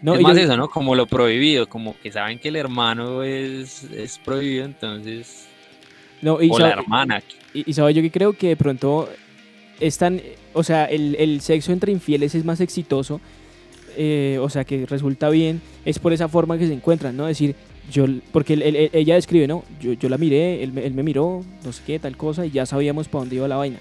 No, 0.00 0.14
es 0.14 0.20
más 0.20 0.36
eso, 0.36 0.56
¿no? 0.56 0.68
Como 0.68 0.96
lo 0.96 1.06
prohibido, 1.06 1.68
como 1.68 1.94
que 2.00 2.10
saben 2.10 2.38
que 2.38 2.48
el 2.48 2.56
hermano 2.56 3.22
es, 3.22 3.84
es 3.84 4.18
prohibido, 4.18 4.64
entonces... 4.64 5.48
No, 6.22 6.40
y 6.40 6.48
o 6.50 6.58
la 6.58 6.70
hermana. 6.70 7.22
Y, 7.52 7.68
y 7.70 7.74
sabe 7.74 7.92
yo 7.92 8.00
que 8.00 8.10
creo 8.10 8.32
que 8.32 8.48
de 8.48 8.56
pronto 8.56 9.08
están, 9.80 10.20
o 10.54 10.62
sea, 10.62 10.84
el, 10.86 11.16
el 11.18 11.40
sexo 11.40 11.72
entre 11.72 11.92
infieles 11.92 12.34
es 12.34 12.44
más 12.44 12.60
exitoso, 12.60 13.20
eh, 13.96 14.38
o 14.40 14.48
sea, 14.48 14.64
que 14.64 14.86
resulta 14.86 15.28
bien, 15.28 15.60
es 15.84 15.98
por 15.98 16.12
esa 16.12 16.28
forma 16.28 16.56
que 16.56 16.66
se 16.66 16.72
encuentran, 16.72 17.16
¿no? 17.16 17.26
decir, 17.26 17.54
yo, 17.90 18.06
porque 18.30 18.54
ella 18.92 19.16
describe, 19.16 19.48
¿no? 19.48 19.64
Yo, 19.80 19.92
yo 19.94 20.08
la 20.08 20.16
miré, 20.16 20.62
él, 20.62 20.78
él, 20.78 20.94
me 20.94 21.02
miró, 21.02 21.44
no 21.64 21.72
sé 21.72 21.82
qué, 21.84 21.98
tal 21.98 22.16
cosa, 22.16 22.46
y 22.46 22.50
ya 22.52 22.64
sabíamos 22.64 23.08
para 23.08 23.22
dónde 23.22 23.36
iba 23.36 23.48
la 23.48 23.56
vaina. 23.56 23.78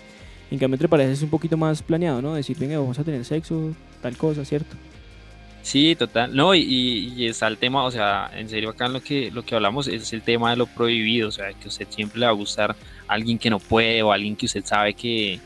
En 0.50 0.58
cambio, 0.58 0.76
entre 0.76 0.90
parejas 0.90 1.14
es 1.14 1.22
un 1.22 1.30
poquito 1.30 1.56
más 1.56 1.84
planeado, 1.84 2.22
¿no? 2.22 2.34
Decir, 2.34 2.58
venga, 2.58 2.80
vamos 2.80 2.98
a 2.98 3.04
tener 3.04 3.24
sexo, 3.24 3.74
tal 4.02 4.18
cosa, 4.18 4.44
¿cierto? 4.44 4.76
Sí, 5.62 5.96
total. 5.96 6.36
No, 6.36 6.56
y, 6.56 6.62
y, 7.16 7.28
está 7.28 7.48
el 7.48 7.58
tema, 7.58 7.84
o 7.84 7.92
sea, 7.92 8.32
en 8.36 8.50
serio 8.50 8.70
acá 8.70 8.88
lo 8.88 9.02
que, 9.02 9.30
lo 9.32 9.44
que 9.44 9.56
hablamos 9.56 9.88
es 9.88 10.12
el 10.12 10.22
tema 10.22 10.50
de 10.50 10.58
lo 10.58 10.66
prohibido, 10.66 11.30
o 11.30 11.32
sea, 11.32 11.54
que 11.54 11.66
a 11.66 11.68
usted 11.68 11.88
siempre 11.90 12.20
le 12.20 12.26
va 12.26 12.32
a 12.32 12.36
gustar 12.36 12.76
alguien 13.08 13.38
que 13.38 13.50
no 13.50 13.60
puede 13.60 14.02
o 14.02 14.12
alguien 14.12 14.36
que 14.36 14.48
usted 14.48 14.66
sabe 14.66 14.94
que, 14.94 15.40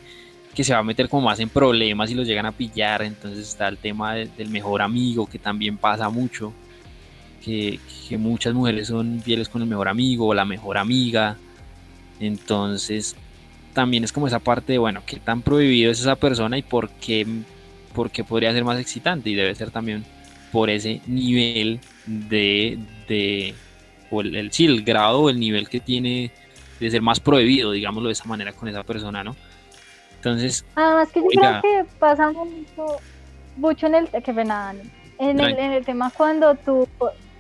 que 0.53 0.63
se 0.63 0.73
va 0.73 0.79
a 0.79 0.83
meter 0.83 1.09
como 1.09 1.27
más 1.27 1.39
en 1.39 1.49
problemas 1.49 2.09
y 2.11 2.15
los 2.15 2.25
llegan 2.25 2.45
a 2.45 2.53
pillar, 2.53 3.01
entonces 3.01 3.49
está 3.49 3.67
el 3.67 3.77
tema 3.77 4.15
del 4.15 4.49
mejor 4.49 4.81
amigo, 4.81 5.27
que 5.27 5.37
también 5.37 5.77
pasa 5.77 6.09
mucho, 6.09 6.53
que 7.43 7.79
muchas 8.17 8.53
mujeres 8.53 8.87
son 8.87 9.21
fieles 9.21 9.49
con 9.49 9.61
el 9.61 9.67
mejor 9.67 9.89
amigo 9.89 10.27
o 10.27 10.33
la 10.33 10.45
mejor 10.45 10.77
amiga, 10.77 11.37
entonces 12.19 13.15
también 13.73 14.03
es 14.05 14.13
como 14.13 14.27
esa 14.27 14.39
parte 14.39 14.71
de, 14.71 14.79
bueno, 14.79 15.03
qué 15.05 15.17
tan 15.17 15.41
prohibido 15.41 15.91
es 15.91 15.99
esa 15.99 16.15
persona 16.15 16.57
y 16.57 16.61
por 16.61 16.89
qué 16.89 17.27
porque 17.95 18.23
podría 18.23 18.53
ser 18.53 18.63
más 18.63 18.79
excitante 18.79 19.29
y 19.29 19.35
debe 19.35 19.55
ser 19.55 19.71
también 19.71 20.03
por 20.51 20.69
ese 20.69 21.01
nivel 21.07 21.79
de, 22.05 22.77
de 23.07 23.55
o 24.11 24.21
el, 24.21 24.51
sí, 24.51 24.65
el 24.65 24.83
grado 24.83 25.21
o 25.21 25.29
el 25.29 25.39
nivel 25.39 25.67
que 25.67 25.79
tiene 25.79 26.31
de 26.79 26.91
ser 26.91 27.01
más 27.01 27.19
prohibido, 27.19 27.71
digámoslo 27.71 28.09
de 28.09 28.13
esa 28.13 28.25
manera 28.25 28.53
con 28.53 28.67
esa 28.67 28.83
persona, 28.83 29.23
¿no? 29.23 29.35
Entonces, 30.17 30.65
además 30.75 31.09
que 31.11 31.21
yo 31.21 31.27
creo 31.39 31.61
que 31.61 31.85
pasa 31.99 32.31
mucho, 32.31 32.97
mucho 33.57 33.87
en 33.87 33.95
el 33.95 34.07
que 34.09 34.31
en 34.31 35.39
el, 35.39 35.57
en 35.57 35.71
el 35.71 35.85
tema 35.85 36.11
cuando 36.15 36.55
tú 36.55 36.87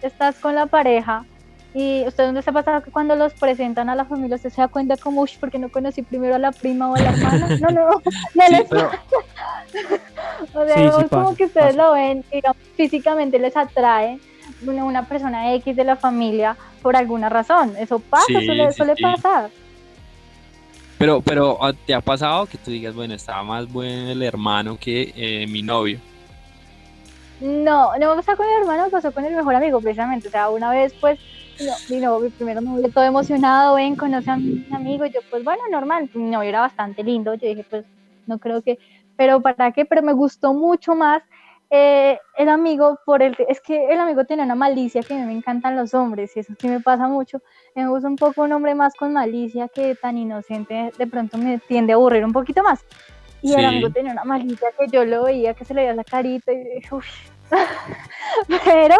estás 0.01 0.35
con 0.35 0.55
la 0.55 0.65
pareja 0.67 1.25
y 1.75 2.07
usted 2.07 2.23
dónde 2.23 2.41
se 2.41 2.53
pasa 2.53 2.81
que 2.81 2.89
cuando 2.89 3.17
los 3.17 3.33
presentan 3.33 3.89
a 3.89 3.95
la 3.95 4.05
familia 4.05 4.37
usted 4.37 4.49
se 4.49 4.61
da 4.61 4.69
cuenta 4.69 4.95
como, 4.95 5.21
uy, 5.21 5.31
porque 5.41 5.59
no 5.59 5.67
conocí 5.67 6.03
primero 6.03 6.33
a 6.35 6.39
la 6.39 6.53
prima 6.53 6.89
o 6.89 6.95
a 6.95 6.99
la 6.99 7.09
hermana. 7.09 7.49
No, 7.59 7.67
no, 7.69 7.89
no 8.33 8.47
les 8.49 8.71
O 10.53 10.65
sea, 10.65 11.07
como 11.09 11.35
que 11.35 11.43
ustedes 11.43 11.75
lo 11.75 11.91
ven, 11.91 12.23
digamos, 12.31 12.55
físicamente 12.77 13.39
les 13.39 13.57
atrae 13.57 14.19
una, 14.65 14.85
una, 14.85 15.05
persona 15.05 15.53
X 15.55 15.75
de 15.75 15.83
la 15.83 15.97
familia 15.97 16.55
por 16.81 16.95
alguna 16.95 17.27
razón. 17.27 17.73
Eso 17.77 17.99
pasa, 17.99 18.25
suele, 18.25 18.71
suele 18.71 18.95
pasar. 18.95 19.49
Pero, 20.97 21.19
pero, 21.19 21.57
ah, 21.61 21.73
¿te 21.85 21.93
ha 21.93 21.99
pasado 21.99 22.45
que 22.45 22.57
tú 22.57 22.71
digas, 22.71 22.95
bueno, 22.95 23.13
estaba 23.15 23.43
más 23.43 23.67
bueno 23.69 24.11
el 24.11 24.23
hermano 24.23 24.77
que 24.79 25.11
eh, 25.13 25.45
mi 25.47 25.61
novio? 25.61 25.99
No, 27.41 27.97
no 27.97 28.15
me 28.15 28.23
pasó 28.23 28.37
con 28.37 28.47
el 28.47 28.61
hermano, 28.61 28.89
pasó 28.89 29.11
con 29.11 29.25
el 29.25 29.35
mejor 29.35 29.55
amigo, 29.55 29.81
precisamente. 29.81 30.29
O 30.29 30.31
sea, 30.31 30.49
una 30.49 30.69
vez, 30.71 30.93
pues, 31.01 31.19
no, 31.59 31.73
mi 31.89 32.01
novio 32.01 32.31
primero 32.31 32.61
me 32.61 32.89
todo 32.89 33.03
emocionado, 33.03 33.75
ven, 33.75 33.95
conoce 33.95 34.31
a 34.31 34.35
mi 34.35 34.65
amigo, 34.71 35.05
y 35.05 35.11
yo 35.11 35.21
pues 35.29 35.43
bueno, 35.43 35.63
normal, 35.71 36.09
mi 36.13 36.29
novio 36.29 36.49
era 36.49 36.61
bastante 36.61 37.03
lindo, 37.03 37.33
yo 37.35 37.47
dije 37.47 37.65
pues 37.69 37.85
no 38.27 38.39
creo 38.39 38.61
que, 38.61 38.77
pero 39.15 39.41
para 39.41 39.71
qué, 39.71 39.85
pero 39.85 40.01
me 40.01 40.13
gustó 40.13 40.53
mucho 40.53 40.95
más 40.95 41.23
eh, 41.69 42.19
el 42.37 42.49
amigo 42.49 42.99
por 43.05 43.23
el, 43.23 43.35
es 43.49 43.59
que 43.59 43.89
el 43.91 43.99
amigo 43.99 44.25
tiene 44.25 44.43
una 44.43 44.55
malicia 44.55 45.01
que 45.01 45.13
a 45.13 45.17
mí 45.17 45.25
me 45.25 45.33
encantan 45.33 45.75
los 45.75 45.93
hombres 45.93 46.35
y 46.35 46.39
eso 46.39 46.53
sí 46.59 46.67
me 46.67 46.79
pasa 46.79 47.07
mucho, 47.07 47.41
me 47.75 47.87
gusta 47.87 48.07
un 48.07 48.15
poco 48.15 48.43
un 48.43 48.51
hombre 48.51 48.75
más 48.75 48.93
con 48.95 49.13
malicia 49.13 49.67
que 49.67 49.95
tan 49.95 50.17
inocente, 50.17 50.91
de 50.97 51.07
pronto 51.07 51.37
me 51.37 51.59
tiende 51.59 51.93
a 51.93 51.95
aburrir 51.95 52.23
un 52.25 52.33
poquito 52.33 52.63
más. 52.63 52.85
Y 53.41 53.53
el 53.53 53.65
amigo 53.65 53.91
tenía 53.91 54.11
una 54.11 54.23
malicia 54.23 54.69
que 54.77 54.87
yo 54.87 55.05
lo 55.05 55.25
veía, 55.25 55.53
que 55.53 55.65
se 55.65 55.75
le 55.75 55.81
veía 55.81 55.93
la 55.93 56.03
carita 56.03 56.51
y 56.51 56.63
dije, 56.63 56.95
uff, 56.95 57.05
pero 58.65 58.95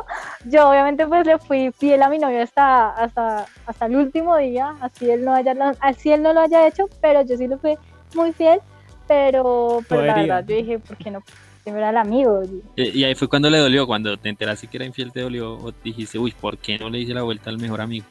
yo 0.45 0.69
obviamente 0.69 1.07
pues 1.07 1.25
le 1.25 1.37
fui 1.39 1.71
fiel 1.71 2.03
a 2.03 2.09
mi 2.09 2.19
novio 2.19 2.41
hasta, 2.41 2.89
hasta, 2.91 3.45
hasta 3.65 3.85
el 3.85 3.95
último 3.95 4.37
día, 4.37 4.75
así 4.81 5.09
él, 5.09 5.25
no 5.25 5.33
haya, 5.33 5.53
así 5.79 6.11
él 6.11 6.21
no 6.21 6.33
lo 6.33 6.41
haya 6.41 6.67
hecho, 6.67 6.85
pero 7.01 7.21
yo 7.23 7.37
sí 7.37 7.47
lo 7.47 7.57
fui 7.57 7.77
muy 8.13 8.31
fiel, 8.31 8.59
pero, 9.07 9.81
pero 9.87 10.03
la 10.03 10.15
verdad 10.15 10.45
yo 10.47 10.55
dije, 10.55 10.79
¿por 10.79 10.97
qué 10.97 11.11
no? 11.11 11.23
Primero 11.63 11.81
era 11.81 11.89
el 11.89 11.97
amigo. 11.97 12.43
Y, 12.75 13.03
ahí 13.03 13.15
fue 13.15 13.27
cuando 13.27 13.49
le 13.49 13.57
dolió, 13.57 13.87
cuando 13.87 14.15
te 14.17 14.29
enteraste 14.29 14.67
que 14.67 14.77
era 14.77 14.85
infiel 14.85 15.11
te 15.11 15.21
dolió, 15.21 15.53
o 15.53 15.71
dijiste, 15.83 16.19
uy, 16.19 16.31
¿por 16.31 16.59
qué 16.59 16.77
no 16.77 16.89
le 16.89 16.99
hice 16.99 17.13
la 17.13 17.23
vuelta 17.23 17.49
al 17.49 17.57
mejor 17.57 17.81
amigo? 17.81 18.05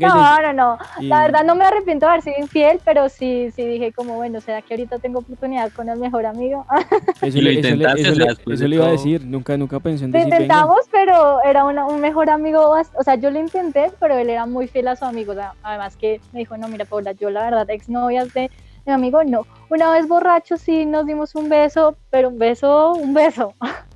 No, 0.00 0.42
no, 0.42 0.52
no. 0.52 0.78
La 1.00 1.22
verdad 1.22 1.44
no 1.44 1.54
me 1.54 1.64
arrepiento 1.64 2.06
de 2.06 2.12
haber 2.12 2.22
sido 2.22 2.36
infiel, 2.38 2.80
pero 2.84 3.08
sí, 3.08 3.50
sí 3.54 3.64
dije 3.64 3.92
como, 3.92 4.14
bueno, 4.14 4.40
¿será 4.40 4.62
que 4.62 4.74
ahorita 4.74 4.98
tengo 4.98 5.20
oportunidad 5.20 5.70
con 5.72 5.88
el 5.88 5.98
mejor 5.98 6.26
amigo? 6.26 6.66
Eso, 7.22 7.38
le, 7.38 8.76
iba 8.76 8.86
a 8.86 8.90
decir, 8.90 9.24
nunca, 9.24 9.56
nunca 9.56 9.80
pensé 9.80 10.04
en 10.04 10.10
decir. 10.10 10.28
Lo 10.28 10.34
intentamos, 10.34 10.80
pero 10.90 11.42
era 11.44 11.64
un 11.64 12.00
mejor 12.00 12.30
amigo, 12.30 12.74
o 12.94 13.02
sea, 13.02 13.16
yo 13.16 13.30
lo 13.30 13.38
intenté, 13.38 13.92
pero 14.00 14.16
él 14.16 14.30
era 14.30 14.46
muy 14.46 14.68
fiel 14.68 14.88
a 14.88 14.96
su 14.96 15.04
amigo. 15.04 15.34
además 15.62 15.96
que 15.96 16.20
me 16.32 16.40
dijo, 16.40 16.56
no, 16.56 16.68
mira, 16.68 16.84
Paula, 16.84 17.12
yo 17.12 17.30
la 17.30 17.44
verdad, 17.44 17.68
exnovias 17.70 18.32
de 18.32 18.50
mi 18.86 18.92
amigo, 18.92 19.22
no. 19.24 19.46
Una 19.70 19.92
vez 19.92 20.08
borracho 20.08 20.56
sí 20.56 20.86
nos 20.86 21.06
dimos 21.06 21.34
un 21.34 21.48
beso, 21.48 21.96
pero 22.10 22.28
un 22.28 22.38
beso, 22.38 22.92
un 22.94 23.14
beso. 23.14 23.54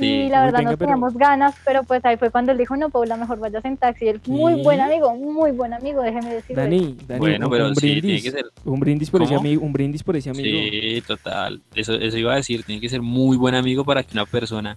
y 0.00 0.28
la 0.28 0.44
verdad 0.44 0.62
no 0.62 0.76
teníamos 0.76 1.14
ganas, 1.14 1.54
pero 1.64 1.82
pues 1.84 2.04
ahí 2.04 2.16
fue 2.16 2.30
cuando 2.30 2.52
él 2.52 2.58
dijo, 2.58 2.76
no, 2.76 2.90
Paula, 2.90 3.16
mejor 3.16 3.38
vayas 3.38 3.64
en 3.64 3.76
taxi. 3.76 4.08
Él, 4.08 4.20
muy 4.26 4.62
buen 4.62 4.80
amigo, 4.80 5.14
muy 5.14 5.50
buen 5.52 5.72
amigo, 5.72 6.02
déjeme 6.02 6.34
decirle. 6.34 6.62
Dani, 6.62 6.96
Dani 7.06 7.20
bueno, 7.20 7.50
pero 7.50 7.68
un, 7.68 7.74
brindis, 7.74 8.02
tiene 8.02 8.22
que 8.22 8.30
ser... 8.30 8.44
un 8.64 8.80
brindis 8.80 9.10
por 9.10 9.22
ese 9.22 9.34
amigo, 9.34 9.62
un 9.64 9.72
brindis 9.72 10.02
por 10.02 10.16
ese 10.16 10.30
amigo. 10.30 10.48
Sí, 10.48 11.02
total. 11.06 11.60
Eso, 11.74 11.94
eso 11.94 12.16
iba 12.16 12.32
a 12.32 12.36
decir, 12.36 12.62
tiene 12.64 12.80
que 12.80 12.88
ser 12.88 13.02
muy 13.02 13.36
buen 13.36 13.54
amigo 13.54 13.84
para 13.84 14.02
que 14.02 14.12
una 14.12 14.26
persona, 14.26 14.76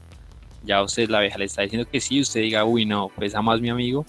ya 0.63 0.81
usted, 0.81 1.09
la 1.09 1.19
vieja, 1.19 1.37
le 1.37 1.45
está 1.45 1.61
diciendo 1.61 1.87
que 1.89 1.99
sí, 1.99 2.21
usted 2.21 2.41
diga, 2.41 2.65
uy, 2.65 2.85
no, 2.85 3.09
pesa 3.09 3.41
más 3.41 3.61
mi 3.61 3.69
amigo. 3.69 4.05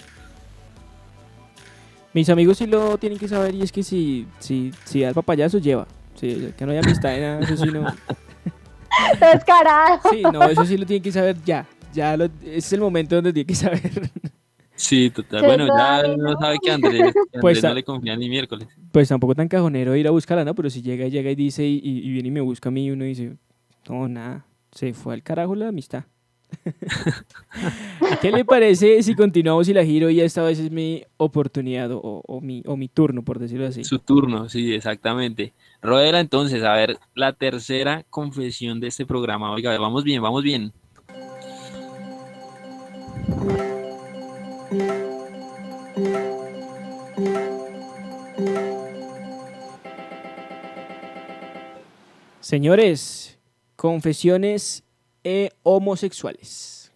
Mis 2.13 2.31
amigos 2.31 2.59
sí 2.59 2.67
lo 2.67 2.97
tienen 2.97 3.19
que 3.19 3.29
saber 3.29 3.55
y 3.55 3.63
es 3.63 3.71
que 3.71 3.83
si, 3.83 4.27
si, 4.39 4.73
si 4.85 5.03
da 5.03 5.09
el 5.09 5.15
papayazo, 5.15 5.59
lleva. 5.59 5.87
Sí, 6.15 6.51
que 6.57 6.65
no 6.65 6.73
haya 6.73 6.81
amistad, 6.81 7.15
eso 7.43 7.57
sí 7.57 7.71
no... 7.71 7.87
Descarado. 9.21 10.01
Sí, 10.11 10.23
no, 10.23 10.43
eso 10.45 10.65
sí 10.65 10.77
lo 10.77 10.87
tiene 10.87 11.03
que 11.03 11.13
saber 11.13 11.37
ya. 11.45 11.67
Ya 11.93 12.17
es 12.45 12.73
el 12.73 12.81
momento 12.81 13.15
donde 13.15 13.33
tiene 13.33 13.47
que 13.47 13.55
saber. 13.55 14.11
Sí, 14.77 15.11
total. 15.11 15.43
Bueno, 15.43 15.67
ya 15.67 16.03
no 16.17 16.39
sabe 16.39 16.59
que 16.63 16.71
Andrés, 16.73 17.15
pues, 17.41 17.63
no 17.63 17.75
le 17.75 17.83
confía 17.83 18.15
ni 18.17 18.29
miércoles. 18.29 18.69
Pues 18.93 19.09
tampoco 19.09 19.35
tan 19.35 19.49
cajonero 19.49 19.97
ir 19.97 20.07
a 20.07 20.11
buscarla, 20.11 20.45
¿no? 20.45 20.55
Pero 20.55 20.71
si 20.71 20.83
llega, 20.83 21.09
llega 21.09 21.31
y 21.31 21.35
dice, 21.35 21.65
y, 21.65 22.11
viene 22.11 22.29
y 22.29 22.31
me 22.31 22.41
busca 22.43 22.69
a 22.69 22.73
mí, 22.73 22.85
y 22.87 22.91
uno 22.91 23.05
dice, 23.05 23.37
no, 23.89 24.07
nada, 24.09 24.45
se 24.73 24.93
fue 24.93 25.15
al 25.15 25.23
carajo 25.23 25.55
la 25.55 25.69
amistad. 25.69 26.05
¿Qué 28.21 28.31
le 28.31 28.45
parece 28.45 29.03
si 29.03 29.15
continuamos 29.15 29.69
y 29.69 29.75
la 29.75 29.85
giro 29.85 30.11
y 30.11 30.21
esta 30.21 30.43
vez 30.43 30.59
es 30.59 30.71
mi 30.71 31.05
oportunidad 31.17 31.91
o, 31.93 32.41
mi, 32.41 32.63
o 32.67 32.77
mi 32.77 32.89
turno, 32.89 33.23
por 33.23 33.39
decirlo 33.39 33.67
así? 33.67 33.85
Su 33.85 33.99
turno, 33.99 34.49
sí, 34.49 34.75
exactamente. 34.75 35.53
Rodela, 35.83 36.21
entonces, 36.21 36.63
a 36.63 36.75
ver, 36.75 36.99
la 37.15 37.33
tercera 37.33 38.05
confesión 38.11 38.81
de 38.81 38.89
este 38.89 39.07
programa. 39.07 39.53
Oiga, 39.53 39.77
vamos 39.79 40.05
bien, 40.05 40.23
vamos 40.23 40.43
bien. 40.43 40.73
Señores, 52.41 53.39
confesiones 53.75 54.86
e 55.27 55.51
homosexuales. 55.65 56.93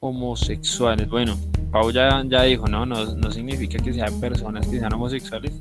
Homosexuales. 0.00 1.06
Bueno, 1.06 1.36
Pau 1.70 1.90
ya, 1.90 2.22
dijo, 2.22 2.66
¿no? 2.66 2.86
¿no? 2.86 3.30
significa 3.30 3.76
que 3.76 3.92
sean 3.92 4.18
personas 4.18 4.66
que 4.66 4.78
sean 4.78 4.94
homosexuales. 4.94 5.52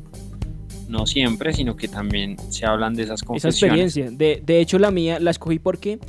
No 0.88 1.06
siempre, 1.06 1.52
sino 1.52 1.76
que 1.76 1.90
también 1.90 2.38
se 2.50 2.66
hablan 2.66 2.94
de 2.96 3.04
esas 3.04 3.24
confesiones. 3.24 3.56
Esa 3.58 3.66
experiencia. 3.66 4.10
De, 4.10 4.42
de 4.42 4.62
hecho, 4.62 4.80
la 4.80 4.90
mía 4.90 5.20
la 5.20 5.32
escogí 5.32 5.60
porque 5.60 6.00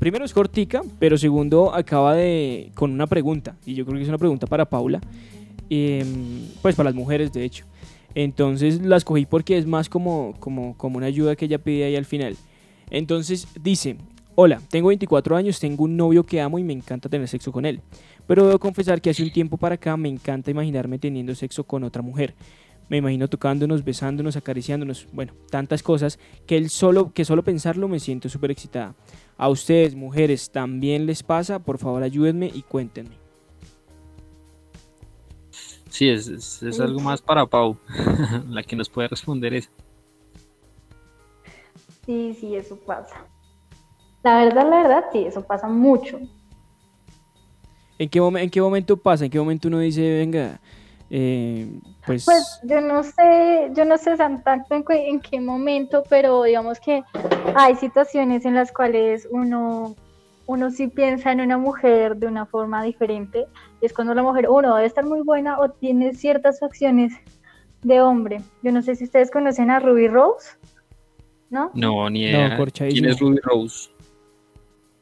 primero 0.00 0.24
es 0.24 0.34
cortica, 0.34 0.82
pero 0.98 1.16
segundo 1.16 1.72
acaba 1.72 2.16
de 2.16 2.72
con 2.74 2.90
una 2.90 3.06
pregunta. 3.06 3.54
Y 3.64 3.74
yo 3.74 3.86
creo 3.86 3.98
que 3.98 4.02
es 4.02 4.08
una 4.08 4.18
pregunta 4.18 4.48
para 4.48 4.64
Paula. 4.64 5.00
Em, 5.70 6.48
pues 6.60 6.74
para 6.74 6.90
las 6.90 6.96
mujeres, 6.96 7.32
de 7.32 7.44
hecho. 7.44 7.66
Entonces 8.16 8.82
la 8.82 8.96
escogí 8.96 9.26
porque 9.26 9.56
es 9.58 9.66
más 9.66 9.88
como, 9.88 10.34
como, 10.40 10.76
como 10.76 10.96
una 10.96 11.06
ayuda 11.06 11.36
que 11.36 11.44
ella 11.44 11.58
pide 11.58 11.84
ahí 11.84 11.94
al 11.94 12.04
final. 12.04 12.36
Entonces 12.90 13.46
dice, 13.62 13.96
hola, 14.42 14.62
tengo 14.70 14.88
24 14.88 15.36
años, 15.36 15.60
tengo 15.60 15.84
un 15.84 15.98
novio 15.98 16.24
que 16.24 16.40
amo 16.40 16.58
y 16.58 16.64
me 16.64 16.72
encanta 16.72 17.10
tener 17.10 17.28
sexo 17.28 17.52
con 17.52 17.66
él. 17.66 17.82
Pero 18.26 18.46
debo 18.46 18.58
confesar 18.58 19.02
que 19.02 19.10
hace 19.10 19.22
un 19.22 19.30
tiempo 19.30 19.58
para 19.58 19.74
acá 19.74 19.98
me 19.98 20.08
encanta 20.08 20.50
imaginarme 20.50 20.98
teniendo 20.98 21.34
sexo 21.34 21.64
con 21.64 21.84
otra 21.84 22.00
mujer. 22.00 22.34
Me 22.88 22.96
imagino 22.96 23.28
tocándonos, 23.28 23.84
besándonos, 23.84 24.38
acariciándonos, 24.38 25.08
bueno, 25.12 25.34
tantas 25.50 25.82
cosas 25.82 26.18
que, 26.46 26.56
él 26.56 26.70
solo, 26.70 27.12
que 27.12 27.26
solo 27.26 27.44
pensarlo 27.44 27.86
me 27.86 28.00
siento 28.00 28.30
súper 28.30 28.50
excitada. 28.50 28.94
A 29.36 29.50
ustedes, 29.50 29.94
mujeres, 29.94 30.50
¿también 30.50 31.04
les 31.04 31.22
pasa? 31.22 31.58
Por 31.58 31.76
favor, 31.76 32.02
ayúdenme 32.02 32.50
y 32.52 32.62
cuéntenme. 32.62 33.16
Sí, 35.90 36.08
es, 36.08 36.80
algo 36.80 37.00
más 37.00 37.20
para 37.20 37.44
Pau, 37.44 37.76
la 38.48 38.62
que 38.62 38.74
nos 38.74 38.88
puede 38.88 39.08
responder 39.08 39.52
eso. 39.52 39.68
Sí, 42.06 42.34
sí, 42.40 42.56
eso 42.56 42.76
pasa. 42.76 43.26
La 44.22 44.44
verdad, 44.44 44.68
la 44.68 44.82
verdad, 44.82 45.04
sí, 45.12 45.24
eso 45.26 45.42
pasa 45.42 45.68
mucho. 45.68 46.18
¿En 47.98 48.08
qué, 48.08 48.18
¿En 48.18 48.50
qué 48.50 48.60
momento 48.60 48.96
pasa? 48.96 49.24
¿En 49.24 49.30
qué 49.30 49.38
momento 49.38 49.68
uno 49.68 49.78
dice, 49.78 50.00
venga, 50.18 50.58
eh, 51.10 51.68
pues... 52.06 52.24
pues... 52.24 52.60
yo 52.64 52.80
no 52.80 53.02
sé, 53.02 53.70
yo 53.74 53.84
no 53.84 53.98
sé 53.98 54.16
tanto 54.16 54.74
en, 54.74 54.84
en, 54.88 55.20
qué 55.20 55.40
momento, 55.40 56.02
pero 56.08 56.42
digamos 56.44 56.80
que 56.80 57.02
hay 57.54 57.76
situaciones 57.76 58.44
en 58.44 58.54
las 58.54 58.72
cuales 58.72 59.28
uno 59.30 59.94
uno 60.50 60.68
sí 60.72 60.88
piensa 60.88 61.30
en 61.30 61.40
una 61.40 61.58
mujer 61.58 62.16
de 62.16 62.26
una 62.26 62.44
forma 62.44 62.82
diferente, 62.82 63.46
y 63.80 63.86
es 63.86 63.92
cuando 63.92 64.14
la 64.14 64.22
mujer, 64.24 64.48
uno, 64.48 64.74
debe 64.74 64.86
estar 64.88 65.06
muy 65.06 65.20
buena 65.20 65.60
o 65.60 65.70
tiene 65.70 66.12
ciertas 66.12 66.58
facciones 66.58 67.12
de 67.82 68.00
hombre. 68.00 68.40
Yo 68.60 68.72
no 68.72 68.82
sé 68.82 68.96
si 68.96 69.04
ustedes 69.04 69.30
conocen 69.30 69.70
a 69.70 69.78
Ruby 69.78 70.08
Rose, 70.08 70.50
¿no? 71.50 71.70
No, 71.74 72.10
ni 72.10 72.24
idea. 72.24 72.58
¿Quién 72.72 73.04
es 73.04 73.20
Ruby 73.20 73.38
Rose? 73.44 73.90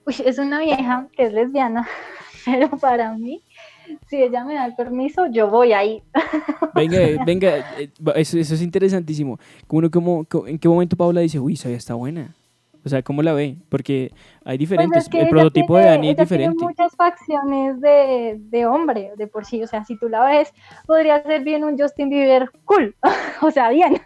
Uy, 0.08 0.14
es 0.24 0.38
una 0.38 0.60
vieja 0.60 1.06
que 1.14 1.26
es 1.26 1.34
lesbiana, 1.34 1.86
pero 2.46 2.70
para 2.78 3.12
mí, 3.12 3.42
si 4.06 4.22
ella 4.22 4.42
me 4.42 4.54
da 4.54 4.64
el 4.64 4.74
permiso, 4.74 5.26
yo 5.26 5.50
voy 5.50 5.74
ahí. 5.74 6.02
Venga, 6.74 7.24
venga, 7.24 7.76
eh, 7.78 7.90
eso, 8.14 8.38
es 8.38 8.62
interesantísimo. 8.62 9.38
Uno 9.68 9.90
como, 9.90 10.26
¿En 10.46 10.58
qué 10.58 10.68
momento 10.68 10.96
Paula 10.96 11.20
dice, 11.20 11.40
uy, 11.40 11.54
esa 11.54 11.68
está 11.70 11.94
buena? 11.94 12.34
O 12.84 12.88
sea, 12.88 13.02
¿cómo 13.02 13.20
la 13.20 13.32
ve? 13.32 13.56
Porque 13.68 14.12
hay 14.44 14.56
pues 14.56 14.58
diferentes, 14.60 15.08
el 15.12 15.28
prototipo 15.28 15.76
de 15.76 15.84
Dani 15.84 16.10
es 16.10 16.16
diferente. 16.16 16.56
Tiene 16.56 16.68
muchas 16.68 16.96
facciones 16.96 17.80
de, 17.80 18.36
de, 18.38 18.66
hombre, 18.66 19.12
de 19.16 19.26
por 19.26 19.44
sí. 19.44 19.62
O 19.62 19.66
sea, 19.66 19.84
si 19.84 19.98
tú 19.98 20.08
la 20.08 20.24
ves, 20.24 20.54
podría 20.86 21.22
ser 21.22 21.42
bien 21.42 21.64
un 21.64 21.76
Justin 21.76 22.08
Bieber 22.08 22.50
cool. 22.64 22.94
o 23.42 23.50
sea, 23.50 23.70
bien. 23.70 24.00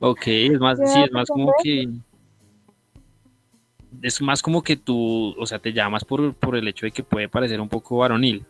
Ok, 0.00 0.26
es 0.26 0.58
más, 0.58 0.78
sí, 0.78 1.02
es 1.04 1.12
más 1.12 1.28
como 1.28 1.52
que. 1.62 1.88
Es 4.02 4.20
más 4.20 4.42
como 4.42 4.62
que 4.62 4.76
tú, 4.76 5.34
o 5.38 5.46
sea, 5.46 5.58
te 5.58 5.72
llamas 5.72 6.04
por, 6.04 6.34
por 6.34 6.56
el 6.56 6.66
hecho 6.68 6.86
de 6.86 6.92
que 6.92 7.02
puede 7.02 7.28
parecer 7.28 7.60
un 7.60 7.68
poco 7.68 7.98
varonil. 7.98 8.44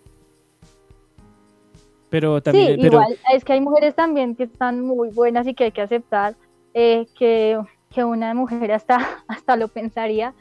Pero 2.08 2.40
también. 2.40 2.80
Sí, 2.80 2.86
igual, 2.86 3.18
es 3.34 3.44
que 3.44 3.52
hay 3.52 3.60
mujeres 3.60 3.94
también 3.94 4.36
que 4.36 4.44
están 4.44 4.80
muy 4.80 5.10
buenas 5.10 5.46
y 5.46 5.54
que 5.54 5.64
hay 5.64 5.72
que 5.72 5.82
aceptar 5.82 6.36
eh, 6.72 7.06
que 7.18 7.58
que 7.96 8.04
una 8.04 8.34
mujer 8.34 8.72
hasta, 8.72 8.98
hasta 9.28 9.56
lo 9.56 9.68
pensaría 9.68 10.34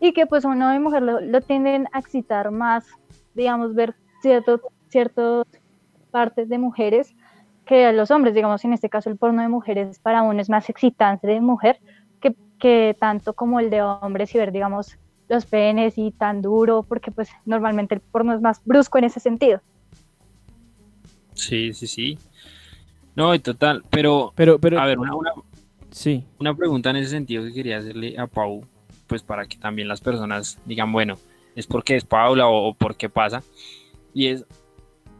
y 0.00 0.12
que 0.12 0.26
pues 0.26 0.44
uno 0.44 0.70
de 0.70 0.80
mujer 0.80 1.02
lo, 1.02 1.40
tienden 1.40 1.86
a 1.92 1.98
excitar 2.00 2.50
más, 2.50 2.86
digamos, 3.34 3.74
ver 3.74 3.94
ciertas 4.20 4.60
ciertas 4.88 5.46
partes 6.10 6.48
de 6.48 6.58
mujeres 6.58 7.14
que 7.66 7.84
a 7.84 7.92
los 7.92 8.10
hombres, 8.10 8.34
digamos, 8.34 8.64
en 8.64 8.72
este 8.72 8.88
caso 8.88 9.10
el 9.10 9.16
porno 9.16 9.42
de 9.42 9.48
mujeres 9.48 9.98
para 9.98 10.22
uno 10.22 10.40
es 10.40 10.48
más 10.48 10.68
excitante 10.70 11.26
de 11.26 11.40
mujer 11.40 11.78
que, 12.58 12.96
tanto 12.98 13.32
como 13.32 13.60
el 13.60 13.70
de 13.70 13.82
hombres 13.82 14.34
y 14.34 14.38
ver, 14.38 14.52
digamos, 14.52 14.98
los 15.28 15.46
penes 15.46 15.98
y 15.98 16.10
tan 16.10 16.42
duro, 16.42 16.82
porque 16.82 17.10
pues 17.10 17.30
normalmente 17.44 17.94
el 17.94 18.00
porno 18.00 18.34
es 18.34 18.40
más 18.40 18.60
brusco 18.64 18.98
en 18.98 19.04
ese 19.04 19.20
sentido. 19.20 19.60
Sí, 21.34 21.72
sí, 21.72 21.86
sí. 21.86 22.18
No, 23.14 23.38
total, 23.40 23.84
pero, 23.90 24.32
pero, 24.34 24.58
pero 24.58 24.80
a 24.80 24.86
ver, 24.86 24.98
una, 24.98 25.12
Sí. 25.90 26.24
Una 26.38 26.54
pregunta 26.54 26.90
en 26.90 26.96
ese 26.96 27.10
sentido 27.10 27.44
que 27.44 27.52
quería 27.52 27.78
hacerle 27.78 28.18
a 28.18 28.26
Pau, 28.26 28.64
pues 29.06 29.22
para 29.22 29.46
que 29.46 29.56
también 29.56 29.88
las 29.88 30.00
personas 30.00 30.58
digan, 30.66 30.92
bueno, 30.92 31.18
es 31.54 31.66
porque 31.66 31.96
es 31.96 32.04
Paula 32.04 32.46
o, 32.48 32.74
por 32.74 32.96
qué 32.96 33.08
pasa. 33.08 33.42
Y 34.14 34.26
es, 34.26 34.44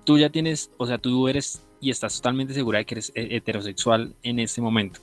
tú 0.04 0.18
ya 0.18 0.30
tienes, 0.30 0.70
o 0.76 0.86
sea, 0.86 0.98
tú 0.98 1.28
eres 1.28 1.62
y 1.80 1.90
estás 1.90 2.16
totalmente 2.16 2.54
segura 2.54 2.78
de 2.78 2.84
que 2.84 2.94
eres 2.94 3.12
heterosexual 3.14 4.14
en 4.22 4.38
este 4.38 4.60
momento. 4.60 5.00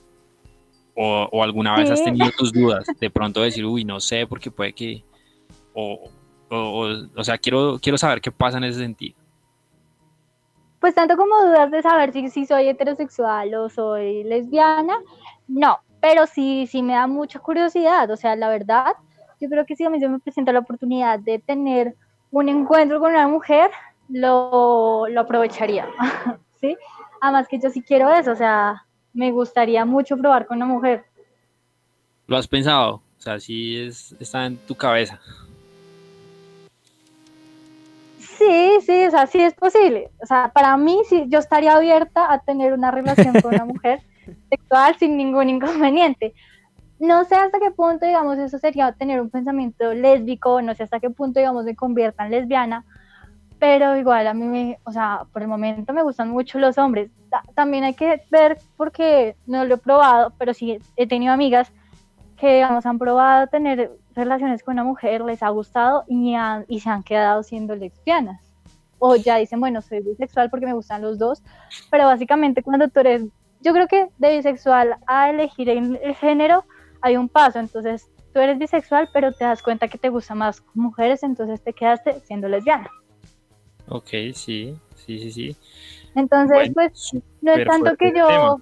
O, 0.98 1.42
alguna 1.42 1.76
vez 1.76 1.90
has 1.90 2.02
tenido 2.02 2.30
tus 2.38 2.52
dudas, 2.52 2.86
de 2.98 3.10
pronto 3.10 3.42
decir, 3.42 3.66
uy, 3.66 3.84
no 3.84 4.00
sé, 4.00 4.26
porque 4.26 4.50
puede 4.50 4.72
que... 4.72 5.04
O, 5.74 6.08
o, 6.48 6.88
o, 7.14 7.24
sea, 7.24 7.36
quiero, 7.36 7.78
quiero 7.82 7.98
saber 7.98 8.22
qué 8.22 8.32
pasa 8.32 8.56
en 8.56 8.64
ese 8.64 8.78
sentido. 8.78 9.14
Pues 10.80 10.94
tanto 10.94 11.16
como 11.16 11.36
dudas 11.42 11.70
de 11.70 11.82
saber 11.82 12.12
si, 12.12 12.30
si 12.30 12.46
soy 12.46 12.68
heterosexual 12.68 13.54
o 13.54 13.68
soy 13.68 14.24
lesbiana, 14.24 14.98
no, 15.48 15.80
pero 16.00 16.26
sí, 16.26 16.66
sí 16.66 16.82
me 16.82 16.94
da 16.94 17.06
mucha 17.06 17.40
curiosidad. 17.40 18.10
O 18.10 18.16
sea, 18.16 18.34
la 18.36 18.48
verdad, 18.48 18.94
yo 19.40 19.48
creo 19.48 19.66
que 19.66 19.76
si 19.76 19.84
a 19.84 19.90
mí 19.90 20.00
se 20.00 20.08
me 20.08 20.18
presenta 20.18 20.52
la 20.52 20.60
oportunidad 20.60 21.18
de 21.18 21.38
tener 21.40 21.94
un 22.30 22.48
encuentro 22.48 23.00
con 23.00 23.10
una 23.10 23.28
mujer, 23.28 23.70
lo, 24.08 25.06
lo 25.08 25.20
aprovecharía. 25.20 25.88
¿Sí? 26.60 26.74
Además 27.20 27.48
que 27.48 27.58
yo 27.58 27.68
sí 27.68 27.82
quiero 27.82 28.10
eso, 28.10 28.32
o 28.32 28.36
sea, 28.36 28.85
me 29.16 29.32
gustaría 29.32 29.84
mucho 29.84 30.16
probar 30.16 30.46
con 30.46 30.58
una 30.58 30.66
mujer. 30.66 31.04
¿Lo 32.26 32.36
has 32.36 32.46
pensado? 32.46 32.96
O 32.96 33.20
sea, 33.20 33.40
sí 33.40 33.76
es, 33.76 34.14
está 34.20 34.46
en 34.46 34.56
tu 34.58 34.74
cabeza. 34.74 35.18
Sí, 38.18 38.78
sí, 38.84 39.04
o 39.06 39.10
sea, 39.10 39.26
sí 39.26 39.40
es 39.40 39.54
posible. 39.54 40.10
O 40.22 40.26
sea, 40.26 40.52
para 40.52 40.76
mí 40.76 41.00
sí, 41.08 41.24
yo 41.28 41.38
estaría 41.38 41.74
abierta 41.74 42.30
a 42.30 42.40
tener 42.40 42.74
una 42.74 42.90
relación 42.90 43.40
con 43.40 43.54
una 43.54 43.64
mujer 43.72 44.02
sexual 44.50 44.96
sin 44.98 45.16
ningún 45.16 45.48
inconveniente. 45.48 46.34
No 46.98 47.24
sé 47.24 47.34
hasta 47.34 47.58
qué 47.58 47.70
punto, 47.70 48.06
digamos, 48.06 48.38
eso 48.38 48.58
sería 48.58 48.92
tener 48.92 49.20
un 49.20 49.30
pensamiento 49.30 49.94
lésbico, 49.94 50.60
no 50.60 50.74
sé 50.74 50.82
hasta 50.82 51.00
qué 51.00 51.10
punto, 51.10 51.40
digamos, 51.40 51.64
me 51.64 51.74
convierta 51.74 52.24
en 52.24 52.30
lesbiana, 52.32 52.84
pero 53.58 53.96
igual 53.96 54.26
a 54.26 54.34
mí, 54.34 54.44
me, 54.44 54.78
o 54.84 54.92
sea, 54.92 55.22
por 55.32 55.42
el 55.42 55.48
momento 55.48 55.92
me 55.92 56.02
gustan 56.02 56.30
mucho 56.30 56.58
los 56.58 56.78
hombres. 56.78 57.10
también 57.54 57.84
hay 57.84 57.94
que 57.94 58.22
ver, 58.30 58.58
porque 58.76 59.36
no 59.46 59.64
lo 59.64 59.74
he 59.74 59.78
probado, 59.78 60.32
pero 60.38 60.52
sí 60.54 60.78
he 60.96 61.06
tenido 61.06 61.32
amigas 61.32 61.72
que, 62.36 62.54
digamos, 62.54 62.84
han 62.84 62.98
probado 62.98 63.46
tener 63.46 63.90
relaciones 64.14 64.62
con 64.62 64.74
una 64.74 64.84
mujer, 64.84 65.22
les 65.22 65.42
ha 65.42 65.48
gustado 65.48 66.04
y, 66.08 66.34
y 66.68 66.80
se 66.80 66.90
han 66.90 67.02
quedado 67.02 67.42
siendo 67.42 67.74
lesbianas. 67.74 68.42
O 68.98 69.16
ya 69.16 69.36
dicen, 69.36 69.60
bueno, 69.60 69.82
soy 69.82 70.00
bisexual 70.00 70.50
porque 70.50 70.66
me 70.66 70.72
gustan 70.72 71.02
los 71.02 71.18
dos, 71.18 71.42
pero 71.90 72.04
básicamente 72.04 72.62
cuando 72.62 72.88
tú 72.88 73.00
eres 73.00 73.24
yo 73.60 73.72
creo 73.72 73.88
que 73.88 74.08
de 74.18 74.36
bisexual 74.36 74.96
a 75.06 75.30
elegir 75.30 75.68
el, 75.68 75.98
género 76.14 76.64
hay 77.00 77.16
un 77.16 77.28
paso, 77.28 77.58
entonces 77.58 78.08
tú 78.32 78.40
eres 78.40 78.58
bisexual, 78.58 79.08
pero 79.12 79.32
te 79.32 79.44
das 79.44 79.62
cuenta 79.62 79.88
que 79.88 79.98
te 79.98 80.08
gusta 80.08 80.34
más 80.34 80.62
mujeres, 80.74 81.22
entonces 81.22 81.62
te 81.62 81.72
quedaste 81.72 82.20
siendo 82.20 82.48
lesbiana. 82.48 82.88
Ok, 83.88 84.08
sí, 84.34 84.76
sí, 84.94 85.18
sí, 85.18 85.32
sí. 85.32 85.56
Entonces, 86.14 86.70
pues, 86.74 87.12
no 87.40 87.52
es 87.52 87.66
tanto 87.66 87.96
que 87.96 88.12
yo... 88.16 88.58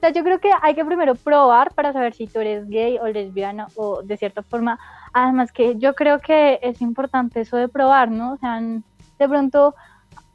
sea, 0.00 0.10
yo 0.10 0.24
creo 0.24 0.40
que 0.40 0.50
hay 0.62 0.74
que 0.74 0.84
primero 0.84 1.14
probar 1.14 1.74
para 1.74 1.92
saber 1.92 2.14
si 2.14 2.26
tú 2.26 2.40
eres 2.40 2.68
gay 2.68 2.98
o 2.98 3.06
lesbiana 3.06 3.68
o 3.76 4.02
de 4.02 4.16
cierta 4.16 4.42
forma. 4.42 4.78
Además 5.12 5.52
que 5.52 5.76
yo 5.78 5.94
creo 5.94 6.20
que 6.20 6.58
es 6.62 6.80
importante 6.80 7.40
eso 7.40 7.56
de 7.56 7.68
probar, 7.68 8.10
¿no? 8.10 8.32
O 8.32 8.36
sea, 8.36 8.60
de 8.60 9.28
pronto, 9.28 9.74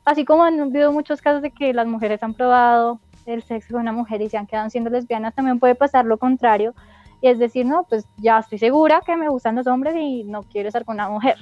así 0.05 0.23
como 0.23 0.43
han 0.43 0.59
habido 0.59 0.91
muchos 0.91 1.21
casos 1.21 1.41
de 1.41 1.51
que 1.51 1.73
las 1.73 1.87
mujeres 1.87 2.23
han 2.23 2.33
probado 2.33 2.99
el 3.25 3.43
sexo 3.43 3.73
con 3.73 3.81
una 3.81 3.91
mujer 3.91 4.21
y 4.21 4.29
se 4.29 4.37
han 4.37 4.47
quedado 4.47 4.69
siendo 4.69 4.89
lesbianas, 4.89 5.35
también 5.35 5.59
puede 5.59 5.75
pasar 5.75 6.05
lo 6.05 6.17
contrario. 6.17 6.73
Y 7.21 7.29
es 7.29 7.39
decir, 7.39 7.65
no, 7.65 7.83
pues 7.83 8.07
ya 8.17 8.39
estoy 8.39 8.59
segura 8.59 9.01
que 9.05 9.17
me 9.17 9.27
gustan 9.27 9.55
los 9.55 9.67
hombres 9.67 9.95
y 9.97 10.23
no 10.23 10.43
quiero 10.43 10.69
estar 10.69 10.85
con 10.85 10.95
una 10.95 11.09
mujer. 11.09 11.37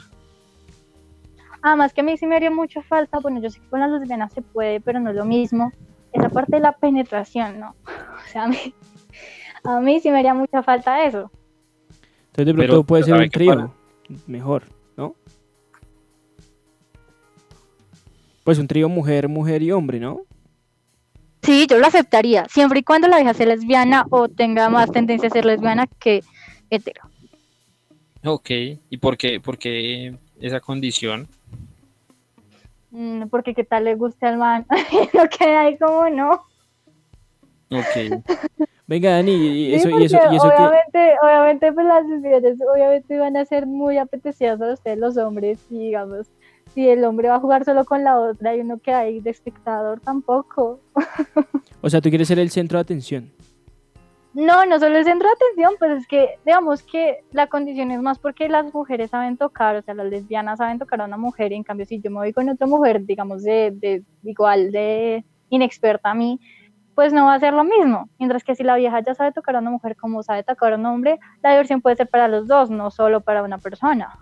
Además 1.65 1.93
que 1.93 2.01
a 2.01 2.03
mí 2.03 2.15
sí 2.15 2.27
me 2.27 2.35
haría 2.35 2.51
mucha 2.51 2.83
falta, 2.83 3.17
bueno, 3.17 3.41
yo 3.41 3.49
sé 3.49 3.59
que 3.59 3.67
con 3.69 3.79
las 3.79 3.89
lesbianas 3.89 4.31
se 4.31 4.43
puede, 4.43 4.79
pero 4.79 4.99
no 4.99 5.09
es 5.09 5.15
lo 5.15 5.25
mismo, 5.25 5.71
esa 6.13 6.29
parte 6.29 6.57
de 6.57 6.59
la 6.59 6.73
penetración, 6.73 7.59
¿no? 7.59 7.75
O 8.23 8.27
sea, 8.29 8.43
a 8.43 8.47
mí, 8.47 8.57
a 9.63 9.79
mí 9.79 9.99
sí 9.99 10.11
me 10.11 10.19
haría 10.19 10.35
mucha 10.35 10.61
falta 10.61 11.03
eso. 11.03 11.31
Entonces 12.27 12.45
de 12.45 12.53
pronto 12.53 12.83
puede 12.83 13.03
ser 13.03 13.15
un 13.15 13.29
trío, 13.31 13.73
mejor, 14.27 14.65
¿no? 14.95 15.15
Pues 18.43 18.59
un 18.59 18.67
trío 18.67 18.87
mujer, 18.87 19.27
mujer 19.27 19.63
y 19.63 19.71
hombre, 19.71 19.99
¿no? 19.99 20.21
Sí, 21.41 21.65
yo 21.67 21.79
lo 21.79 21.87
aceptaría, 21.87 22.45
siempre 22.45 22.81
y 22.81 22.83
cuando 22.83 23.07
la 23.07 23.17
vieja 23.17 23.33
sea 23.33 23.47
lesbiana 23.47 24.05
o 24.11 24.29
tenga 24.29 24.69
más 24.69 24.91
tendencia 24.91 25.29
a 25.29 25.31
ser 25.31 25.45
lesbiana 25.45 25.87
que 25.87 26.21
hetero. 26.69 27.01
Ok, 28.23 28.51
¿y 28.87 28.97
por 28.97 29.17
qué, 29.17 29.39
por 29.39 29.57
qué 29.57 30.15
esa 30.39 30.59
condición? 30.59 31.27
Mm, 32.95 33.27
porque 33.27 33.53
qué 33.53 33.65
tal 33.65 33.83
le 33.83 33.95
guste 33.95 34.25
al 34.25 34.37
man, 34.37 34.65
no 35.13 35.27
queda 35.27 35.61
ahí 35.61 35.77
como 35.77 36.09
no. 36.09 36.31
Ok. 37.69 38.23
Venga, 38.87 39.11
Dani, 39.11 39.33
y 39.33 39.75
eso, 39.75 39.89
y 39.89 40.05
eso, 40.05 40.17
y 40.31 40.35
eso 40.37 40.47
obviamente, 40.47 41.15
obviamente, 41.21 41.73
pues 41.73 41.85
las 41.87 42.05
mujeres 42.05 42.57
obviamente 42.73 43.17
van 43.17 43.35
a 43.35 43.43
ser 43.43 43.65
muy 43.65 43.97
apetecidas 43.97 44.61
a 44.61 44.73
ustedes 44.73 44.97
los 44.97 45.17
hombres, 45.17 45.59
y 45.69 45.87
digamos, 45.87 46.27
si 46.73 46.87
el 46.87 47.03
hombre 47.03 47.27
va 47.27 47.35
a 47.35 47.39
jugar 47.41 47.65
solo 47.65 47.83
con 47.83 48.05
la 48.05 48.17
otra 48.17 48.55
y 48.55 48.61
uno 48.61 48.77
que 48.79 48.93
hay 48.93 49.19
de 49.19 49.31
espectador 49.31 49.99
tampoco. 49.99 50.79
O 51.81 51.89
sea, 51.89 52.01
tú 52.01 52.09
quieres 52.09 52.27
ser 52.27 52.39
el 52.39 52.49
centro 52.49 52.79
de 52.79 52.81
atención. 52.81 53.31
No, 54.35 54.65
no 54.65 54.79
solo 54.79 54.97
el 54.97 55.05
centro 55.05 55.29
de 55.29 55.33
atención, 55.33 55.73
pues 55.79 55.91
es 55.99 56.07
que, 56.07 56.39
digamos 56.45 56.83
que 56.83 57.19
la 57.31 57.47
condición 57.47 57.89
es 57.91 58.01
más 58.01 58.19
porque 58.19 58.49
las 58.49 58.73
mujeres 58.73 59.09
saben 59.11 59.37
tocar, 59.37 59.77
o 59.77 59.81
sea, 59.81 59.93
las 59.93 60.07
lesbianas 60.07 60.57
saben 60.57 60.77
tocar 60.77 60.99
a 60.99 61.05
una 61.05 61.15
mujer, 61.15 61.53
y 61.53 61.55
en 61.55 61.63
cambio, 61.63 61.85
si 61.85 62.01
yo 62.01 62.11
me 62.11 62.17
voy 62.17 62.33
con 62.33 62.49
otra 62.49 62.67
mujer, 62.67 63.05
digamos, 63.05 63.43
de, 63.43 63.71
de 63.71 64.03
igual 64.23 64.73
de 64.73 65.23
inexperta 65.49 66.11
a 66.11 66.15
mí, 66.15 66.41
pues 66.95 67.13
no 67.13 67.25
va 67.25 67.35
a 67.35 67.39
ser 67.39 67.53
lo 67.53 67.63
mismo. 67.63 68.09
Mientras 68.19 68.43
que 68.43 68.55
si 68.55 68.63
la 68.63 68.75
vieja 68.75 69.01
ya 69.01 69.13
sabe 69.15 69.31
tocar 69.31 69.55
a 69.55 69.59
una 69.59 69.71
mujer 69.71 69.95
como 69.95 70.21
sabe 70.21 70.43
tocar 70.43 70.73
a 70.73 70.75
un 70.75 70.85
hombre, 70.85 71.17
la 71.41 71.51
diversión 71.51 71.81
puede 71.81 71.95
ser 71.95 72.09
para 72.09 72.27
los 72.27 72.45
dos, 72.45 72.69
no 72.69 72.91
solo 72.91 73.21
para 73.21 73.41
una 73.41 73.57
persona. 73.57 74.19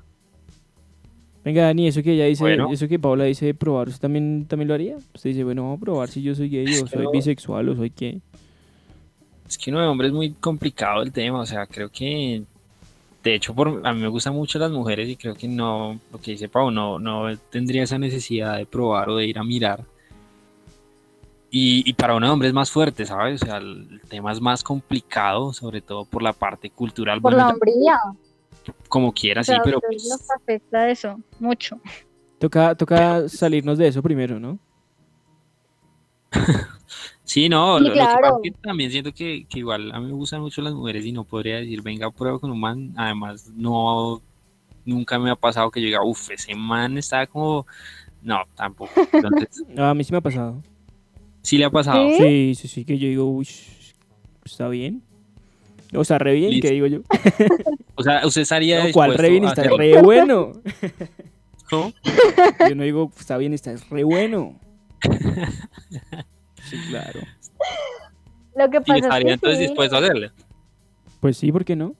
Venga, 1.43 1.63
Dani, 1.63 1.87
eso 1.87 2.03
que 2.03 2.11
ella 2.11 2.25
dice, 2.25 2.55
eso 2.71 2.87
que 2.87 2.99
Paula 2.99 3.23
dice 3.25 3.47
de 3.47 3.53
probar, 3.53 3.87
¿usted 3.87 4.01
también, 4.01 4.45
también 4.47 4.67
lo 4.67 4.75
haría? 4.75 4.95
Usted 4.95 5.31
dice, 5.31 5.43
bueno, 5.43 5.63
vamos 5.63 5.77
a 5.77 5.81
probar 5.81 6.07
si 6.07 6.21
yo 6.21 6.35
soy 6.35 6.49
gay 6.49 6.67
o 6.81 6.87
soy 6.87 7.07
bisexual 7.11 7.67
o 7.69 7.75
soy 7.75 7.89
qué. 7.89 8.21
Es 9.53 9.57
que 9.59 9.69
uno 9.69 9.81
de 9.81 9.87
hombre 9.87 10.07
es 10.07 10.13
muy 10.13 10.31
complicado 10.31 11.03
el 11.03 11.11
tema, 11.11 11.41
o 11.41 11.45
sea, 11.45 11.67
creo 11.67 11.87
que 11.87 12.41
de 13.23 13.35
hecho 13.35 13.53
por, 13.53 13.85
a 13.85 13.93
mí 13.93 14.01
me 14.01 14.07
gustan 14.07 14.33
mucho 14.33 14.57
las 14.57 14.71
mujeres 14.71 15.07
y 15.07 15.15
creo 15.15 15.35
que 15.35 15.47
no, 15.47 15.99
lo 16.11 16.19
que 16.19 16.31
dice 16.31 16.49
Pau, 16.49 16.71
no, 16.71 16.97
no 16.97 17.37
tendría 17.51 17.83
esa 17.83 17.99
necesidad 17.99 18.57
de 18.57 18.65
probar 18.65 19.11
o 19.11 19.17
de 19.17 19.27
ir 19.27 19.37
a 19.37 19.43
mirar. 19.43 19.85
Y, 21.51 21.87
y 21.87 21.93
para 21.93 22.15
un 22.15 22.23
hombre 22.23 22.47
es 22.47 22.53
más 22.55 22.71
fuerte, 22.71 23.05
¿sabes? 23.05 23.43
O 23.43 23.45
sea, 23.45 23.57
el, 23.57 24.01
tema 24.09 24.31
es 24.31 24.41
más 24.41 24.63
complicado, 24.63 25.53
sobre 25.53 25.81
todo 25.81 26.03
por 26.03 26.23
la 26.23 26.33
parte 26.33 26.71
cultural. 26.71 27.21
Por 27.21 27.33
la 27.33 27.49
hombría. 27.49 27.99
Como 28.89 29.13
quiera, 29.13 29.43
sí, 29.43 29.53
pero... 29.63 29.79
Pues... 29.79 30.03
Nos 30.09 30.31
afecta 30.31 30.89
eso, 30.89 31.19
mucho. 31.39 31.79
Toca, 32.39 32.73
toca 32.73 33.29
salirnos 33.29 33.77
de 33.77 33.87
eso 33.87 34.01
primero, 34.01 34.39
¿no? 34.39 34.57
Sí, 37.23 37.47
no, 37.47 37.79
lo, 37.79 37.91
claro. 37.93 38.39
que 38.43 38.51
también 38.51 38.91
siento 38.91 39.13
que, 39.13 39.45
igual 39.53 39.91
a 39.93 39.99
mí 39.99 40.07
me 40.07 40.13
gustan 40.13 40.41
mucho 40.41 40.61
las 40.61 40.73
mujeres 40.73 41.05
y 41.05 41.11
no 41.11 41.23
podría 41.23 41.57
decir, 41.57 41.81
venga, 41.81 42.11
prueba 42.11 42.39
con 42.39 42.51
un 42.51 42.59
man. 42.59 42.93
Además, 42.97 43.49
no, 43.55 44.21
nunca 44.85 45.17
me 45.19 45.31
ha 45.31 45.35
pasado 45.35 45.71
que 45.71 45.81
yo 45.81 45.87
diga, 45.87 46.03
uff, 46.03 46.31
ese 46.31 46.53
man 46.55 46.97
está 46.97 47.25
como. 47.27 47.65
No, 48.21 48.39
tampoco. 48.55 48.91
Entonces, 49.11 49.63
a 49.77 49.93
mí 49.93 50.03
sí 50.03 50.11
me 50.11 50.17
ha 50.17 50.21
pasado. 50.21 50.61
¿Sí 51.41 51.57
le 51.57 51.65
ha 51.65 51.69
pasado? 51.69 52.09
Sí, 52.17 52.55
sí, 52.55 52.67
sí, 52.67 52.85
que 52.85 52.97
yo 52.97 53.07
digo, 53.07 53.25
uff, 53.25 53.49
está 54.45 54.67
bien. 54.67 55.01
O 55.95 56.03
sea, 56.03 56.17
re 56.17 56.33
bien, 56.33 56.59
¿qué 56.59 56.71
digo 56.71 56.87
yo? 56.87 57.01
o 57.95 58.03
sea, 58.03 58.25
usted 58.25 58.41
estaría. 58.41 58.83
No, 58.85 58.91
¿Cuál 58.91 59.15
re 59.15 59.29
bien? 59.29 59.45
Está 59.45 59.63
re 59.63 60.01
bueno. 60.01 60.53
¿No? 61.71 61.93
Yo 62.67 62.75
no 62.75 62.83
digo, 62.83 63.11
está 63.17 63.37
bien, 63.37 63.53
está 63.53 63.75
re 63.89 64.03
bueno. 64.03 64.59
Sí, 66.63 66.77
claro. 66.89 67.19
Lo 68.55 68.69
que 68.69 68.81
pasa 68.81 68.97
estaría 68.97 69.27
es 69.29 69.33
entonces 69.33 69.59
dispuesto 69.59 69.95
a 69.95 69.99
hacerle? 69.99 70.31
Pues 71.19 71.37
sí, 71.37 71.51
¿por 71.51 71.65
qué 71.65 71.75
no? 71.75 71.95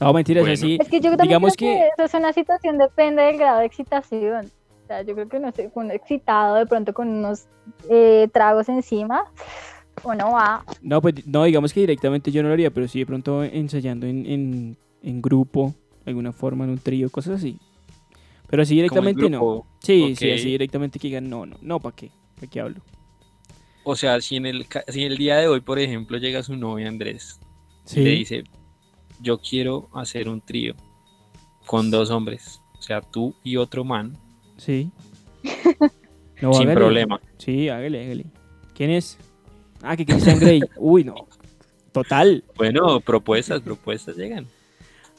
No, 0.00 0.12
mentiras, 0.12 0.46
así. 0.48 0.78
Es 0.80 0.88
que 0.88 1.00
yo 1.00 1.16
digamos 1.16 1.56
que... 1.56 1.66
que... 1.66 1.88
eso 1.88 2.04
es 2.04 2.14
una 2.14 2.32
situación, 2.32 2.78
depende 2.78 3.22
del 3.22 3.38
grado 3.38 3.60
de 3.60 3.66
excitación. 3.66 4.50
O 4.82 4.86
sea, 4.86 5.02
yo 5.02 5.14
creo 5.14 5.28
que 5.28 5.38
no 5.38 5.50
sé, 5.52 5.70
con 5.70 5.90
excitado 5.90 6.56
de 6.56 6.66
pronto 6.66 6.92
con 6.92 7.08
unos 7.08 7.46
eh, 7.88 8.28
tragos 8.32 8.68
encima, 8.68 9.24
o 10.02 10.14
no 10.14 10.32
va. 10.32 10.64
No, 10.82 11.00
pues 11.00 11.26
no, 11.26 11.44
digamos 11.44 11.72
que 11.72 11.80
directamente 11.80 12.30
yo 12.30 12.42
no 12.42 12.48
lo 12.48 12.54
haría, 12.54 12.70
pero 12.70 12.86
sí 12.88 12.98
de 12.98 13.06
pronto 13.06 13.42
ensayando 13.44 14.06
en, 14.06 14.26
en, 14.26 14.76
en 15.02 15.22
grupo, 15.22 15.72
de 16.04 16.10
alguna 16.10 16.32
forma, 16.32 16.64
en 16.64 16.70
un 16.70 16.78
trío, 16.78 17.08
cosas 17.08 17.36
así. 17.36 17.58
Pero 18.54 18.62
así 18.62 18.76
directamente 18.76 19.28
no. 19.28 19.66
Sí, 19.80 20.14
sí, 20.14 20.30
así 20.30 20.44
directamente 20.44 21.00
que 21.00 21.08
digan, 21.08 21.28
no, 21.28 21.44
no, 21.44 21.56
no, 21.60 21.80
¿para 21.80 21.96
qué? 21.96 22.12
¿Para 22.36 22.46
qué 22.46 22.60
hablo? 22.60 22.76
O 23.82 23.96
sea, 23.96 24.20
si 24.20 24.36
en, 24.36 24.46
el, 24.46 24.64
si 24.86 25.02
en 25.02 25.10
el 25.10 25.18
día 25.18 25.38
de 25.38 25.48
hoy, 25.48 25.60
por 25.60 25.80
ejemplo, 25.80 26.18
llega 26.18 26.40
su 26.44 26.54
novia 26.54 26.86
Andrés 26.86 27.40
y 27.92 27.98
le 27.98 28.10
dice, 28.10 28.44
yo 29.18 29.38
quiero 29.38 29.88
hacer 29.92 30.28
un 30.28 30.40
trío 30.40 30.76
con 31.66 31.90
dos 31.90 32.12
hombres, 32.12 32.60
o 32.78 32.82
sea, 32.82 33.00
tú 33.00 33.34
y 33.42 33.56
otro 33.56 33.82
man. 33.82 34.16
Sí. 34.56 34.88
Sin 36.38 36.74
problema. 36.74 37.20
Sí, 37.38 37.68
hágale, 37.68 38.04
hágale. 38.04 38.26
¿Quién 38.72 38.90
es? 38.90 39.18
Ah, 39.82 39.96
que 39.96 40.06
Christian 40.06 40.38
Grey. 40.38 40.60
Uy, 40.76 41.02
no. 41.02 41.26
Total. 41.90 42.44
Bueno, 42.54 43.00
propuestas, 43.00 43.62
propuestas 43.62 44.16
llegan. 44.16 44.46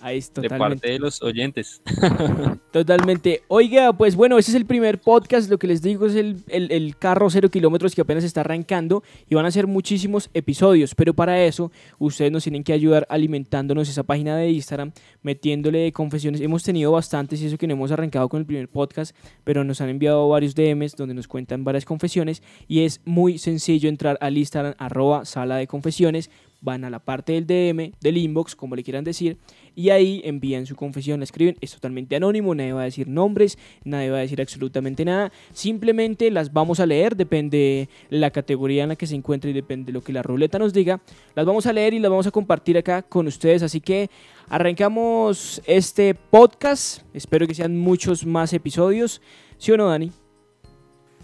Ahí 0.01 0.23
De 0.35 0.49
parte 0.49 0.91
de 0.91 0.99
los 0.99 1.21
oyentes. 1.21 1.81
Totalmente. 2.71 3.43
Oiga, 3.47 3.93
pues 3.93 4.15
bueno, 4.15 4.37
ese 4.37 4.51
es 4.51 4.55
el 4.55 4.65
primer 4.65 4.99
podcast. 4.99 5.49
Lo 5.49 5.57
que 5.57 5.67
les 5.67 5.81
digo 5.81 6.05
es 6.05 6.15
el, 6.15 6.43
el, 6.47 6.95
carro 6.97 7.29
cero 7.29 7.49
kilómetros 7.49 7.95
que 7.95 8.01
apenas 8.01 8.23
está 8.23 8.41
arrancando 8.41 9.03
y 9.29 9.35
van 9.35 9.45
a 9.45 9.51
ser 9.51 9.67
muchísimos 9.67 10.29
episodios. 10.33 10.93
Pero 10.95 11.13
para 11.13 11.43
eso, 11.43 11.71
ustedes 11.97 12.31
nos 12.31 12.43
tienen 12.43 12.63
que 12.63 12.73
ayudar 12.73 13.07
alimentándonos 13.09 13.89
esa 13.89 14.03
página 14.03 14.35
de 14.35 14.51
Instagram, 14.51 14.91
metiéndole 15.23 15.91
confesiones. 15.91 16.41
Hemos 16.41 16.63
tenido 16.63 16.91
bastantes 16.91 17.41
y 17.41 17.47
eso 17.47 17.57
que 17.57 17.67
no 17.67 17.73
hemos 17.73 17.91
arrancado 17.91 18.29
con 18.29 18.41
el 18.41 18.45
primer 18.45 18.67
podcast, 18.67 19.15
pero 19.43 19.63
nos 19.63 19.81
han 19.81 19.89
enviado 19.89 20.27
varios 20.29 20.55
DMs 20.55 20.95
donde 20.95 21.15
nos 21.15 21.27
cuentan 21.27 21.63
varias 21.63 21.85
confesiones 21.85 22.43
y 22.67 22.81
es 22.81 23.01
muy 23.05 23.37
sencillo 23.37 23.89
entrar 23.89 24.17
al 24.21 24.37
Instagram 24.37 24.75
arroba 24.77 25.25
sala 25.25 25.57
de 25.57 25.67
confesiones 25.67 26.29
van 26.61 26.83
a 26.83 26.89
la 26.89 26.99
parte 26.99 27.33
del 27.33 27.45
DM, 27.45 27.91
del 28.01 28.17
inbox, 28.17 28.55
como 28.55 28.75
le 28.75 28.83
quieran 28.83 29.03
decir, 29.03 29.37
y 29.75 29.89
ahí 29.89 30.21
envían 30.23 30.65
su 30.65 30.75
confesión, 30.75 31.19
la 31.19 31.25
escriben, 31.25 31.57
es 31.61 31.73
totalmente 31.73 32.15
anónimo, 32.15 32.55
nadie 32.55 32.73
va 32.73 32.81
a 32.81 32.85
decir 32.85 33.07
nombres, 33.07 33.57
nadie 33.83 34.09
va 34.09 34.17
a 34.17 34.21
decir 34.21 34.41
absolutamente 34.41 35.05
nada, 35.05 35.31
simplemente 35.53 36.31
las 36.31 36.53
vamos 36.53 36.79
a 36.79 36.85
leer, 36.85 37.15
depende 37.15 37.89
la 38.09 38.31
categoría 38.31 38.83
en 38.83 38.89
la 38.89 38.95
que 38.95 39.07
se 39.07 39.15
encuentre 39.15 39.51
y 39.51 39.53
depende 39.53 39.87
de 39.87 39.93
lo 39.93 40.01
que 40.01 40.13
la 40.13 40.23
ruleta 40.23 40.59
nos 40.59 40.73
diga, 40.73 41.01
las 41.35 41.45
vamos 41.45 41.65
a 41.65 41.73
leer 41.73 41.93
y 41.93 41.99
las 41.99 42.09
vamos 42.09 42.27
a 42.27 42.31
compartir 42.31 42.77
acá 42.77 43.01
con 43.01 43.27
ustedes, 43.27 43.63
así 43.63 43.81
que 43.81 44.09
arrancamos 44.49 45.61
este 45.65 46.15
podcast, 46.15 47.01
espero 47.13 47.47
que 47.47 47.53
sean 47.53 47.77
muchos 47.77 48.25
más 48.25 48.53
episodios, 48.53 49.21
¿sí 49.57 49.71
o 49.71 49.77
no, 49.77 49.89
Dani? 49.89 50.11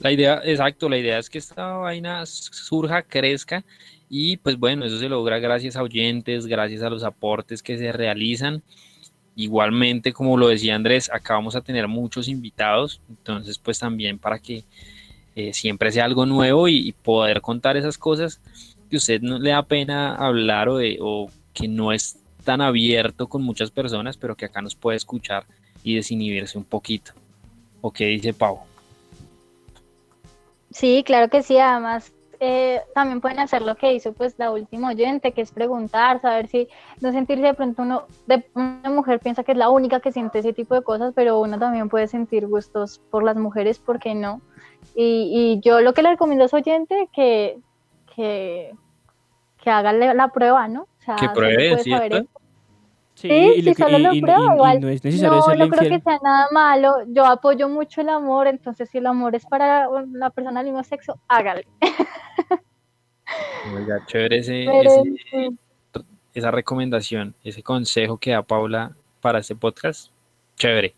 La 0.01 0.11
idea, 0.11 0.41
exacto, 0.43 0.89
la 0.89 0.97
idea 0.97 1.19
es 1.19 1.29
que 1.29 1.37
esta 1.37 1.73
vaina 1.73 2.25
surja, 2.25 3.03
crezca 3.03 3.63
y 4.09 4.37
pues 4.37 4.57
bueno, 4.57 4.83
eso 4.83 4.97
se 4.97 5.07
logra 5.07 5.37
gracias 5.37 5.75
a 5.75 5.83
oyentes, 5.83 6.47
gracias 6.47 6.81
a 6.81 6.89
los 6.89 7.03
aportes 7.03 7.61
que 7.61 7.77
se 7.77 7.91
realizan. 7.91 8.63
Igualmente, 9.35 10.11
como 10.11 10.37
lo 10.37 10.47
decía 10.47 10.73
Andrés, 10.73 11.11
acá 11.13 11.35
vamos 11.35 11.55
a 11.55 11.61
tener 11.61 11.87
muchos 11.87 12.27
invitados, 12.27 12.99
entonces 13.09 13.59
pues 13.59 13.77
también 13.77 14.17
para 14.17 14.39
que 14.39 14.63
eh, 15.35 15.53
siempre 15.53 15.91
sea 15.91 16.05
algo 16.05 16.25
nuevo 16.25 16.67
y, 16.67 16.93
poder 16.93 17.41
contar 17.41 17.77
esas 17.77 17.99
cosas 17.99 18.41
que 18.89 18.97
usted 18.97 19.21
no 19.21 19.37
le 19.37 19.51
da 19.51 19.61
pena 19.63 20.15
hablar 20.15 20.67
o, 20.67 20.79
o 20.99 21.29
que 21.53 21.67
no 21.67 21.91
es 21.91 22.17
tan 22.43 22.59
abierto 22.59 23.27
con 23.27 23.43
muchas 23.43 23.69
personas, 23.69 24.17
pero 24.17 24.35
que 24.35 24.45
acá 24.45 24.63
nos 24.63 24.73
puede 24.73 24.97
escuchar 24.97 25.45
y 25.83 25.93
desinhibirse 25.93 26.57
un 26.57 26.65
poquito. 26.65 27.13
¿O 27.81 27.91
qué 27.91 28.07
dice 28.07 28.33
Pau? 28.33 28.70
Sí, 30.71 31.03
claro 31.05 31.29
que 31.29 31.43
sí, 31.43 31.57
además 31.57 32.13
eh, 32.39 32.81
también 32.95 33.21
pueden 33.21 33.37
hacer 33.39 33.61
lo 33.61 33.75
que 33.75 33.93
hizo 33.93 34.13
pues 34.13 34.33
la 34.39 34.49
última 34.49 34.89
oyente, 34.89 35.31
que 35.31 35.41
es 35.41 35.51
preguntar, 35.51 36.21
saber 36.21 36.47
si 36.47 36.67
no 36.99 37.11
sentirse 37.11 37.43
de 37.43 37.53
pronto 37.53 37.83
uno, 37.83 38.05
de, 38.25 38.43
una 38.55 38.89
mujer 38.89 39.19
piensa 39.19 39.43
que 39.43 39.51
es 39.51 39.57
la 39.59 39.69
única 39.69 39.99
que 39.99 40.11
siente 40.11 40.39
ese 40.39 40.51
tipo 40.51 40.73
de 40.73 40.81
cosas, 40.81 41.13
pero 41.15 41.39
uno 41.39 41.59
también 41.59 41.87
puede 41.87 42.07
sentir 42.07 42.47
gustos 42.47 42.99
por 43.11 43.23
las 43.23 43.35
mujeres, 43.35 43.77
¿por 43.77 43.99
qué 43.99 44.15
no? 44.15 44.41
Y, 44.95 45.59
yo 45.63 45.81
lo 45.81 45.93
que 45.93 46.01
le 46.01 46.09
recomiendo 46.09 46.43
a 46.43 46.47
ese 46.47 46.55
oyente 46.55 47.09
que, 47.13 47.59
que, 48.15 48.73
que 49.63 49.69
haga 49.69 49.93
la 49.93 50.27
prueba, 50.29 50.67
¿no? 50.67 50.81
O 50.81 51.03
sea, 51.05 51.17
que 51.17 51.29
pruebe, 51.29 51.77
¿cierto? 51.77 52.27
Sí, 53.21 53.53
y, 53.57 53.61
si 53.61 53.73
solo 53.75 53.99
lo 53.99 54.09
prueba, 54.09 54.55
igual. 54.55 54.81
No, 54.81 54.89
es 54.89 55.03
necesario 55.03 55.39
no, 55.39 55.55
no 55.55 55.69
creo 55.69 55.89
que 55.89 55.99
sea 55.99 56.19
nada 56.23 56.47
malo. 56.51 56.95
Yo 57.07 57.25
apoyo 57.25 57.69
mucho 57.69 58.01
el 58.01 58.09
amor, 58.09 58.47
entonces 58.47 58.89
si 58.89 58.97
el 58.97 59.05
amor 59.05 59.35
es 59.35 59.45
para 59.45 59.87
la 60.11 60.29
persona 60.31 60.61
del 60.61 60.71
mismo 60.71 60.83
sexo, 60.83 61.19
hágale. 61.27 61.67
Oiga, 63.75 64.03
chévere 64.07 64.39
ese, 64.39 64.65
esa 66.33 66.51
recomendación, 66.51 67.35
ese 67.43 67.61
consejo 67.61 68.17
que 68.17 68.31
da 68.31 68.41
Paula 68.41 68.95
para 69.21 69.39
este 69.39 69.55
podcast. 69.55 70.11
Chévere. 70.55 70.95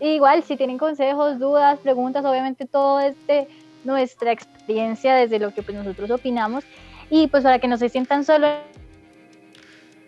Igual, 0.00 0.42
si 0.42 0.56
tienen 0.56 0.76
consejos, 0.76 1.38
dudas, 1.38 1.78
preguntas, 1.80 2.24
obviamente 2.24 2.66
todo 2.66 3.00
es 3.00 3.14
de 3.26 3.48
nuestra 3.84 4.30
experiencia, 4.30 5.14
desde 5.14 5.38
lo 5.38 5.54
que 5.54 5.62
pues, 5.62 5.76
nosotros 5.76 6.10
opinamos. 6.10 6.64
Y 7.08 7.28
pues 7.28 7.44
para 7.44 7.58
que 7.58 7.68
no 7.68 7.78
se 7.78 7.88
sientan 7.88 8.24
solos 8.24 8.50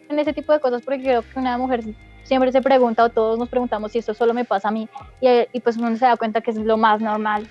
en 0.08 0.18
ese 0.18 0.32
tipo 0.32 0.52
de 0.52 0.60
cosas 0.60 0.82
porque 0.82 1.02
creo 1.02 1.22
que 1.22 1.38
una 1.38 1.58
mujer 1.58 1.82
siempre 2.24 2.52
se 2.52 2.60
pregunta 2.60 3.04
o 3.04 3.08
todos 3.08 3.38
nos 3.38 3.48
preguntamos 3.48 3.92
si 3.92 3.98
esto 3.98 4.14
solo 4.14 4.34
me 4.34 4.44
pasa 4.44 4.68
a 4.68 4.70
mí 4.70 4.88
y, 5.20 5.60
pues 5.60 5.76
uno 5.76 5.96
se 5.96 6.04
da 6.04 6.16
cuenta 6.16 6.40
que 6.40 6.50
es 6.50 6.56
lo 6.56 6.76
más 6.76 7.00
normal 7.00 7.48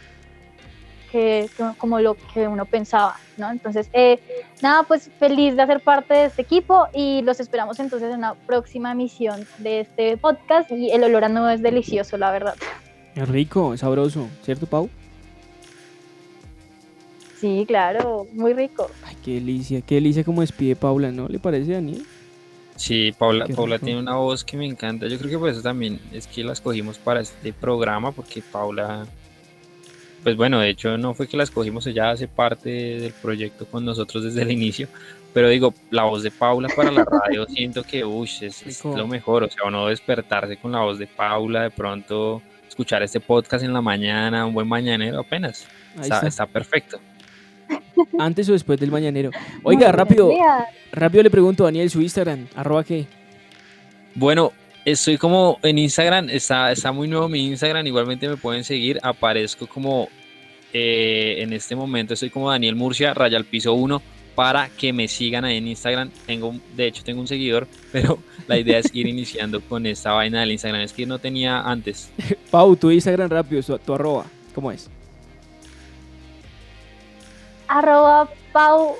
que 1.11 1.49
como 1.77 1.99
lo 2.01 2.17
que 2.33 2.49
uno 2.49 2.65
pensaba, 2.65 3.15
¿no? 3.37 3.49
Entonces, 3.49 3.89
eh, 3.93 4.19
nada, 4.61 4.83
pues 4.83 5.09
feliz 5.17 5.55
de 5.55 5.61
hacer 5.61 5.79
parte 5.79 6.13
de 6.13 6.25
este 6.25 6.41
equipo 6.41 6.87
y 6.93 7.21
los 7.21 7.39
esperamos 7.39 7.79
entonces 7.79 8.11
en 8.11 8.17
una 8.17 8.33
próxima 8.33 8.91
emisión 8.91 9.47
de 9.59 9.79
este 9.81 10.17
podcast 10.17 10.69
y 10.69 10.91
el 10.91 11.03
olor 11.05 11.23
a 11.23 11.29
nuevo 11.29 11.47
es 11.47 11.61
delicioso, 11.61 12.17
la 12.17 12.31
verdad. 12.31 12.55
Es 13.15 13.27
rico, 13.29 13.73
es 13.73 13.79
sabroso, 13.79 14.27
¿cierto, 14.43 14.65
Pau? 14.65 14.89
Sí, 17.39 17.63
claro, 17.67 18.27
muy 18.33 18.53
rico. 18.53 18.89
Ay, 19.05 19.15
qué 19.23 19.35
delicia, 19.35 19.79
qué 19.81 19.95
delicia 19.95 20.25
como 20.25 20.41
despide 20.41 20.75
Paula, 20.75 21.11
¿no? 21.11 21.29
¿Le 21.29 21.39
parece, 21.39 21.71
Daniel? 21.71 22.05
Sí, 22.78 23.11
Paula, 23.11 23.47
Paula 23.47 23.80
tiene 23.80 23.99
una 23.99 24.15
voz 24.15 24.43
que 24.43 24.55
me 24.55 24.65
encanta. 24.65 25.07
Yo 25.07 25.17
creo 25.17 25.32
que 25.32 25.38
por 25.38 25.49
eso 25.49 25.61
también 25.61 25.99
es 26.13 26.28
que 26.28 26.43
la 26.43 26.53
escogimos 26.53 26.97
para 26.97 27.21
este 27.21 27.51
programa, 27.51 28.11
porque 28.11 28.41
Paula, 28.41 29.05
pues 30.23 30.38
bueno, 30.38 30.59
de 30.59 30.69
hecho 30.69 30.97
no 30.97 31.13
fue 31.13 31.28
que 31.28 31.38
la 31.38 31.43
escogimos, 31.43 31.88
ella 31.88 32.11
hace 32.11 32.28
parte 32.28 32.69
del 32.69 33.13
proyecto 33.13 33.65
con 33.65 33.84
nosotros 33.84 34.23
desde 34.23 34.43
el 34.43 34.51
inicio, 34.51 34.88
pero 35.34 35.49
digo, 35.49 35.73
la 35.89 36.03
voz 36.03 36.21
de 36.21 36.32
Paula 36.32 36.69
para 36.75 36.91
la 36.91 37.03
radio 37.03 37.45
siento 37.49 37.84
que, 37.84 38.05
uy, 38.05 38.30
es, 38.41 38.84
lo 38.86 39.07
mejor, 39.07 39.43
o 39.43 39.49
sea, 39.49 39.63
uno 39.65 39.88
despertarse 39.88 40.57
con 40.57 40.71
la 40.71 40.82
voz 40.82 40.99
de 40.99 41.07
Paula, 41.07 41.63
de 41.63 41.71
pronto 41.71 42.43
escuchar 42.67 43.01
este 43.01 43.19
podcast 43.19 43.63
en 43.63 43.73
la 43.73 43.82
mañana, 43.82 44.45
un 44.45 44.53
buen 44.53 44.67
mañanero 44.67 45.19
apenas, 45.19 45.67
está, 45.99 46.28
está 46.28 46.45
perfecto. 46.45 46.99
Antes 48.20 48.49
o 48.49 48.53
después 48.53 48.80
del 48.80 48.91
mañanero. 48.91 49.32
Oiga, 49.63 49.91
rápido, 49.91 50.32
rápido 50.91 51.24
le 51.24 51.30
pregunto 51.30 51.63
a 51.63 51.68
Daniel 51.68 51.89
su 51.89 52.01
Instagram, 52.01 52.47
arroba 52.55 52.84
qué. 52.84 53.05
Bueno, 54.15 54.51
estoy 54.86 55.18
como 55.18 55.59
en 55.63 55.78
Instagram, 55.78 56.30
está, 56.30 56.72
está 56.72 56.91
muy 56.91 57.07
nuevo 57.07 57.28
mi 57.30 57.45
Instagram, 57.45 57.86
igualmente 57.86 58.28
me 58.28 58.38
pueden 58.38 58.63
seguir, 58.63 58.99
aparezco 59.03 59.68
como 59.68 60.09
eh, 60.74 61.38
en 61.39 61.53
este 61.53 61.76
momento 61.76 62.13
estoy 62.13 62.30
como 62.30 62.49
Daniel 62.49 62.76
Murcia, 62.76 63.13
raya 63.13 63.38
al 63.38 63.45
piso 63.45 63.74
1, 63.74 64.01
para 64.36 64.70
que 64.70 64.93
me 64.93 65.07
sigan 65.07 65.45
ahí 65.45 65.57
en 65.57 65.68
Instagram. 65.68 66.11
Tengo, 66.26 66.55
de 66.76 66.88
hecho, 66.88 67.03
tengo 67.03 67.22
un 67.22 67.28
seguidor, 67.28 67.68
pero 67.91 68.20
la 68.47 68.57
idea 68.57 68.80
es 68.80 68.93
ir 68.93 69.07
iniciando 69.07 69.61
con 69.61 69.86
esta 69.86 70.11
vaina 70.11 70.41
del 70.41 70.51
Instagram. 70.51 70.82
Es 70.82 70.93
que 70.93 71.05
no 71.05 71.20
tenía 71.20 71.61
antes. 71.61 72.11
Pau, 72.51 72.76
tu 72.76 72.91
Instagram 72.91 73.30
rápido, 73.30 73.80
tu 73.80 73.93
arroba, 73.93 74.26
¿cómo 74.53 74.72
es? 74.72 74.89
Arroba 77.68 78.30
Pau 78.51 78.95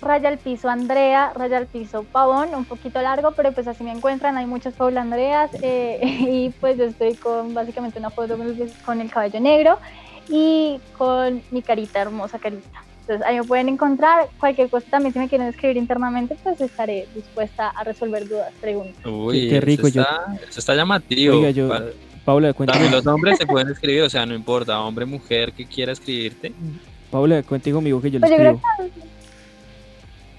raya 0.00 0.28
al 0.28 0.38
piso 0.38 0.68
Andrea, 0.68 1.32
raya 1.34 1.58
al 1.58 1.66
piso 1.66 2.04
Pavón, 2.04 2.54
un 2.54 2.64
poquito 2.64 3.00
largo, 3.02 3.32
pero 3.32 3.52
pues 3.52 3.66
así 3.68 3.84
me 3.84 3.92
encuentran, 3.92 4.36
hay 4.36 4.46
muchas 4.46 4.74
Paula 4.74 5.02
Andreas 5.02 5.50
eh, 5.62 5.98
y 6.30 6.50
pues 6.60 6.78
yo 6.78 6.84
estoy 6.84 7.14
con 7.14 7.54
básicamente 7.54 7.98
una 7.98 8.10
foto 8.10 8.36
con 8.84 9.00
el 9.00 9.10
cabello 9.10 9.40
negro 9.40 9.78
y 10.28 10.80
con 10.96 11.42
mi 11.50 11.62
carita, 11.62 12.00
hermosa 12.00 12.38
carita. 12.38 12.82
Entonces 13.00 13.26
ahí 13.26 13.38
me 13.38 13.44
pueden 13.44 13.68
encontrar, 13.68 14.28
cualquier 14.38 14.70
cosa 14.70 14.86
también 14.88 15.12
si 15.12 15.18
me 15.18 15.28
quieren 15.28 15.48
escribir 15.48 15.76
internamente, 15.76 16.36
pues 16.42 16.60
estaré 16.60 17.08
dispuesta 17.14 17.68
a 17.68 17.82
resolver 17.82 18.28
dudas, 18.28 18.52
preguntas. 18.60 19.04
Uy, 19.04 19.48
qué 19.48 19.60
rico. 19.60 19.88
Eso 19.88 20.00
está, 20.00 20.38
eso 20.48 20.60
está 20.60 20.74
llamativo. 20.76 21.36
Oiga, 21.36 21.50
yo, 21.50 21.68
Paula, 22.24 22.52
cuéntame. 22.52 22.84
También 22.84 22.92
los 22.92 23.06
hombres 23.12 23.38
se 23.38 23.46
pueden 23.46 23.68
escribir, 23.72 24.02
o 24.02 24.10
sea, 24.10 24.24
no 24.26 24.34
importa, 24.34 24.78
hombre, 24.80 25.06
mujer 25.06 25.52
que 25.52 25.66
quiera 25.66 25.90
escribirte. 25.90 26.52
Paula, 27.10 27.42
cuéntate 27.42 27.72
conmigo 27.72 28.00
que 28.00 28.10
yo 28.10 28.18
le 28.18 28.26
pues 28.26 28.32
escribo. 28.32 28.60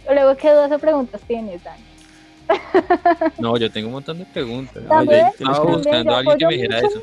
Luego, 0.09 0.35
¿qué 0.35 0.49
dudas 0.51 0.71
o 0.71 0.79
preguntas 0.79 1.21
tienes, 1.27 1.63
Dani? 1.63 1.83
No, 3.39 3.57
yo 3.57 3.71
tengo 3.71 3.87
un 3.87 3.93
montón 3.93 4.19
de 4.19 4.25
preguntas. 4.25 4.83
estaba 4.83 5.59
buscando 5.63 6.13
a 6.13 6.19
alguien 6.19 6.37
que 6.37 6.45
me 6.45 6.53
dijera 6.53 6.79
eso. 6.79 7.01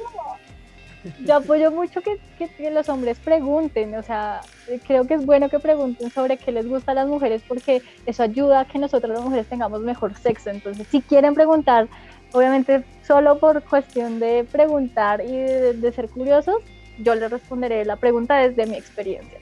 Yo 1.25 1.37
apoyo 1.37 1.71
mucho 1.71 2.01
que, 2.03 2.19
que, 2.39 2.71
los 2.71 2.89
hombres 2.89 3.19
pregunten, 3.19 3.95
o 3.95 4.03
sea, 4.03 4.41
creo 4.87 5.07
que 5.07 5.15
es 5.15 5.25
bueno 5.25 5.49
que 5.49 5.59
pregunten 5.59 6.11
sobre 6.11 6.37
qué 6.37 6.51
les 6.51 6.67
gusta 6.67 6.93
a 6.93 6.95
las 6.95 7.07
mujeres 7.07 7.43
porque 7.47 7.83
eso 8.05 8.23
ayuda 8.25 8.61
a 8.61 8.65
que 8.67 8.79
nosotros 8.79 9.13
las 9.13 9.23
mujeres 9.23 9.47
tengamos 9.47 9.81
mejor 9.81 10.15
sexo. 10.17 10.51
Entonces, 10.51 10.87
si 10.91 11.01
quieren 11.01 11.35
preguntar, 11.35 11.89
obviamente 12.33 12.85
solo 13.07 13.39
por 13.39 13.63
cuestión 13.63 14.19
de 14.19 14.45
preguntar 14.51 15.23
y 15.25 15.37
de 15.37 15.93
ser 15.95 16.09
curiosos, 16.11 16.57
yo 16.99 17.15
les 17.15 17.31
responderé 17.31 17.85
la 17.85 17.97
pregunta 17.97 18.37
desde 18.37 18.67
mi 18.67 18.77
experiencia. 18.77 19.39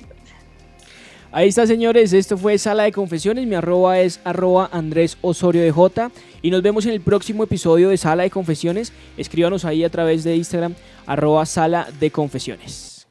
Ahí 1.36 1.48
está, 1.48 1.66
señores. 1.66 2.14
Esto 2.14 2.38
fue 2.38 2.56
Sala 2.56 2.84
de 2.84 2.92
Confesiones. 2.92 3.46
Mi 3.46 3.56
arroba 3.56 4.00
es 4.00 4.20
arroba 4.24 4.70
Andrés 4.72 5.18
Osorio 5.20 5.60
de 5.60 5.70
J. 5.70 6.10
Y 6.40 6.50
nos 6.50 6.62
vemos 6.62 6.86
en 6.86 6.92
el 6.92 7.02
próximo 7.02 7.44
episodio 7.44 7.90
de 7.90 7.98
Sala 7.98 8.22
de 8.22 8.30
Confesiones. 8.30 8.90
Escríbanos 9.18 9.66
ahí 9.66 9.84
a 9.84 9.90
través 9.90 10.24
de 10.24 10.34
Instagram, 10.34 10.74
arroba 11.04 11.44
Sala 11.44 11.88
de 12.00 12.10
Confesiones. 12.10 13.06